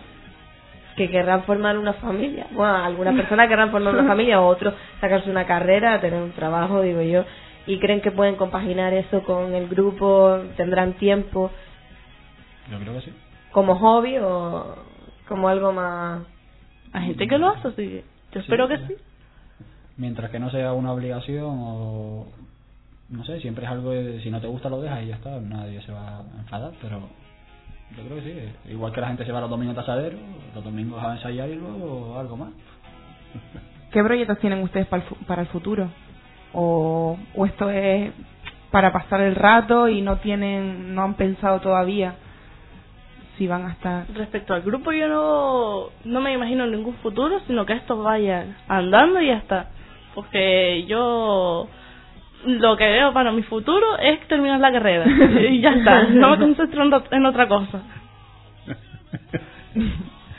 que 0.97 1.09
querrán 1.09 1.43
formar 1.43 1.77
una 1.77 1.93
familia. 1.93 2.47
Bueno, 2.51 2.75
algunas 2.75 3.15
personas 3.15 3.47
querrán 3.47 3.71
formar 3.71 3.93
una 3.93 4.03
familia 4.03 4.41
o 4.41 4.47
otros 4.47 4.73
sacarse 4.99 5.29
una 5.29 5.45
carrera, 5.45 6.01
tener 6.01 6.21
un 6.21 6.33
trabajo, 6.33 6.81
digo 6.81 7.01
yo. 7.01 7.23
¿Y 7.67 7.79
creen 7.79 8.01
que 8.01 8.11
pueden 8.11 8.35
compaginar 8.35 8.93
eso 8.93 9.23
con 9.23 9.55
el 9.55 9.69
grupo? 9.69 10.41
¿Tendrán 10.57 10.93
tiempo 10.93 11.51
Yo 12.69 12.79
creo 12.79 12.95
que 12.95 13.01
sí. 13.01 13.13
como 13.51 13.75
hobby 13.75 14.17
o 14.17 14.75
como 15.29 15.47
algo 15.47 15.71
más...? 15.71 16.23
Hay 16.91 17.05
gente 17.07 17.27
que 17.29 17.37
lo 17.37 17.47
hace, 17.47 17.73
que 17.75 18.03
yo 18.33 18.41
espero 18.41 18.67
que 18.67 18.77
sí. 18.79 18.95
Mientras 19.95 20.31
que 20.31 20.39
no 20.39 20.49
sea 20.49 20.73
una 20.73 20.91
obligación 20.91 21.55
o... 21.59 22.27
No 23.09 23.23
sé, 23.23 23.39
siempre 23.39 23.65
es 23.65 23.71
algo 23.71 23.91
de... 23.91 24.19
Si 24.21 24.29
no 24.29 24.41
te 24.41 24.47
gusta 24.47 24.69
lo 24.69 24.81
dejas 24.81 25.03
y 25.03 25.07
ya 25.07 25.15
está. 25.15 25.39
Nadie 25.39 25.81
se 25.81 25.91
va 25.91 26.19
a 26.19 26.23
enfadar, 26.39 26.71
pero... 26.81 27.01
Yo 27.95 28.03
creo 28.03 28.17
que 28.17 28.21
sí. 28.65 28.71
Igual 28.71 28.91
que 28.91 28.99
la 29.01 29.07
gente 29.07 29.25
se 29.25 29.31
va 29.31 29.39
los 29.39 29.49
domingos 29.49 29.77
a 29.77 29.81
tasadero, 29.81 30.17
los 30.53 30.63
domingos 30.63 31.01
a 31.01 31.13
ensayar 31.13 31.49
y 31.49 31.55
luego 31.55 32.19
algo 32.19 32.35
más. 32.35 32.49
¿Qué 33.91 34.03
proyectos 34.03 34.39
tienen 34.39 34.61
ustedes 34.61 34.87
para 34.87 35.03
el, 35.03 35.07
fu- 35.09 35.15
para 35.25 35.41
el 35.43 35.47
futuro? 35.47 35.87
¿O, 36.53 37.17
¿O 37.35 37.45
esto 37.45 37.69
es 37.69 38.11
para 38.71 38.91
pasar 38.91 39.21
el 39.21 39.35
rato 39.35 39.87
y 39.87 40.01
no 40.01 40.17
tienen, 40.17 40.93
no 40.93 41.03
han 41.03 41.13
pensado 41.13 41.61
todavía 41.61 42.15
si 43.37 43.47
van 43.47 43.65
a 43.67 43.71
estar? 43.71 44.05
Respecto 44.13 44.53
al 44.53 44.63
grupo, 44.63 44.91
yo 44.91 45.07
no, 45.07 45.83
no 46.03 46.19
me 46.21 46.33
imagino 46.33 46.67
ningún 46.67 46.95
futuro, 46.95 47.39
sino 47.47 47.65
que 47.65 47.73
esto 47.73 48.03
vaya 48.03 48.57
andando 48.67 49.21
y 49.21 49.27
ya 49.27 49.37
está. 49.37 49.67
Porque 50.13 50.85
yo 50.87 51.69
lo 52.47 52.75
que 52.77 52.85
veo 52.85 53.13
para 53.13 53.31
mi 53.31 53.43
futuro 53.43 53.97
es 53.99 54.19
terminar 54.27 54.59
la 54.59 54.71
carrera. 54.71 55.05
y 55.49 55.59
ya 55.61 55.71
está. 55.71 56.03
No 56.03 56.31
me 56.31 56.37
concentro 56.37 56.83
en, 56.83 56.91
ot- 56.91 57.07
en 57.11 57.25
otra 57.25 57.47
cosa. 57.47 57.81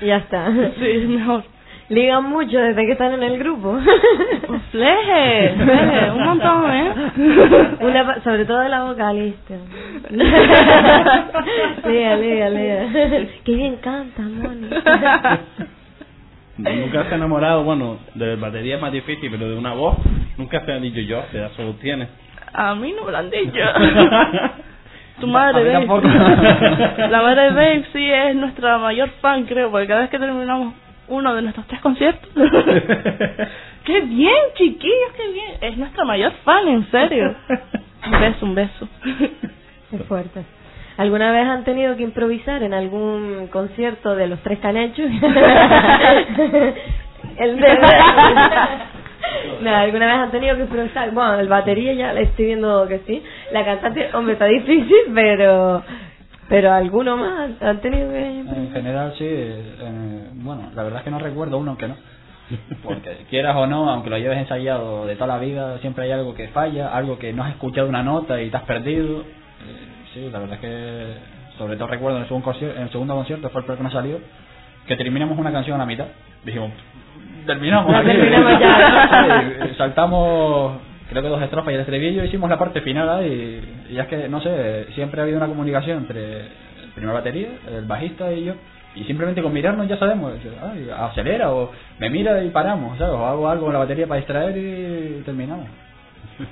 Ya 0.00 0.18
está. 0.18 0.46
Sí, 0.78 1.06
mejor. 1.08 1.42
Ligan 1.88 2.22
mucho 2.24 2.58
desde 2.58 2.84
que 2.86 2.92
están 2.92 3.14
en 3.14 3.22
el 3.22 3.38
grupo. 3.38 3.78
Fleje, 4.70 5.54
fleje, 5.56 6.10
un 6.12 6.22
montón, 6.22 6.70
¿eh? 6.70 6.92
Una, 7.80 8.06
pa- 8.06 8.20
sobre 8.20 8.44
todo 8.44 8.60
de 8.60 8.68
la 8.68 8.84
vocalista. 8.84 9.54
lea, 11.84 12.16
lea, 12.16 12.50
lea. 12.50 12.88
Qué 13.44 13.54
bien 13.54 13.76
canta, 13.76 14.22
Moni. 14.22 14.68
Nunca 16.58 17.04
se 17.04 17.12
ha 17.12 17.16
enamorado, 17.16 17.64
bueno, 17.64 17.98
de 18.14 18.36
batería 18.36 18.76
es 18.76 18.80
más 18.82 18.92
difícil, 18.92 19.30
pero 19.30 19.48
de 19.48 19.56
una 19.56 19.72
voz, 19.74 19.96
nunca 20.38 20.64
se 20.64 20.72
ha 20.72 20.78
dicho 20.78 21.00
yo, 21.00 21.22
pedazo 21.30 21.66
voz 21.66 21.78
tienes. 21.80 22.08
A 22.52 22.74
mí 22.74 22.94
no 22.96 23.04
me 23.04 23.12
lo 23.12 23.18
han 23.18 23.30
dicho. 23.30 23.52
Tu 25.20 25.26
madre. 25.26 25.72
La 27.10 27.22
madre 27.22 27.42
de 27.42 27.50
Dave 27.50 27.84
sí 27.92 28.08
es 28.08 28.36
nuestra 28.36 28.78
mayor 28.78 29.10
fan, 29.20 29.44
creo, 29.46 29.70
porque 29.70 29.88
cada 29.88 30.02
vez 30.02 30.10
que 30.10 30.18
terminamos 30.18 30.74
uno 31.08 31.34
de 31.34 31.42
nuestros 31.42 31.66
tres 31.66 31.80
conciertos. 31.80 32.30
¡Qué 33.84 34.00
bien, 34.02 34.36
chiquillos, 34.54 35.12
qué 35.16 35.32
bien! 35.32 35.52
Es 35.60 35.76
nuestra 35.76 36.04
mayor 36.04 36.32
fan, 36.44 36.68
en 36.68 36.88
serio. 36.90 37.34
Un 38.06 38.20
beso, 38.20 38.46
un 38.46 38.54
beso. 38.54 38.88
Es 39.90 40.02
fuerte. 40.06 40.44
¿Alguna 40.98 41.32
vez 41.32 41.46
han 41.46 41.64
tenido 41.64 41.96
que 41.96 42.02
improvisar 42.02 42.62
en 42.62 42.74
algún 42.74 43.48
concierto 43.50 44.14
de 44.14 44.28
los 44.28 44.40
tres 44.40 44.58
canechos? 44.58 45.10
el 47.38 47.56
de... 47.56 47.78
¿alguna 49.66 50.06
vez 50.06 50.16
han 50.16 50.30
tenido 50.30 50.56
que 50.56 50.62
improvisar? 50.62 51.10
Bueno, 51.12 51.40
el 51.40 51.48
batería 51.48 51.92
ya 51.94 52.12
le 52.12 52.22
estoy 52.22 52.46
viendo 52.46 52.86
que 52.88 53.00
sí. 53.06 53.22
La 53.52 53.64
cantante, 53.64 54.08
hombre, 54.14 54.34
está 54.34 54.46
difícil, 54.46 55.12
pero... 55.14 55.82
Pero 56.48 56.72
alguno 56.72 57.16
más 57.18 57.50
han 57.60 57.80
tenido 57.80 58.10
que 58.10 58.26
En 58.26 58.72
general 58.72 59.12
sí. 59.18 59.26
eh, 59.28 60.28
bueno, 60.32 60.70
la 60.74 60.82
verdad 60.82 61.00
es 61.00 61.04
que 61.04 61.10
no 61.10 61.18
recuerdo 61.18 61.58
uno 61.58 61.76
que 61.76 61.88
no. 61.88 61.96
Porque 62.82 63.26
quieras 63.28 63.54
o 63.56 63.66
no, 63.66 63.90
aunque 63.90 64.08
lo 64.08 64.16
lleves 64.16 64.38
ensayado 64.38 65.06
de 65.06 65.14
toda 65.14 65.26
la 65.26 65.38
vida, 65.38 65.78
siempre 65.80 66.04
hay 66.04 66.12
algo 66.12 66.34
que 66.34 66.48
falla, 66.48 66.88
algo 66.88 67.18
que 67.18 67.34
no 67.34 67.44
has 67.44 67.50
escuchado 67.50 67.88
una 67.88 68.02
nota 68.02 68.40
y 68.40 68.48
te 68.48 68.56
has 68.56 68.62
perdido. 68.62 69.20
Eh, 69.20 69.24
sí, 70.14 70.30
la 70.32 70.38
verdad 70.38 70.54
es 70.54 70.60
que, 70.60 71.58
sobre 71.58 71.76
todo 71.76 71.88
recuerdo 71.88 72.16
en 72.16 72.22
el 72.22 72.28
segundo 72.28 72.46
concierto, 72.46 72.76
en 72.78 72.84
el 72.84 72.92
segundo 72.92 73.14
concierto 73.14 73.50
fue 73.50 73.60
el 73.60 73.64
primero 73.66 73.78
que 73.78 73.84
nos 73.84 73.92
salió, 73.92 74.18
que 74.86 74.96
terminamos 74.96 75.38
una 75.38 75.52
canción 75.52 75.76
a 75.76 75.78
la 75.80 75.86
mitad. 75.86 76.06
Dijimos, 76.44 76.70
terminamos. 77.48 77.90
La 77.90 77.98
aquí". 77.98 78.06
terminamos 78.08 78.60
ya. 78.60 79.52
Sí, 79.68 79.74
saltamos, 79.76 80.74
creo 81.10 81.22
que 81.22 81.28
dos 81.28 81.42
estrofas 81.42 81.72
y 81.72 81.74
el 81.74 81.80
estribillo, 81.80 82.24
hicimos 82.24 82.48
la 82.48 82.58
parte 82.58 82.80
final 82.82 83.08
ahí, 83.08 83.60
y, 83.90 83.94
y 83.94 83.98
es 83.98 84.06
que, 84.06 84.28
no 84.28 84.40
sé, 84.40 84.86
siempre 84.94 85.20
ha 85.20 85.24
habido 85.24 85.38
una 85.38 85.48
comunicación 85.48 85.98
entre 85.98 86.40
el 86.42 86.90
primer 86.94 87.14
batería, 87.14 87.48
el 87.76 87.84
bajista 87.86 88.32
y 88.32 88.44
yo. 88.44 88.52
Y 88.94 89.04
simplemente 89.04 89.42
con 89.42 89.52
mirarnos 89.52 89.86
ya 89.86 89.96
sabemos, 89.96 90.32
ay, 90.62 90.88
acelera 90.96 91.52
o 91.52 91.70
me 91.98 92.10
mira 92.10 92.42
y 92.42 92.48
paramos, 92.50 92.96
¿sabes? 92.98 93.14
O 93.14 93.26
hago 93.26 93.48
algo 93.48 93.64
con 93.66 93.72
la 93.74 93.80
batería 93.80 94.06
para 94.06 94.18
distraer 94.18 94.56
y 94.56 95.22
terminamos. 95.24 95.66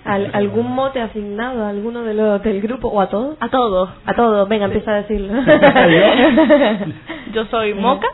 ¿Al- 0.05 0.31
¿Algún 0.33 0.71
mote 0.73 1.01
asignado 1.01 1.65
a 1.65 1.71
alguno 1.71 2.03
de 2.05 2.15
los 2.15 2.43
del 2.43 2.61
grupo 2.61 2.89
o 2.89 3.01
a 3.01 3.09
todos? 3.09 3.37
A 3.41 3.49
todos. 3.49 3.91
A 4.05 4.15
todos, 4.15 4.49
venga, 4.49 4.67
empieza 4.67 4.93
a 4.93 4.97
decirlo. 4.97 5.33
Yo 7.33 7.45
soy 7.47 7.75
Moca. 7.75 8.07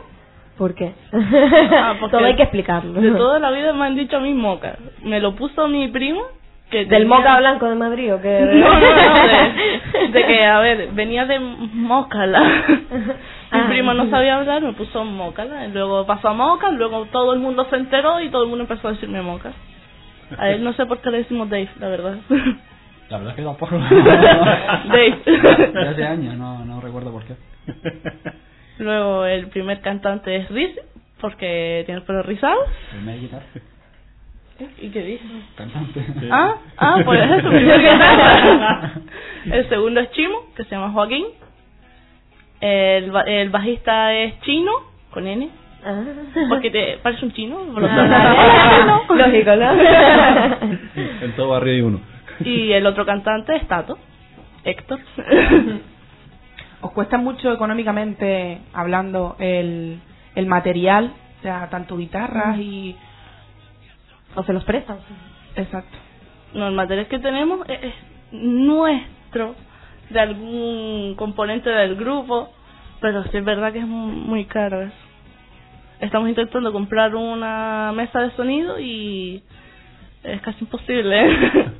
¿Por 0.57 0.75
qué? 0.75 0.93
Ah, 1.11 1.95
porque 1.99 2.15
Todo 2.17 2.25
hay 2.25 2.35
que 2.35 2.43
explicarlo. 2.43 3.01
De 3.01 3.11
toda 3.11 3.39
la 3.39 3.51
vida 3.51 3.73
me 3.73 3.85
han 3.85 3.95
dicho 3.95 4.17
a 4.17 4.19
mí 4.19 4.33
Moca. 4.33 4.77
Me 5.03 5.19
lo 5.19 5.35
puso 5.35 5.67
mi 5.67 5.87
primo. 5.87 6.21
Que 6.69 6.85
¿Del 6.85 6.89
tenía- 7.03 7.07
Moca 7.07 7.37
Blanco 7.39 7.67
de 7.69 7.75
Madrid 7.75 8.13
o 8.15 8.21
qué? 8.21 8.39
No, 8.41 8.73
no, 8.73 8.79
no, 8.79 9.27
de, 9.27 10.07
de 10.11 10.25
que, 10.25 10.43
a 10.45 10.59
ver, 10.59 10.89
venía 10.93 11.25
de 11.25 11.39
Mócala. 11.39 12.39
Mi 13.51 13.59
Ah. 13.59 13.65
primo 13.69 13.93
no 13.93 14.09
sabía 14.09 14.37
hablar, 14.37 14.63
me 14.63 14.73
puso 14.73 15.03
Mócala. 15.05 15.67
y 15.67 15.71
Luego 15.71 16.05
pasó 16.07 16.29
a 16.29 16.33
Moca, 16.33 16.71
luego 16.71 17.05
todo 17.11 17.33
el 17.33 17.39
mundo 17.39 17.67
se 17.69 17.75
enteró 17.75 18.19
y 18.21 18.29
todo 18.29 18.43
el 18.43 18.49
mundo 18.49 18.63
empezó 18.63 18.87
a 18.87 18.91
decirme 18.93 19.21
Moca. 19.21 19.51
A 20.37 20.49
él 20.49 20.63
no 20.63 20.73
sé 20.73 20.85
por 20.87 20.99
qué 20.99 21.11
le 21.11 21.19
decimos 21.19 21.47
Dave, 21.49 21.69
la 21.79 21.87
verdad. 21.89 22.15
La 23.09 23.17
verdad 23.17 23.33
es 23.33 23.35
que 23.35 23.43
tampoco. 23.43 23.77
Dave. 23.77 25.19
De 25.73 25.87
hace 25.89 26.05
años, 26.05 26.35
no, 26.35 26.65
no 26.65 26.81
recuerdo 26.81 27.11
por 27.11 27.23
qué. 27.25 27.33
Luego 28.79 29.25
el 29.25 29.47
primer 29.47 29.81
cantante 29.81 30.35
es 30.35 30.49
Riz, 30.49 30.71
porque 31.21 31.83
tiene 31.85 31.99
el 32.01 32.05
pelo 32.05 32.23
rizado. 32.23 32.59
Primer 32.91 33.19
guitarra, 33.19 33.43
¿Y 34.81 34.89
qué 34.89 35.01
dice? 35.03 35.23
cantante. 35.55 36.05
Ah, 36.31 36.55
ah, 36.77 37.01
pues 37.03 37.21
es 37.21 37.43
su 37.43 37.49
primer 37.49 37.81
cantante. 37.83 39.01
El 39.51 39.69
segundo 39.69 39.99
es 39.99 40.11
Chimo, 40.11 40.47
que 40.55 40.63
se 40.63 40.71
llama 40.75 40.91
Joaquín. 40.91 41.25
El, 42.61 43.11
el 43.27 43.49
bajista 43.49 44.13
es 44.13 44.39
Chino, 44.41 44.71
con 45.11 45.27
N. 45.27 45.49
Ah. 45.85 46.01
Porque 46.47 46.71
te 46.71 46.97
parece 47.03 47.25
un 47.25 47.33
chino. 47.33 47.57
por 47.73 47.81
lo 47.81 47.87
Ah. 47.91 49.01
Lógico, 49.09 49.55
¿no? 49.55 49.73
en 51.21 51.31
todo 51.35 51.49
barrio 51.49 51.73
hay 51.73 51.81
uno. 51.81 51.99
Y 52.39 52.71
el 52.71 52.85
otro 52.85 53.05
cantante 53.05 53.55
es 53.57 53.67
Tato, 53.67 53.97
Héctor. 54.63 54.99
¿Os 56.83 56.91
cuesta 56.91 57.17
mucho 57.17 57.53
económicamente 57.53 58.59
hablando 58.73 59.37
el, 59.39 60.01
el 60.35 60.45
material? 60.47 61.13
O 61.39 61.41
sea, 61.41 61.69
tanto 61.69 61.95
guitarras 61.95 62.57
y... 62.57 62.95
¿O 64.35 64.43
se 64.43 64.51
los 64.51 64.65
prestan? 64.65 64.97
Exacto. 65.55 65.97
No, 66.53 66.67
el 66.67 66.73
material 66.73 67.07
que 67.07 67.19
tenemos 67.19 67.61
es, 67.69 67.83
es 67.83 67.93
nuestro, 68.33 69.55
de 70.09 70.19
algún 70.19 71.15
componente 71.15 71.69
del 71.69 71.95
grupo, 71.95 72.51
pero 72.99 73.23
sí 73.23 73.37
es 73.37 73.45
verdad 73.45 73.71
que 73.71 73.79
es 73.79 73.87
muy, 73.87 74.11
muy 74.11 74.45
caro 74.45 74.81
eso. 74.81 74.93
Estamos 76.01 76.27
intentando 76.27 76.73
comprar 76.73 77.15
una 77.15 77.93
mesa 77.95 78.19
de 78.19 78.31
sonido 78.31 78.77
y 78.77 79.41
es 80.21 80.41
casi 80.41 80.65
imposible. 80.65 81.29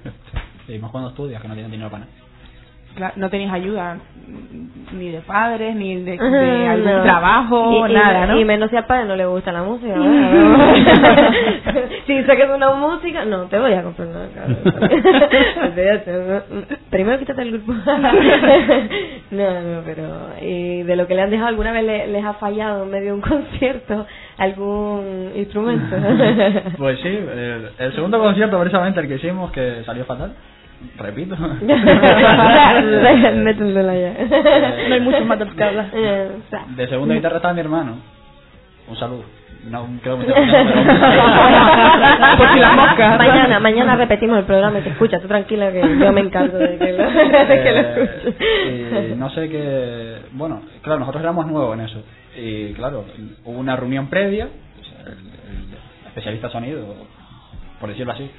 Y 0.69 0.79
más 0.79 0.91
cuando 0.91 1.09
estudias, 1.09 1.41
que 1.41 1.47
no 1.49 1.55
tienes 1.55 1.71
dinero 1.71 1.91
para 1.91 2.05
nada. 2.05 2.22
No 3.15 3.29
tenéis 3.29 3.51
ayuda 3.51 3.97
ni 4.93 5.09
de 5.09 5.21
padres, 5.21 5.75
ni 5.75 5.95
de, 6.03 6.17
algún 6.69 6.91
no. 6.91 7.03
trabajo, 7.03 7.87
Y- 7.87 7.91
y- 7.91 7.95
nada, 7.95 8.27
¿no? 8.27 8.39
Y 8.39 8.45
menos 8.45 8.69
si 8.69 8.77
al 8.77 8.85
padre 8.85 9.05
no 9.05 9.15
le 9.15 9.25
gusta 9.25 9.51
la 9.51 9.63
música. 9.63 9.95
si 12.05 12.13
dice 12.17 12.35
que 12.35 12.43
es 12.43 12.49
una 12.49 12.73
música, 12.75 13.25
no, 13.25 13.43
te 13.45 13.57
voy 13.59 13.73
a 13.73 13.81
comprar 13.83 14.07
una 14.09 14.27
no. 14.47 14.55
Primero 16.89 17.19
quítate 17.19 17.41
el 17.41 17.51
grupo. 17.51 17.73
no, 19.31 19.61
no, 19.61 19.81
pero 19.85 20.29
y 20.41 20.83
de 20.83 20.95
lo 20.95 21.07
que 21.07 21.15
le 21.15 21.21
han 21.23 21.29
dejado 21.31 21.49
alguna 21.49 21.71
vez 21.71 21.83
le- 21.83 22.07
les 22.07 22.23
ha 22.23 22.33
fallado 22.33 22.83
en 22.83 22.91
medio 22.91 23.07
de 23.07 23.13
un 23.13 23.21
concierto 23.21 24.05
algún 24.37 25.31
instrumento. 25.35 25.95
Pues 26.77 26.99
sí, 26.99 27.07
el, 27.09 27.69
el 27.77 27.93
segundo 27.95 28.19
concierto 28.19 28.59
precisamente 28.59 28.99
el 28.99 29.07
que 29.07 29.15
hicimos 29.15 29.51
que 29.51 29.83
salió 29.85 30.05
fatal, 30.05 30.33
repito. 30.97 31.35
Ya. 31.63 31.75
no 34.89 34.95
hay 34.95 35.01
mucho 35.01 35.25
más 35.25 35.39
de 35.39 35.45
que 35.47 35.63
hablar. 35.63 35.87
Eh, 35.93 36.29
De 36.75 36.87
segunda 36.87 37.15
guitarra 37.15 37.37
estaba 37.37 37.53
mi 37.53 37.61
hermano. 37.61 37.97
Un 38.87 38.95
saludo. 38.97 39.23
No 39.69 39.87
creo 40.01 40.19
que 40.19 40.25
Por 40.25 40.35
si 42.53 42.59
las 42.59 42.75
moscas. 42.75 43.17
Mañana, 43.17 43.59
mañana 43.59 43.95
repetimos 43.95 44.37
el 44.39 44.43
programa 44.45 44.79
y 44.79 44.81
te 44.81 44.89
escucha. 44.89 45.19
Tú 45.21 45.27
tranquila 45.27 45.71
que 45.71 45.79
yo 45.79 46.11
me 46.11 46.19
encargo 46.21 46.57
de 46.57 46.77
que 46.77 46.91
lo, 46.91 47.03
de 47.09 47.63
que 47.63 47.71
lo 47.71 47.79
escuches. 47.79 48.35
Eh, 48.41 49.11
y 49.13 49.15
no 49.17 49.29
sé 49.29 49.47
qué. 49.47 50.17
Bueno, 50.33 50.63
claro, 50.81 50.99
nosotros 50.99 51.23
éramos 51.23 51.47
nuevos 51.47 51.75
en 51.75 51.79
eso. 51.85 52.03
Y 52.35 52.73
claro, 52.73 53.05
hubo 53.45 53.57
una 53.57 53.77
reunión 53.77 54.07
previa. 54.07 54.49
el 55.05 56.07
especialista 56.07 56.49
sonido, 56.49 56.85
por 57.79 57.87
decirlo 57.89 58.11
así, 58.11 58.29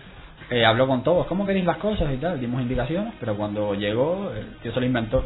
eh, 0.50 0.64
habló 0.64 0.86
con 0.86 1.02
todos. 1.02 1.26
¿Cómo 1.26 1.46
queréis 1.46 1.64
las 1.64 1.78
cosas 1.78 2.12
y 2.12 2.18
tal? 2.18 2.40
Dimos 2.40 2.60
indicaciones, 2.62 3.14
pero 3.20 3.36
cuando 3.36 3.74
llegó, 3.74 4.32
el 4.34 4.56
tío 4.62 4.72
se 4.72 4.80
lo 4.80 4.86
inventó. 4.86 5.24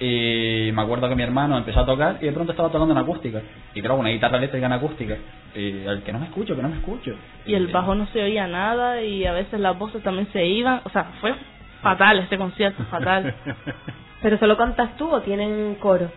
Y 0.00 0.70
me 0.72 0.82
acuerdo 0.82 1.08
que 1.08 1.14
mi 1.14 1.22
hermano 1.22 1.56
empezó 1.56 1.80
a 1.80 1.86
tocar 1.86 2.18
y 2.20 2.26
de 2.26 2.32
pronto 2.32 2.52
estaba 2.52 2.70
tocando 2.70 2.92
en 2.92 2.98
acústica. 2.98 3.40
Y 3.72 3.80
claro, 3.80 3.96
una 3.96 4.08
guitarra 4.08 4.38
eléctrica 4.38 4.66
en 4.66 4.72
acústica. 4.72 5.16
Y 5.54 5.84
el 5.84 6.02
que 6.02 6.12
no 6.12 6.18
me 6.18 6.26
escucho, 6.26 6.56
que 6.56 6.62
no 6.62 6.68
me 6.68 6.76
escucho. 6.76 7.14
Y 7.46 7.54
el 7.54 7.68
bajo 7.68 7.94
no 7.94 8.06
se 8.06 8.20
oía 8.20 8.48
nada 8.48 9.00
y 9.02 9.24
a 9.26 9.32
veces 9.32 9.60
las 9.60 9.78
voces 9.78 10.02
también 10.02 10.26
se 10.32 10.44
iban. 10.44 10.80
O 10.84 10.90
sea, 10.90 11.04
fue 11.20 11.34
fatal 11.82 12.18
este 12.18 12.36
concierto, 12.36 12.82
fatal. 12.84 13.32
¿Pero 14.22 14.38
solo 14.38 14.56
cantas 14.56 14.96
tú 14.96 15.08
o 15.08 15.20
tienen 15.20 15.76
coro? 15.76 16.10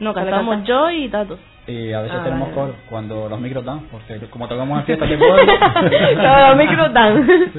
No, 0.00 0.12
cantamos 0.14 0.64
yo 0.64 0.90
y 0.90 1.08
Tato. 1.08 1.38
Y 1.66 1.92
a 1.92 2.00
veces 2.00 2.16
Ah, 2.20 2.24
tenemos 2.24 2.48
vale. 2.48 2.60
coro 2.60 2.74
cuando 2.88 3.28
los 3.28 3.38
micros 3.40 3.64
dan, 3.64 3.80
porque 3.92 4.18
como 4.30 4.48
tocamos 4.48 4.80
en 4.80 4.86
fiestas 4.86 5.08
de 5.08 5.18
pueblo. 5.18 5.36
Todos 5.46 6.48
los 6.48 6.56
micros 6.56 6.92
dan. 6.92 7.50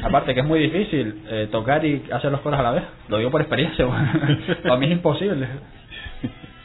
Aparte 0.04 0.34
que 0.34 0.40
es 0.40 0.46
muy 0.46 0.60
difícil 0.60 1.22
eh, 1.28 1.48
tocar 1.50 1.84
y 1.84 2.04
hacer 2.12 2.30
los 2.30 2.40
coros 2.40 2.58
a 2.60 2.62
la 2.62 2.70
vez. 2.72 2.84
Lo 3.08 3.18
digo 3.18 3.30
por 3.30 3.40
experiencia, 3.40 3.86
para 4.62 4.76
mí 4.76 4.86
es 4.86 4.92
imposible. 4.92 5.48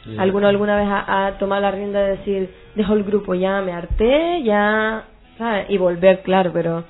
Y- 0.06 0.16
¿Alguno 0.18 0.46
alguna 0.48 0.76
vez 0.76 0.86
ha, 0.88 1.26
ha 1.26 1.32
tomado 1.38 1.62
la 1.62 1.70
rienda 1.72 2.00
de 2.00 2.10
decir, 2.18 2.54
dejo 2.74 2.94
el 2.94 3.02
grupo 3.04 3.34
ya, 3.34 3.60
me 3.62 3.72
harté, 3.72 4.42
ya, 4.44 5.04
¿sabes? 5.38 5.66
Y 5.68 5.78
volver, 5.78 6.20
claro, 6.22 6.50
pero... 6.52 6.84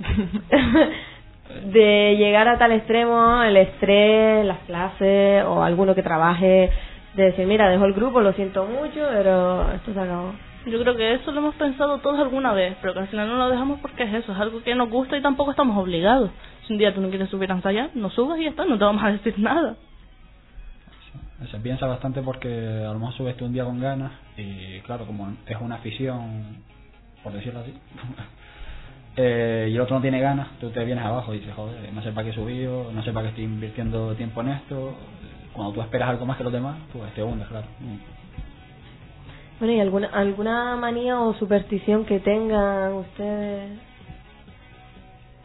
de 1.65 2.17
llegar 2.17 2.49
a 2.49 2.59
tal 2.59 2.73
extremo, 2.73 3.43
el 3.43 3.57
estrés, 3.57 4.45
las 4.45 4.59
clases, 4.61 5.45
o 5.45 5.63
alguno 5.63 5.95
que 5.95 6.03
trabaje, 6.03 6.71
de 7.15 7.25
decir, 7.25 7.47
mira, 7.47 7.69
dejo 7.69 7.85
el 7.85 7.95
grupo, 7.95 8.21
lo 8.21 8.33
siento 8.33 8.67
mucho, 8.67 9.01
pero 9.11 9.73
esto 9.73 9.93
se 9.93 10.01
acabó. 10.01 10.33
Yo 10.67 10.81
creo 10.81 10.97
que 10.97 11.15
eso 11.15 11.31
lo 11.31 11.39
hemos 11.39 11.55
pensado 11.55 11.99
todos 11.99 12.19
alguna 12.19 12.53
vez, 12.53 12.77
pero 12.81 12.93
que 12.93 12.99
al 12.99 13.09
final 13.09 13.29
no 13.29 13.37
lo 13.37 13.49
dejamos 13.49 13.79
porque 13.79 14.03
es 14.03 14.15
eso, 14.15 14.33
es 14.33 14.39
algo 14.39 14.63
que 14.63 14.75
nos 14.75 14.91
gusta 14.91 15.17
y 15.17 15.23
tampoco 15.23 15.53
estamos 15.53 15.79
obligados. 15.79 16.31
Si 16.67 16.73
un 16.73 16.79
día 16.79 16.93
tú 16.93 17.01
no 17.01 17.09
quieres 17.09 17.31
subir 17.31 17.51
a 17.53 17.55
ensayar, 17.55 17.91
no 17.95 18.11
subas 18.11 18.41
y 18.41 18.45
ya 18.45 18.51
está, 18.51 18.65
no 18.65 18.77
te 18.77 18.85
vamos 18.85 19.03
a 19.05 19.13
decir 19.13 19.39
nada. 19.39 19.77
Se 21.53 21.59
piensa 21.59 21.87
bastante 21.87 22.21
porque 22.21 22.49
a 22.49 22.93
lo 22.93 22.99
mejor 22.99 23.15
subes 23.15 23.37
tú 23.37 23.45
un 23.45 23.53
día 23.53 23.65
con 23.65 23.79
ganas 23.79 24.11
y 24.37 24.81
claro, 24.81 25.07
como 25.07 25.37
es 25.47 25.61
una 25.61 25.77
afición, 25.77 26.65
por 27.23 27.33
decirlo 27.33 27.61
así, 27.61 27.73
eh, 29.17 29.69
y 29.71 29.75
el 29.75 29.81
otro 29.81 29.97
no 29.97 30.03
tiene 30.03 30.21
ganas, 30.21 30.49
tú 30.61 30.71
te 30.71 30.85
vienes 30.85 31.05
abajo 31.05 31.33
y 31.35 31.39
dices, 31.39 31.55
joder, 31.55 31.93
no 31.93 32.03
sé 32.03 32.13
para 32.13 32.25
qué 32.25 32.31
he 32.31 32.35
subido, 32.35 32.91
no 32.93 33.03
sé 33.03 33.13
para 33.13 33.25
qué 33.25 33.29
estoy 33.31 33.45
invirtiendo 33.45 34.15
tiempo 34.15 34.43
en 34.43 34.49
esto. 34.49 34.95
Cuando 35.55 35.73
tú 35.73 35.81
esperas 35.81 36.11
algo 36.11 36.27
más 36.27 36.37
que 36.37 36.45
los 36.45 36.53
demás, 36.53 36.77
pues 36.93 37.13
te 37.15 37.23
hundes, 37.23 37.49
claro. 37.49 37.67
Bueno, 39.59 39.73
¿y 39.75 39.81
alguna, 39.81 40.09
alguna 40.09 40.77
manía 40.77 41.19
o 41.19 41.33
superstición 41.35 42.05
que 42.05 42.21
tengan 42.21 42.93
ustedes? 42.93 43.71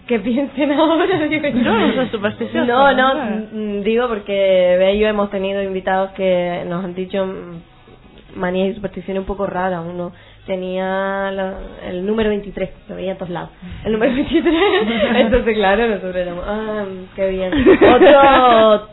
Que 0.06 0.20
piensen 0.20 0.72
ahora, 0.78 1.28
digo 1.30 1.50
no 1.50 2.12
supersticiosa, 2.12 2.66
No, 2.66 2.92
no, 2.92 3.16
¿verdad? 3.16 3.48
mm, 3.54 3.82
digo 3.84 4.10
porque 4.10 4.76
ve 4.78 5.00
yo 5.00 5.08
hemos 5.08 5.30
tenido 5.30 5.64
invitados 5.64 6.12
que 6.12 6.66
nos 6.68 6.84
han 6.84 6.94
dicho 6.94 7.26
mm, 7.26 8.38
manías 8.40 8.72
y 8.72 8.76
supersticiones 8.76 9.22
un 9.22 9.28
poco 9.28 9.48
raras. 9.48 9.86
Uno 9.88 10.12
tenía 10.46 11.32
la- 11.32 11.58
el 11.88 12.06
número 12.06 12.30
23, 12.30 12.70
lo 12.90 12.96
veía 12.96 13.12
en 13.12 13.18
todos 13.18 13.30
lados. 13.32 13.50
El 13.86 13.94
número 13.94 14.14
23, 14.14 14.54
entonces 15.16 15.56
claro, 15.56 15.88
nosotros 15.88 16.16
éramos, 16.16 16.44
ah, 16.48 16.84
qué 17.16 17.30
bien. 17.30 17.54
Otro 17.54 18.88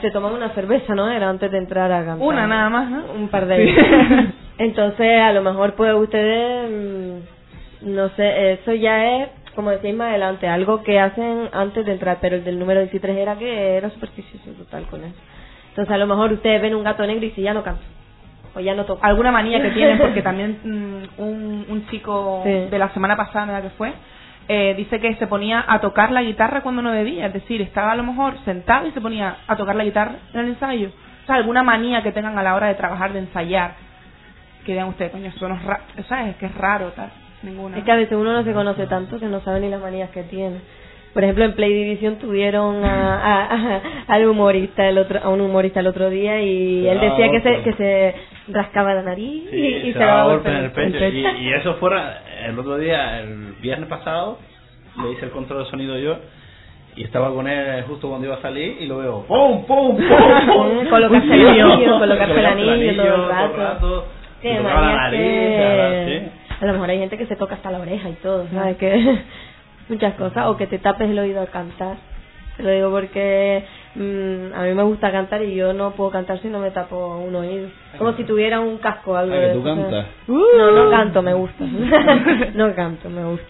se 0.00 0.10
tomaba 0.10 0.34
una 0.34 0.50
cerveza, 0.50 0.94
¿no? 0.94 1.10
Era 1.10 1.28
antes 1.28 1.50
de 1.50 1.58
entrar 1.58 1.90
a 1.92 2.04
cantar. 2.04 2.26
Una 2.26 2.46
nada 2.46 2.68
más, 2.68 2.90
¿no? 2.90 3.04
Un 3.14 3.28
par 3.28 3.46
de 3.46 3.66
Sí. 3.66 3.74
Entonces, 4.58 5.20
a 5.20 5.32
lo 5.32 5.42
mejor 5.42 5.74
pues 5.74 5.92
ustedes, 5.94 6.70
mm, 6.70 7.92
no 7.94 8.08
sé, 8.10 8.52
eso 8.52 8.72
ya 8.72 9.16
es, 9.22 9.28
como 9.54 9.70
decíais 9.70 9.96
más 9.96 10.10
adelante, 10.10 10.46
algo 10.46 10.82
que 10.82 11.00
hacen 11.00 11.48
antes 11.52 11.84
de 11.86 11.92
entrar, 11.92 12.18
pero 12.20 12.36
el 12.36 12.44
del 12.44 12.58
número 12.58 12.80
23 12.80 13.16
era 13.16 13.36
que 13.36 13.76
era 13.76 13.90
supersticioso 13.90 14.50
total 14.58 14.84
con 14.86 15.02
eso. 15.04 15.14
Entonces, 15.70 15.92
a 15.92 15.98
lo 15.98 16.06
mejor 16.06 16.32
ustedes 16.32 16.62
ven 16.62 16.74
un 16.76 16.84
gato 16.84 17.04
negro 17.06 17.24
y 17.26 17.30
si 17.32 17.42
ya 17.42 17.52
no 17.52 17.62
canto, 17.64 17.82
o 18.54 18.60
ya 18.60 18.74
no 18.74 18.84
alguna 19.02 19.32
manía 19.32 19.60
que 19.62 19.70
tienen 19.70 19.98
porque 19.98 20.22
también 20.30 20.58
mm, 20.64 21.20
un, 21.20 21.66
un 21.68 21.86
chico 21.88 22.42
Sí. 22.44 22.50
de 22.70 22.78
la 22.78 22.88
semana 22.90 23.16
pasada 23.16 23.46
¿verdad 23.46 23.62
que 23.62 23.70
fue 23.76 23.92
eh, 24.48 24.74
dice 24.76 25.00
que 25.00 25.14
se 25.16 25.26
ponía 25.26 25.64
a 25.66 25.80
tocar 25.80 26.12
la 26.12 26.22
guitarra 26.22 26.60
cuando 26.62 26.82
no 26.82 26.90
debía 26.92 27.26
es 27.26 27.32
decir 27.32 27.62
estaba 27.62 27.92
a 27.92 27.96
lo 27.96 28.02
mejor 28.04 28.34
sentado 28.44 28.86
y 28.86 28.90
se 28.92 29.00
ponía 29.00 29.36
a 29.46 29.56
tocar 29.56 29.74
la 29.76 29.84
guitarra 29.84 30.16
en 30.32 30.40
el 30.40 30.46
ensayo 30.48 30.90
o 31.22 31.26
sea 31.26 31.36
alguna 31.36 31.62
manía 31.62 32.02
que 32.02 32.12
tengan 32.12 32.38
a 32.38 32.42
la 32.42 32.54
hora 32.54 32.66
de 32.68 32.74
trabajar 32.74 33.12
de 33.12 33.20
ensayar 33.20 33.72
que 34.66 34.72
digan 34.72 34.88
ustedes 34.88 35.12
coño 35.12 35.28
eso 35.34 35.48
no 35.48 35.54
es 35.54 35.62
raro 35.64 35.82
sabes 36.08 36.36
que 36.36 36.46
es 36.46 36.54
raro 36.54 36.88
tal 36.96 37.10
ninguna 37.42 37.78
Es 37.78 37.84
que 37.84 37.92
a 37.92 37.96
veces 37.96 38.16
uno 38.16 38.32
no 38.32 38.42
se 38.44 38.52
conoce 38.52 38.86
tanto 38.86 39.18
que 39.18 39.26
no 39.26 39.40
sabe 39.40 39.60
ni 39.60 39.68
las 39.68 39.80
manías 39.80 40.08
que 40.10 40.22
tiene. 40.22 40.56
Por 41.14 41.22
ejemplo, 41.22 41.44
en 41.44 41.52
Play 41.54 41.72
Division 41.72 42.16
tuvieron 42.18 42.84
a, 42.84 43.14
a- 43.20 43.44
a- 43.76 43.80
al 44.08 44.26
humorista 44.26 44.88
el 44.88 44.98
otro, 44.98 45.20
a 45.22 45.28
un 45.28 45.40
humorista 45.40 45.78
el 45.80 45.86
otro 45.86 46.10
día 46.10 46.42
y 46.42 46.82
Se 46.82 46.90
él 46.90 47.00
decía 47.00 47.30
que 47.30 47.40
se, 47.40 47.52
golpes. 47.54 47.64
que 47.64 47.72
se 47.74 48.14
rascaba 48.52 48.94
la 48.94 49.02
nariz 49.02 49.44
Sí, 49.48 49.56
y, 49.56 49.66
y 49.76 49.92
se 49.92 49.98
se 49.98 49.98
daba 50.04 50.24
golpe 50.32 50.50
en 50.50 50.56
el 50.56 50.70
pecho. 50.72 50.98
pecho. 50.98 51.16
Y, 51.38 51.44
y 51.46 51.52
eso 51.52 51.74
fuera 51.76 52.20
el 52.46 52.58
otro 52.58 52.76
día, 52.78 53.20
el 53.20 53.54
viernes 53.62 53.88
pasado, 53.88 54.38
le 55.02 55.12
hice 55.12 55.26
el 55.26 55.30
control 55.30 55.64
de 55.64 55.70
sonido 55.70 55.96
yo 55.98 56.16
y 56.96 57.04
estaba 57.04 57.32
con 57.32 57.46
él 57.48 57.82
justo 57.84 58.08
cuando 58.08 58.26
iba 58.26 58.36
a 58.36 58.42
salir 58.42 58.76
y 58.80 58.86
lo 58.86 58.98
veo 58.98 59.24
¡pum, 59.26 59.64
pum, 59.66 59.96
pum! 59.96 60.06
pum! 60.46 60.88
Colocarse 60.90 61.32
el 61.34 61.46
anillo, 61.48 61.98
colocarse 61.98 62.38
el 62.40 62.46
anillo 62.46 62.74
todo 62.76 62.86
el 62.86 62.96
todo 62.96 63.22
el 63.24 63.28
rato. 63.30 63.56
rato, 63.56 64.06
y 64.42 64.56
tocaba 64.56 64.80
la 64.80 64.96
nariz, 64.96 65.20
que- 65.20 66.30
¿sí? 66.34 66.56
A 66.60 66.66
lo 66.66 66.72
mejor 66.74 66.90
hay 66.90 66.98
gente 66.98 67.18
que 67.18 67.26
se 67.26 67.36
toca 67.36 67.54
hasta 67.56 67.70
la 67.70 67.78
oreja 67.78 68.08
y 68.08 68.14
todo, 68.14 68.46
¿sabes? 68.52 68.76
Que 68.76 69.18
muchas 69.88 70.14
cosas. 70.14 70.46
O 70.46 70.56
que 70.56 70.66
te 70.66 70.78
tapes 70.78 71.10
el 71.10 71.18
oído 71.18 71.40
al 71.40 71.50
cantar. 71.50 71.96
Te 72.56 72.62
lo 72.62 72.70
digo 72.70 72.90
porque 72.90 73.64
mm, 73.96 74.54
a 74.54 74.62
mí 74.62 74.74
me 74.74 74.82
gusta 74.84 75.10
cantar 75.10 75.42
y 75.42 75.54
yo 75.56 75.72
no 75.72 75.90
puedo 75.92 76.10
cantar 76.10 76.38
si 76.40 76.48
no 76.48 76.60
me 76.60 76.70
tapo 76.70 77.18
un 77.18 77.34
oído. 77.34 77.68
Como 77.98 78.12
si 78.12 78.24
tuviera 78.24 78.60
un 78.60 78.78
casco 78.78 79.12
o 79.12 79.16
algo 79.16 79.34
Ah, 79.34 79.38
de 79.38 79.52
tú 79.54 79.64
cantas. 79.64 80.06
No, 80.28 80.70
no 80.84 80.90
canto, 80.90 81.20
me 81.22 81.34
gusta. 81.34 81.64
no 82.54 82.74
canto, 82.76 83.10
me 83.10 83.24
gusta. 83.24 83.46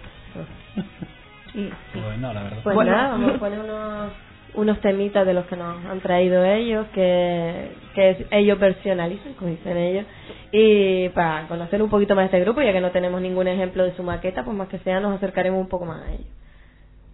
Pues 1.53 2.19
no, 2.19 2.33
la 2.33 2.43
verdad. 2.43 2.59
Pues 2.65 2.75
Bueno. 2.75 2.91
nada, 2.91 3.09
vamos 3.11 3.35
a 3.35 3.39
poner 3.39 3.59
unos, 3.61 4.13
unos 4.55 4.81
temitas 4.81 5.27
de 5.27 5.35
los 5.35 5.47
que 5.47 5.57
nos 5.57 5.85
han 5.85 6.01
traído 6.01 6.45
ellos, 6.45 6.87
que, 6.95 7.73
que 7.95 8.27
ellos 8.31 8.59
versionalizan, 8.59 9.35
como 9.35 9.51
dicen 9.51 9.77
ellos, 9.77 10.07
y 10.53 11.09
para 11.11 11.47
conocer 11.49 11.83
un 11.83 11.91
poquito 11.91 12.15
más 12.15 12.27
este 12.27 12.41
grupo, 12.41 12.63
ya 12.63 12.73
que 12.73 12.81
no 12.81 12.91
tenemos 12.91 13.21
ningún 13.21 13.49
ejemplo 13.49 13.85
de 13.85 13.95
su 13.97 14.03
maqueta, 14.03 14.45
pues 14.45 14.57
más 14.57 14.69
que 14.69 14.79
sea 14.79 15.01
nos 15.01 15.17
acercaremos 15.17 15.61
un 15.61 15.69
poco 15.69 15.85
más 15.85 16.03
a 16.03 16.13
ellos. 16.13 16.27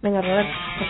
Venga, 0.01 0.21
Robert, 0.21 0.49
que 0.79 0.85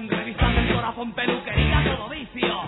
revisando 0.00 0.58
el 0.58 0.74
corazón, 0.74 1.12
peluquería, 1.12 1.84
todo 1.84 2.08
vicio. 2.08 2.62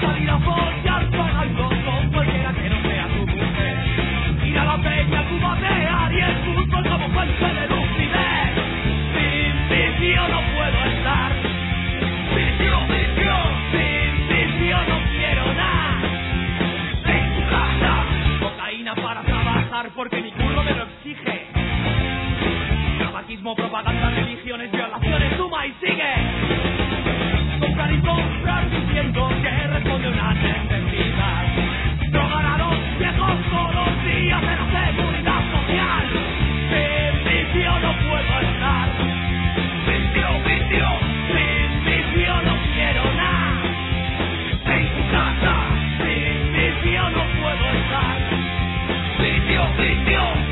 Salir 0.00 0.30
a 0.30 0.38
follar 0.38 1.10
pagando 1.10 1.68
con 1.68 2.12
cualquiera 2.12 2.52
que 2.54 2.70
no 2.70 2.80
sea 2.80 3.06
tu 3.08 3.26
mujer. 3.26 4.46
Ir 4.46 4.58
a 4.58 4.64
la 4.64 4.76
peña, 4.78 5.28
tu 5.28 5.38
batear 5.38 6.12
y 6.12 6.20
el 6.20 6.36
fútbol 6.44 6.88
como 6.88 7.08
fuente 7.10 7.44
de 7.44 7.68
lucidez. 7.68 8.54
Sin 9.12 9.68
vicio 9.68 10.28
no 10.28 10.40
puedo 10.56 10.84
estar. 10.96 11.32
Vicio, 12.34 12.80
vicio. 12.88 13.36
Sin 13.72 14.28
vicio 14.28 14.78
no 14.88 14.98
quiero 15.10 15.44
nada. 15.52 16.00
En 17.04 17.34
tu 17.34 17.50
casa. 17.50 18.04
Cocaína 18.40 18.94
para 18.94 19.22
trabajar 19.24 19.90
porque 19.94 20.22
mi 20.22 20.32
culo 20.32 20.62
me 20.62 20.72
lo 20.72 20.84
exige. 20.84 21.46
Tabaquismo, 22.98 23.54
propaganda, 23.54 24.10
religiones, 24.10 24.72
violaciones. 24.72 25.05
comprar 28.46 28.70
diciendo 28.70 29.28
que 29.42 29.66
responde 29.66 30.08
una 30.08 30.34
necesidad. 30.34 31.44
Drogaron 32.10 32.78
viejos 32.98 33.36
todos 33.50 34.04
días 34.04 34.40
de 34.40 34.56
la 34.56 34.66
seguridad 34.70 35.42
social. 35.50 36.06
Sin 36.70 37.24
vicio 37.24 37.70
no 37.80 37.92
puedo 38.08 38.34
estar. 38.46 38.88
Vicio, 39.86 40.28
vicio, 40.46 40.88
sin 41.26 41.84
vicio 41.86 42.34
no 42.42 42.54
quiero 42.74 43.04
nada. 43.16 43.62
En 44.76 44.84
tu 44.94 45.02
casa, 45.10 45.54
sin 45.98 46.52
vicio 46.52 47.02
no 47.10 47.22
puedo 47.40 47.66
estar. 47.80 48.16
Vicio, 49.18 49.62
vicio. 49.76 50.45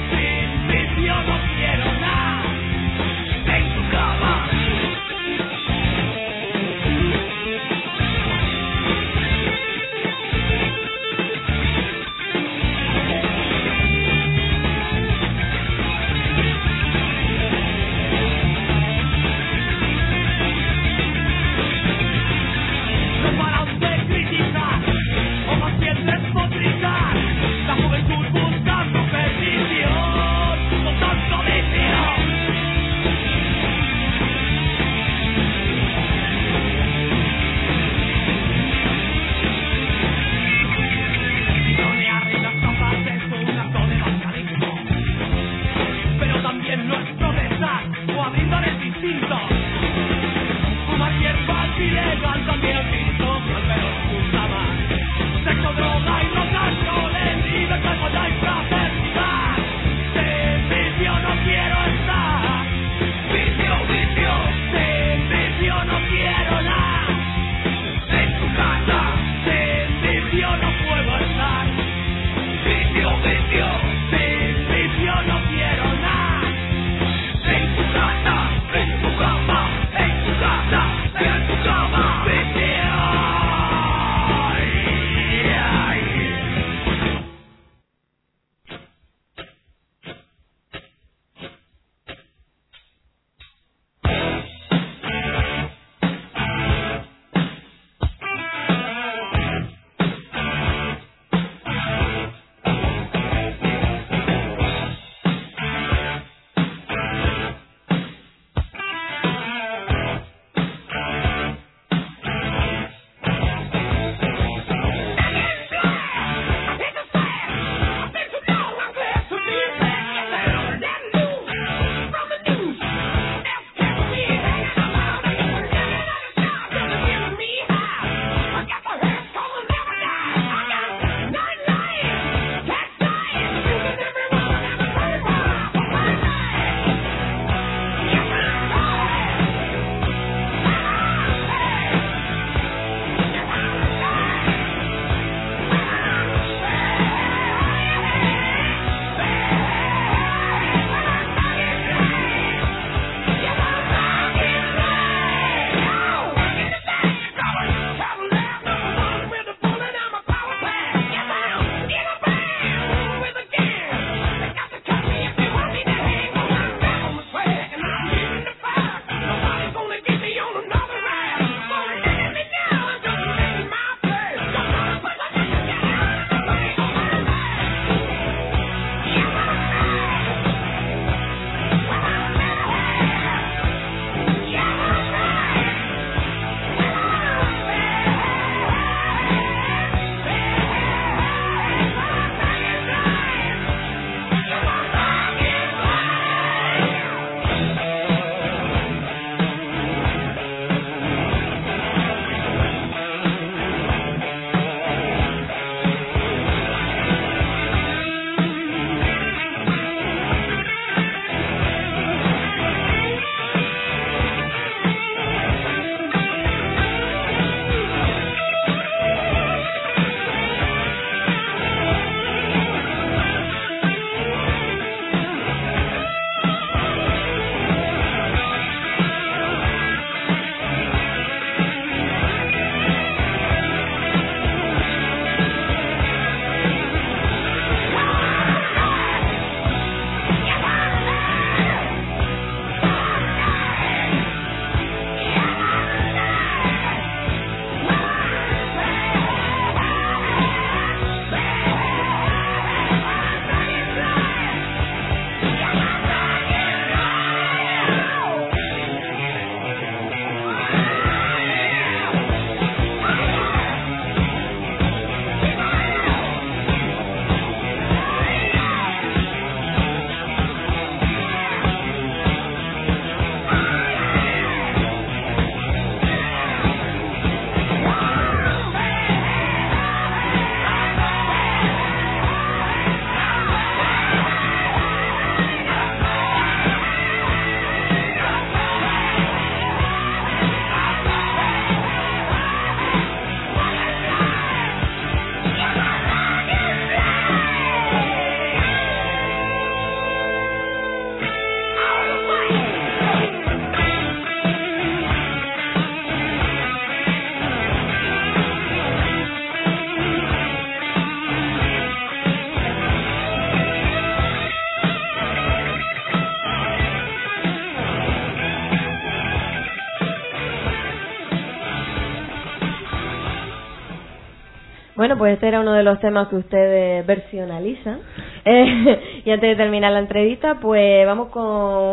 Pues 325.16 325.34
este 325.34 325.48
era 325.48 325.60
uno 325.60 325.72
de 325.72 325.82
los 325.82 326.00
temas 326.00 326.28
que 326.28 326.36
ustedes 326.36 327.06
versionalizan. 327.06 327.98
Eh, 328.46 329.22
y 329.24 329.30
antes 329.30 329.48
de 329.48 329.56
terminar 329.56 329.90
la 329.92 330.00
entrevista, 330.00 330.58
pues 330.60 331.06
vamos 331.06 331.28
con 331.28 331.42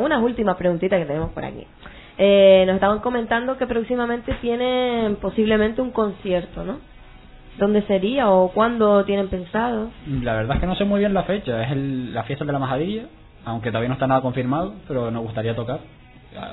unas 0.04 0.22
últimas 0.22 0.58
preguntitas 0.58 1.00
que 1.00 1.06
tenemos 1.06 1.30
por 1.32 1.46
aquí. 1.46 1.66
Eh, 2.18 2.66
nos 2.68 2.76
estaban 2.76 3.00
comentando 3.00 3.58
que 3.58 3.66
próximamente 3.66 4.34
tienen 4.42 5.16
posiblemente 5.16 5.82
un 5.82 5.92
concierto, 5.92 6.66
¿no? 6.66 6.80
¿Dónde 7.58 7.84
sería 7.84 8.30
o 8.30 8.50
cuándo 8.50 9.06
tienen 9.06 9.30
pensado? 9.30 9.92
La 10.24 10.34
verdad 10.36 10.56
es 10.58 10.60
que 10.60 10.68
no 10.68 10.76
sé 10.76 10.84
muy 10.84 11.00
bien 11.00 11.14
la 11.14 11.24
fecha. 11.24 11.64
Es 11.64 11.72
el- 11.72 12.14
la 12.14 12.24
fiesta 12.24 12.44
de 12.44 12.52
la 12.52 12.60
majadilla, 12.60 13.04
aunque 13.46 13.70
todavía 13.70 13.88
no 13.88 13.94
está 13.94 14.08
nada 14.08 14.20
confirmado, 14.22 14.74
pero 14.90 15.10
nos 15.10 15.24
gustaría 15.24 15.56
tocar. 15.56 15.80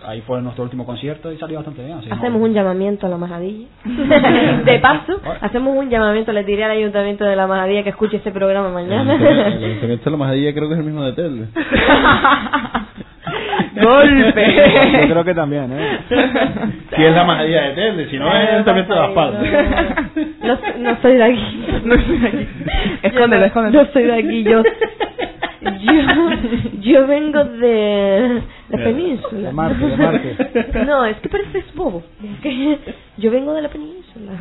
Ahí 0.07 0.20
fue 0.22 0.41
nuestro 0.43 0.64
último 0.64 0.85
concierto 0.85 1.31
y 1.33 1.39
salió 1.39 1.59
bastante 1.59 1.85
bien. 1.85 1.99
así 1.99 2.09
Hacemos 2.11 2.43
un 2.43 2.53
llamamiento 2.53 3.07
a 3.07 3.11
la 3.11 3.16
majadilla. 3.16 3.66
de 4.64 4.79
paso, 4.81 5.20
hacemos 5.41 5.76
un 5.76 5.89
llamamiento, 5.89 6.33
les 6.33 6.45
diré 6.47 6.64
al 6.64 6.72
ayuntamiento 6.72 7.24
de 7.24 7.37
la 7.37 7.47
majadilla 7.47 7.85
que 7.85 7.91
escuche 7.91 8.16
este 8.16 8.33
programa 8.33 8.68
El 8.68 8.74
mañana. 8.74 9.12
ayuntamiento 9.14 10.05
de 10.05 10.11
la 10.11 10.16
majadilla 10.16 10.53
creo 10.53 10.66
que 10.68 10.74
es 10.74 10.81
el 10.81 10.87
mismo 10.87 11.05
de 11.05 11.12
Telde. 11.12 11.47
¡Golpe! 13.81 14.55
Yo 15.03 15.09
creo 15.11 15.24
que 15.24 15.35
también, 15.35 15.70
¿eh? 15.72 15.99
Si 16.97 17.03
es 17.05 17.14
la 17.14 17.24
majadilla 17.24 17.62
de 17.68 17.70
Telde, 17.74 18.09
si 18.11 18.18
no 18.18 18.29
es 18.35 18.49
el 18.49 18.55
ayuntamiento 18.55 18.95
de 18.95 19.01
Las 19.01 19.11
Palmas. 19.11 19.43
No, 20.43 20.59
no 20.79 20.97
soy 21.03 21.16
de 21.16 21.22
aquí. 21.24 21.66
No 21.85 21.95
soy 21.95 22.18
de 22.18 22.26
aquí. 22.29 22.47
Escóndelo, 23.03 23.35
Yo 23.35 23.39
no- 23.41 23.47
escóndelo. 23.47 23.83
No 23.85 23.93
soy 23.93 24.03
de 24.05 24.14
aquí, 24.14 24.43
yo. 24.45 24.62
Yo, 25.61 25.92
yo 26.80 27.06
vengo 27.06 27.44
de 27.44 28.42
la 28.68 28.78
península. 28.78 29.48
De 29.48 29.52
Marte, 29.52 29.86
de 29.86 29.96
Marte. 29.96 30.84
No, 30.86 31.04
es 31.04 31.16
que 31.18 31.28
pareces 31.28 31.64
bobo. 31.74 32.02
Es 32.22 32.40
que 32.40 32.78
yo 33.16 33.30
vengo 33.30 33.52
de 33.54 33.62
la 33.62 33.68
península. 33.68 34.32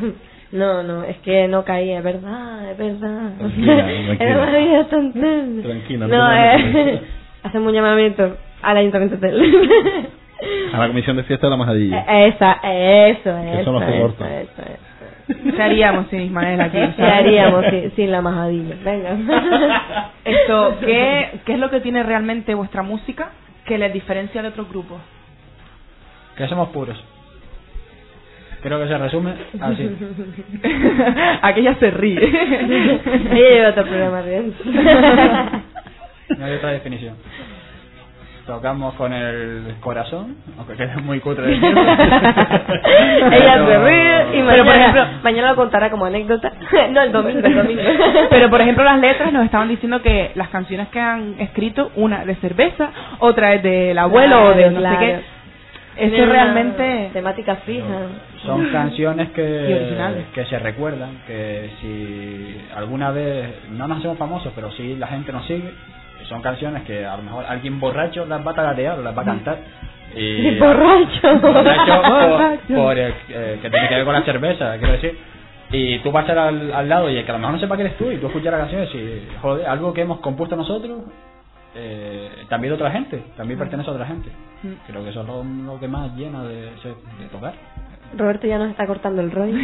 No, 0.50 0.82
no, 0.82 1.02
es 1.04 1.18
que 1.18 1.46
no 1.46 1.64
caí, 1.64 1.90
es 1.90 2.02
verdad, 2.02 2.70
es 2.70 2.78
verdad. 2.78 3.32
Tranquila, 3.38 4.86
tranquila. 4.88 5.62
Tranquila, 5.62 6.06
no 6.06 6.16
No, 6.16 6.32
eh, 6.32 7.02
hacemos 7.42 7.68
un 7.68 7.74
llamamiento 7.74 8.36
al 8.62 8.76
ayuntamiento 8.76 9.16
de. 9.16 10.08
A 10.72 10.78
la 10.78 10.88
comisión 10.88 11.16
de 11.16 11.24
fiesta 11.24 11.48
de 11.48 11.50
la 11.50 11.56
majadilla. 11.56 12.26
Esa, 12.26 12.52
eso, 12.62 13.36
eso. 13.36 13.38
Se 13.40 13.60
eso, 13.60 13.72
corta. 13.72 14.40
eso, 14.40 14.62
eso. 14.62 14.87
¿Qué 15.56 15.62
haríamos 15.62 16.06
sin 16.08 16.22
Ismael 16.22 16.60
aquí? 16.60 16.78
¿Qué 16.96 17.02
haríamos 17.02 17.64
sin, 17.70 17.90
sin 17.92 18.10
la 18.12 18.22
majadilla? 18.22 18.76
Venga. 18.82 20.10
Esto, 20.24 20.76
¿qué, 20.80 21.40
¿qué 21.44 21.52
es 21.54 21.58
lo 21.58 21.70
que 21.70 21.80
tiene 21.80 22.02
realmente 22.02 22.54
vuestra 22.54 22.82
música 22.82 23.30
que 23.66 23.78
les 23.78 23.92
diferencia 23.92 24.42
de 24.42 24.48
otros 24.48 24.68
grupos? 24.68 24.98
Que 26.36 26.46
somos 26.48 26.68
puros. 26.70 26.96
Creo 28.62 28.80
que 28.80 28.88
se 28.88 28.98
resume 28.98 29.34
así. 29.60 29.88
Aquella 31.42 31.74
se 31.76 31.90
ríe. 31.92 32.18
Ella 32.18 33.32
lleva 33.32 33.68
otro 33.70 33.84
programa 33.84 34.22
bien. 34.22 34.52
No 36.36 36.44
hay 36.44 36.54
otra 36.54 36.70
definición. 36.70 37.14
Tocamos 38.46 38.94
con 38.94 39.12
el 39.12 39.74
corazón, 39.80 40.36
aunque 40.56 40.74
quede 40.74 40.96
muy 41.02 41.20
cutre. 41.20 41.52
Ella 41.52 41.62
se 43.66 43.78
ríe 43.78 44.38
y 44.38 44.42
Pero, 44.42 44.64
mañana, 44.64 44.87
por 44.87 44.87
ejemplo- 45.02 45.22
mañana 45.22 45.48
lo 45.50 45.56
contará 45.56 45.90
como 45.90 46.04
anécdota. 46.04 46.52
No, 46.90 47.02
el 47.02 47.12
domingo, 47.12 47.46
el 47.46 47.54
domingo. 47.54 47.82
Pero 48.30 48.48
por 48.50 48.60
ejemplo 48.60 48.84
las 48.84 48.98
letras 48.98 49.32
nos 49.32 49.44
estaban 49.44 49.68
diciendo 49.68 50.00
que 50.02 50.32
las 50.34 50.48
canciones 50.48 50.88
que 50.88 51.00
han 51.00 51.34
escrito, 51.38 51.90
una 51.96 52.24
de 52.24 52.34
cerveza, 52.36 52.90
otra 53.20 53.54
es 53.54 53.62
del 53.62 53.98
abuelo 53.98 54.46
o 54.48 54.54
de 54.54 54.70
no 54.70 54.80
Claro, 54.80 54.98
sé 55.00 55.06
qué. 55.06 55.38
Eso 56.06 56.22
una 56.22 56.32
realmente 56.32 57.10
Temática 57.12 57.56
fija. 57.56 57.86
Son 58.44 58.66
canciones 58.70 59.30
que, 59.30 59.42
originales. 59.42 60.26
que 60.32 60.44
se 60.44 60.56
recuerdan, 60.60 61.18
que 61.26 61.70
si 61.80 62.56
alguna 62.76 63.10
vez 63.10 63.48
no 63.72 63.88
nos 63.88 63.98
hacemos 63.98 64.16
famosos, 64.16 64.52
pero 64.54 64.70
sí 64.72 64.94
la 64.96 65.08
gente 65.08 65.32
nos 65.32 65.44
sigue, 65.46 65.72
son 66.28 66.42
canciones 66.42 66.82
que 66.84 67.04
a 67.04 67.16
lo 67.16 67.22
mejor 67.22 67.44
alguien 67.48 67.80
borracho 67.80 68.24
las 68.26 68.46
va 68.46 68.50
a 68.52 68.54
tararear 68.54 68.98
o 68.98 69.02
las 69.02 69.16
va 69.16 69.22
a 69.22 69.24
cantar. 69.24 69.58
Y, 70.14 70.54
Borracho. 70.58 71.38
borracho 71.42 72.02
por, 72.02 72.28
Borracho. 72.30 72.74
por 72.74 72.98
el- 72.98 73.14
eh, 73.28 73.58
que 73.62 73.70
tiene 73.70 73.88
que 73.88 73.94
ver 73.96 74.04
con 74.04 74.14
la 74.14 74.22
cerveza, 74.22 74.76
quiero 74.78 74.92
decir. 74.92 75.18
Y 75.70 75.98
tú 75.98 76.10
pasar 76.12 76.38
al, 76.38 76.72
al 76.72 76.88
lado 76.88 77.10
y 77.10 77.16
el 77.18 77.24
que 77.24 77.30
a 77.30 77.34
lo 77.34 77.40
mejor 77.40 77.54
no 77.54 77.60
sepa 77.60 77.76
que 77.76 77.82
eres 77.82 77.96
tú 77.98 78.10
y 78.10 78.16
tú 78.16 78.26
escuchas 78.28 78.52
la 78.52 78.58
canción 78.58 78.82
y 78.82 78.86
decir, 78.86 79.28
joder, 79.42 79.66
algo 79.66 79.92
que 79.92 80.00
hemos 80.00 80.18
compuesto 80.20 80.56
nosotros, 80.56 81.00
eh, 81.74 82.30
también 82.48 82.70
de 82.70 82.76
otra 82.76 82.90
gente, 82.90 83.22
también 83.36 83.58
pertenece 83.58 83.90
a 83.90 83.92
otra 83.92 84.06
gente. 84.06 84.30
Creo 84.86 85.04
que 85.04 85.10
eso 85.10 85.20
es 85.20 85.26
lo, 85.26 85.44
lo 85.44 85.78
que 85.78 85.86
más 85.86 86.10
llena 86.16 86.42
de, 86.44 86.62
de 86.62 87.28
tocar. 87.30 87.52
Roberto 88.16 88.46
ya 88.46 88.56
nos 88.58 88.70
está 88.70 88.86
cortando 88.86 89.20
el 89.22 89.30
rollo. 89.30 89.54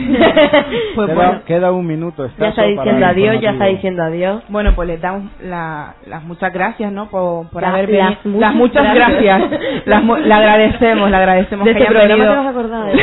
Pues 0.95 1.07
queda, 1.09 1.15
bueno. 1.15 1.41
queda 1.47 1.73
un 1.73 1.87
minuto. 1.87 2.29
ya 2.39 2.49
está 2.49 2.63
diciendo 2.65 3.07
adiós, 3.07 3.41
ya 3.41 3.51
está 3.53 3.65
diciendo 3.67 4.03
adiós. 4.03 4.43
Bueno, 4.49 4.73
pues 4.77 4.89
les 4.89 5.01
damos 5.01 5.31
la- 5.43 5.95
las 6.07 6.23
muchas 6.25 6.53
gracias, 6.53 6.93
¿no? 6.93 7.07
Por, 7.09 7.49
por 7.49 7.63
La- 7.63 7.71
haber 7.71 7.89
las 7.91 8.23
venido. 8.23 8.25
muchas 8.25 8.41
Las 8.41 8.55
muchas 8.55 8.95
gracias. 8.95 9.51
gracias. 9.51 9.87
Las 9.87 10.03
mu- 10.05 10.17
le 10.17 10.33
agradecemos, 10.35 11.11
le 11.11 11.17
agradecemos 11.17 11.65
De 11.67 11.75
que 11.75 11.83
este 11.83 11.99
hayan 11.99 12.19
programa 12.19 12.25
venido. 12.25 12.33
te 12.33 12.39
vas 12.39 12.47
a 12.47 12.51
acordar. 12.51 12.89
¿eh? 12.95 12.99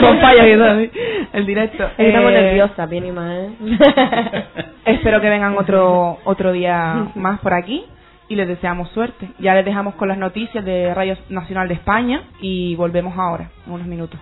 Con 0.00 0.18
fallas 0.20 0.46
y 0.46 0.54
todo, 0.56 0.80
¿sí? 0.80 0.90
el 1.32 1.46
directo. 1.46 1.84
Estamos 1.98 2.30
Eh, 2.30 2.34
nerviosas, 2.34 2.88
bien 2.90 3.06
y 3.06 3.12
mal. 3.12 3.32
¿eh? 3.32 3.50
Espero 4.84 5.20
que 5.20 5.28
vengan 5.28 5.56
otro 5.58 6.18
otro 6.24 6.52
día 6.52 7.06
más 7.14 7.40
por 7.40 7.54
aquí 7.54 7.84
y 8.30 8.36
les 8.36 8.48
deseamos 8.48 8.88
suerte. 8.90 9.28
Ya 9.40 9.54
les 9.54 9.64
dejamos 9.64 9.96
con 9.96 10.08
las 10.08 10.16
noticias 10.16 10.64
de 10.64 10.94
Radio 10.94 11.18
Nacional 11.28 11.68
de 11.68 11.74
España 11.74 12.22
y 12.40 12.76
volvemos 12.76 13.18
ahora, 13.18 13.50
en 13.66 13.72
unos 13.72 13.86
minutos. 13.86 14.20